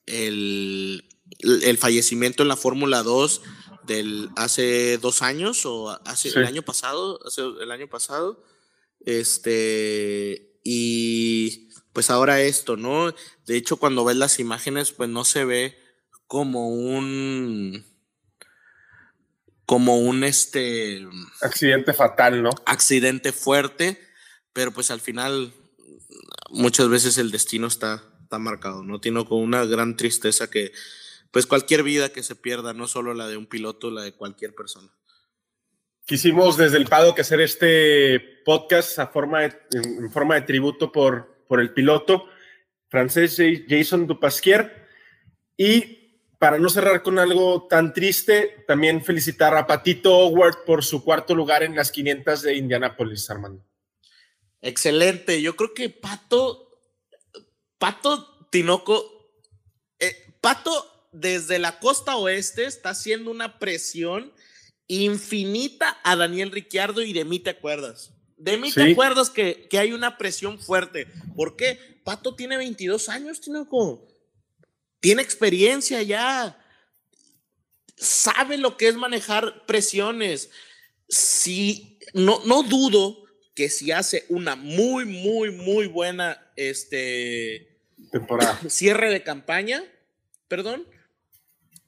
el, 0.06 1.06
el 1.40 1.78
fallecimiento 1.78 2.44
en 2.44 2.50
la 2.50 2.56
Fórmula 2.56 3.04
2 3.04 3.42
del 3.86 4.30
hace 4.36 4.98
dos 4.98 5.22
años 5.22 5.66
o 5.66 5.90
hace 6.06 6.30
el 6.30 6.46
año 6.46 6.64
pasado, 6.64 7.20
hace 7.26 7.42
el 7.42 7.72
año 7.72 7.88
pasado. 7.88 8.44
Este, 9.02 10.60
y 10.64 11.70
pues 11.94 12.10
ahora 12.10 12.42
esto, 12.42 12.76
¿no? 12.76 13.14
De 13.46 13.56
hecho, 13.56 13.78
cuando 13.78 14.04
ves 14.04 14.18
las 14.18 14.40
imágenes, 14.40 14.92
pues 14.92 15.10
no 15.10 15.24
se 15.24 15.46
ve 15.46 15.78
como 16.28 16.70
un 16.70 17.86
como 19.66 19.98
un 19.98 20.24
este 20.24 21.06
accidente 21.42 21.94
fatal, 21.94 22.44
¿no? 22.44 22.52
Accidente 22.66 23.32
fuerte, 23.32 24.00
pero 24.54 24.72
pues 24.72 24.92
al 24.92 25.02
final 25.02 25.54
muchas 26.50 26.90
veces 26.90 27.18
el 27.18 27.32
destino 27.32 27.68
está, 27.68 28.04
está 28.22 28.40
marcado, 28.40 28.84
¿no? 28.84 29.00
Tiene 29.02 29.26
con 29.26 29.40
una 29.40 29.66
gran 29.66 29.98
tristeza 29.98 30.50
que 30.50 30.72
pues 31.32 31.48
cualquier 31.48 31.84
vida 31.84 32.10
que 32.10 32.24
se 32.24 32.36
pierda, 32.36 32.74
no 32.74 32.88
solo 32.88 33.14
la 33.14 33.28
de 33.28 33.38
un 33.38 33.48
piloto, 33.48 33.92
la 33.92 34.04
de 34.04 34.14
cualquier 34.14 34.56
persona. 34.56 34.90
quisimos 36.06 36.56
desde 36.56 36.78
el 36.78 36.88
que 37.16 37.22
hacer 37.22 37.42
este 37.42 38.20
podcast 38.46 39.00
a 39.00 39.08
forma 39.08 39.44
en, 39.44 40.12
forma 40.12 40.36
de 40.36 40.42
tributo 40.42 40.92
por, 40.92 41.44
por 41.48 41.60
el 41.60 41.74
piloto 41.74 42.28
francés 42.90 43.38
Jason 43.68 44.08
Dupasquier. 44.08 44.88
Y 45.58 46.05
para 46.46 46.60
no 46.60 46.70
cerrar 46.70 47.02
con 47.02 47.18
algo 47.18 47.66
tan 47.68 47.92
triste, 47.92 48.64
también 48.68 49.04
felicitar 49.04 49.58
a 49.58 49.66
Patito 49.66 50.16
Howard 50.16 50.64
por 50.64 50.86
su 50.86 51.04
cuarto 51.04 51.34
lugar 51.34 51.64
en 51.64 51.76
las 51.76 51.92
500 51.92 52.44
de 52.44 52.56
Indianápolis, 52.56 53.28
Armando. 53.32 53.66
Excelente. 54.62 55.42
Yo 55.42 55.56
creo 55.56 55.74
que 55.74 55.90
Pato, 55.90 56.70
Pato 57.80 58.48
Tinoco, 58.52 59.28
eh, 59.98 60.38
Pato 60.40 61.10
desde 61.12 61.58
la 61.58 61.80
costa 61.80 62.16
oeste 62.16 62.66
está 62.66 62.90
haciendo 62.92 63.32
una 63.32 63.58
presión 63.58 64.32
infinita 64.86 65.98
a 66.04 66.16
Daniel 66.16 66.52
Ricciardo 66.52 67.02
y 67.02 67.12
de 67.12 67.26
mí 67.26 67.40
te 67.40 67.50
acuerdas. 67.50 68.14
De 68.38 68.56
mí 68.58 68.72
te 68.72 68.92
acuerdas 68.92 69.32
que, 69.32 69.68
que, 69.68 69.80
hay 69.80 69.94
una 69.94 70.20
presión 70.20 70.60
fuerte. 70.60 71.08
¿Por 71.36 71.56
qué? 71.56 71.80
Pato 72.04 72.36
tiene 72.36 72.56
22 72.56 73.10
años, 73.10 73.42
Tinoco. 73.42 74.15
Tiene 75.06 75.22
experiencia 75.22 76.02
ya. 76.02 76.58
Sabe 77.96 78.58
lo 78.58 78.76
que 78.76 78.88
es 78.88 78.96
manejar 78.96 79.64
presiones. 79.68 80.50
Si, 81.08 82.00
no, 82.16 82.42
no 82.46 82.64
dudo 82.64 83.24
que 83.54 83.70
si 83.70 83.92
hace 83.92 84.26
una 84.30 84.56
muy, 84.56 85.06
muy, 85.06 85.52
muy 85.52 85.86
buena 85.86 86.52
este, 86.56 87.78
temporada. 88.12 88.60
Cierre 88.68 89.12
de 89.12 89.22
campaña, 89.22 89.84
perdón, 90.48 90.88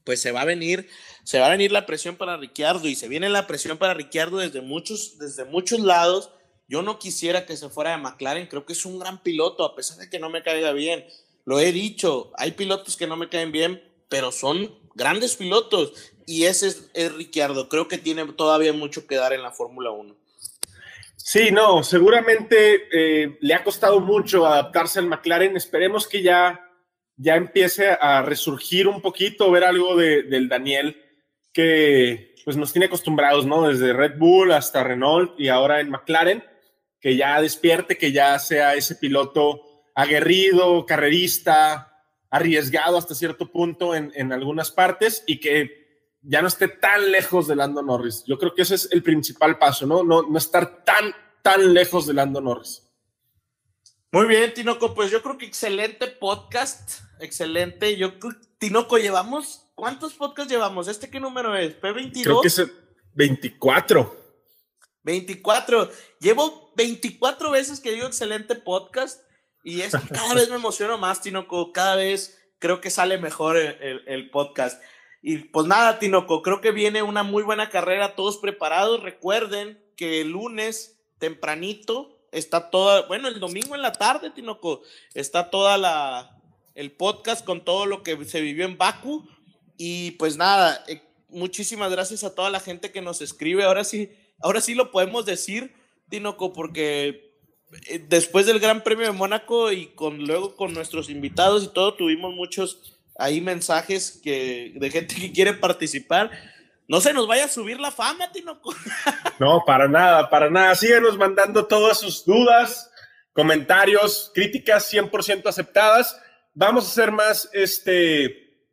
pues 0.04 0.22
se 0.22 0.30
va 0.30 0.42
a 0.42 0.44
venir, 0.44 0.88
se 1.24 1.40
va 1.40 1.48
a 1.48 1.50
venir 1.50 1.72
la 1.72 1.86
presión 1.86 2.14
para 2.14 2.36
Ricciardo 2.36 2.86
y 2.86 2.94
se 2.94 3.08
viene 3.08 3.28
la 3.30 3.48
presión 3.48 3.78
para 3.78 3.94
Ricciardo 3.94 4.38
desde 4.38 4.60
muchos, 4.60 5.18
desde 5.18 5.44
muchos 5.44 5.80
lados. 5.80 6.30
Yo 6.68 6.82
no 6.82 7.00
quisiera 7.00 7.46
que 7.46 7.56
se 7.56 7.68
fuera 7.68 7.90
de 7.90 7.96
McLaren, 7.96 8.46
creo 8.46 8.64
que 8.64 8.74
es 8.74 8.86
un 8.86 9.00
gran 9.00 9.24
piloto, 9.24 9.64
a 9.64 9.74
pesar 9.74 9.98
de 9.98 10.08
que 10.08 10.20
no 10.20 10.30
me 10.30 10.44
caiga 10.44 10.70
bien. 10.70 11.04
Lo 11.48 11.58
he 11.60 11.72
dicho, 11.72 12.30
hay 12.36 12.52
pilotos 12.52 12.94
que 12.94 13.06
no 13.06 13.16
me 13.16 13.30
caen 13.30 13.52
bien, 13.52 13.82
pero 14.10 14.32
son 14.32 14.70
grandes 14.94 15.34
pilotos 15.34 16.12
y 16.26 16.44
ese 16.44 16.66
es, 16.66 16.90
es 16.92 17.14
Ricciardo. 17.14 17.70
Creo 17.70 17.88
que 17.88 17.96
tiene 17.96 18.22
todavía 18.34 18.74
mucho 18.74 19.06
que 19.06 19.16
dar 19.16 19.32
en 19.32 19.42
la 19.42 19.50
Fórmula 19.50 19.90
1. 19.90 20.14
Sí, 21.16 21.50
no, 21.50 21.82
seguramente 21.82 22.86
eh, 22.92 23.38
le 23.40 23.54
ha 23.54 23.64
costado 23.64 23.98
mucho 24.00 24.46
adaptarse 24.46 24.98
al 24.98 25.06
McLaren. 25.06 25.56
Esperemos 25.56 26.06
que 26.06 26.22
ya 26.22 26.62
ya 27.16 27.36
empiece 27.36 27.96
a 27.98 28.20
resurgir 28.20 28.86
un 28.86 29.00
poquito, 29.00 29.50
ver 29.50 29.64
algo 29.64 29.96
de, 29.96 30.24
del 30.24 30.50
Daniel 30.50 31.02
que 31.54 32.34
pues 32.44 32.58
nos 32.58 32.74
tiene 32.74 32.86
acostumbrados, 32.88 33.46
¿no? 33.46 33.66
Desde 33.66 33.94
Red 33.94 34.18
Bull 34.18 34.52
hasta 34.52 34.84
Renault 34.84 35.32
y 35.40 35.48
ahora 35.48 35.80
en 35.80 35.88
McLaren, 35.88 36.44
que 37.00 37.16
ya 37.16 37.40
despierte, 37.40 37.96
que 37.96 38.12
ya 38.12 38.38
sea 38.38 38.74
ese 38.74 38.96
piloto 38.96 39.62
aguerrido, 39.98 40.86
carrerista, 40.86 42.04
arriesgado 42.30 42.96
hasta 42.96 43.16
cierto 43.16 43.50
punto 43.50 43.96
en, 43.96 44.12
en 44.14 44.32
algunas 44.32 44.70
partes 44.70 45.24
y 45.26 45.40
que 45.40 46.06
ya 46.22 46.40
no 46.40 46.46
esté 46.46 46.68
tan 46.68 47.10
lejos 47.10 47.48
de 47.48 47.56
Lando 47.56 47.82
Norris. 47.82 48.22
Yo 48.24 48.38
creo 48.38 48.54
que 48.54 48.62
ese 48.62 48.76
es 48.76 48.88
el 48.92 49.02
principal 49.02 49.58
paso, 49.58 49.88
¿no? 49.88 50.04
No, 50.04 50.22
no 50.22 50.38
estar 50.38 50.84
tan, 50.84 51.12
tan 51.42 51.74
lejos 51.74 52.06
de 52.06 52.14
Lando 52.14 52.40
Norris. 52.40 52.88
Muy 54.12 54.28
bien, 54.28 54.54
Tinoco, 54.54 54.94
pues 54.94 55.10
yo 55.10 55.20
creo 55.20 55.36
que 55.36 55.46
excelente 55.46 56.06
podcast, 56.06 57.00
excelente. 57.18 57.96
Yo 57.96 58.12
Tinoco, 58.58 58.98
llevamos, 58.98 59.64
¿cuántos 59.74 60.14
podcasts 60.14 60.52
llevamos? 60.52 60.86
¿Este 60.86 61.10
qué 61.10 61.18
número 61.18 61.56
es? 61.56 61.76
¿P22? 61.80 62.22
Creo 62.22 62.40
que 62.40 62.48
es 62.48 62.62
24. 63.14 64.16
24. 65.02 65.90
Llevo 66.20 66.72
24 66.76 67.50
veces 67.50 67.80
que 67.80 67.90
digo 67.90 68.06
excelente 68.06 68.54
podcast 68.54 69.27
y 69.62 69.82
es 69.82 69.92
cada 70.12 70.34
vez 70.34 70.48
me 70.48 70.56
emociono 70.56 70.98
más, 70.98 71.20
Tinoco, 71.20 71.72
cada 71.72 71.96
vez 71.96 72.38
creo 72.58 72.80
que 72.80 72.90
sale 72.90 73.18
mejor 73.18 73.56
el, 73.56 74.30
podcast. 74.30 74.82
Y 75.22 75.38
pues 75.38 75.66
nada, 75.66 75.98
Tinoco, 75.98 76.42
creo 76.42 76.60
que 76.60 76.70
viene 76.70 77.02
una 77.02 77.22
muy 77.22 77.42
buena 77.42 77.70
carrera, 77.70 78.14
todos 78.14 78.38
preparados. 78.38 79.02
Recuerden 79.02 79.82
que 79.96 80.20
el 80.20 80.30
lunes 80.30 81.00
tempranito 81.18 82.18
está 82.32 82.70
toda, 82.70 83.06
bueno, 83.06 83.28
el 83.28 83.40
domingo 83.40 83.74
en 83.74 83.82
la 83.82 83.92
tarde, 83.92 84.30
Tinoco, 84.30 84.82
está 85.14 85.50
toda 85.50 85.78
la, 85.78 86.40
el 86.74 86.92
podcast 86.92 87.44
con 87.44 87.64
todo 87.64 87.86
lo 87.86 88.02
que 88.02 88.24
se 88.24 88.40
vivió 88.40 88.64
en 88.64 88.78
Baku. 88.78 89.28
Y 89.76 90.12
pues 90.12 90.36
nada, 90.36 90.84
eh, 90.88 91.02
muchísimas 91.28 91.90
gracias 91.90 92.24
a 92.24 92.34
toda 92.34 92.50
la 92.50 92.60
gente 92.60 92.92
que 92.92 93.02
nos 93.02 93.20
escribe. 93.20 93.64
Ahora 93.64 93.84
sí, 93.84 94.12
ahora 94.40 94.60
sí 94.60 94.74
lo 94.74 94.90
podemos 94.90 95.26
decir, 95.26 95.74
Tinoco, 96.08 96.52
porque 96.52 97.27
después 98.08 98.46
del 98.46 98.60
Gran 98.60 98.82
Premio 98.82 99.06
de 99.06 99.12
Mónaco 99.12 99.72
y 99.72 99.88
con 99.88 100.24
luego 100.24 100.56
con 100.56 100.72
nuestros 100.74 101.10
invitados 101.10 101.64
y 101.64 101.68
todo, 101.68 101.94
tuvimos 101.94 102.34
muchos 102.34 102.98
ahí 103.16 103.40
mensajes 103.40 104.20
que, 104.22 104.72
de 104.76 104.90
gente 104.90 105.14
que 105.14 105.32
quiere 105.32 105.54
participar 105.54 106.30
no 106.88 107.02
se 107.02 107.12
nos 107.12 107.28
vaya 107.28 107.44
a 107.44 107.48
subir 107.48 107.78
la 107.78 107.90
fama, 107.90 108.32
Tinoco. 108.32 108.74
No, 109.38 109.62
para 109.64 109.86
nada, 109.86 110.28
para 110.30 110.50
nada. 110.50 110.74
Síguenos 110.74 111.16
mandando 111.16 111.66
todas 111.66 112.00
sus 112.00 112.24
dudas, 112.24 112.90
comentarios, 113.32 114.32
críticas 114.34 114.92
100% 114.92 115.46
aceptadas. 115.46 116.20
Vamos 116.54 116.86
a 116.86 116.88
hacer 116.88 117.12
más 117.12 117.48
este, 117.52 118.64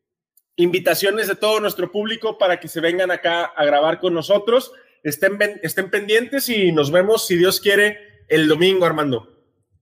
invitaciones 0.55 1.27
de 1.27 1.35
todo 1.35 1.59
nuestro 1.59 1.91
público 1.91 2.39
para 2.39 2.59
que 2.59 2.67
se 2.67 2.79
vengan 2.79 3.11
acá 3.11 3.45
a 3.45 3.65
grabar 3.65 3.99
con 3.99 4.15
nosotros. 4.15 4.71
Estén, 5.03 5.37
estén 5.61 5.91
pendientes 5.91 6.49
y 6.49 6.71
nos 6.71 6.89
vemos, 6.89 7.27
si 7.27 7.35
Dios 7.35 7.59
quiere, 7.59 8.05
el 8.28 8.47
domingo, 8.47 8.86
Armando. 8.86 9.32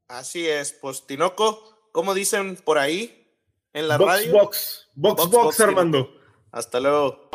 Así 0.08 0.48
es, 0.48 0.74
pues 0.74 1.06
Tinoco, 1.08 1.90
¿cómo 1.92 2.14
dicen 2.14 2.56
por 2.58 2.78
ahí 2.78 3.28
en 3.74 3.88
la 3.88 3.98
box, 3.98 4.12
radio? 4.12 4.32
Box, 4.34 4.90
box, 4.94 5.24
box, 5.24 5.32
box 5.32 5.60
Armando. 5.62 6.10
Hasta 6.52 6.80
luego. 6.80 7.30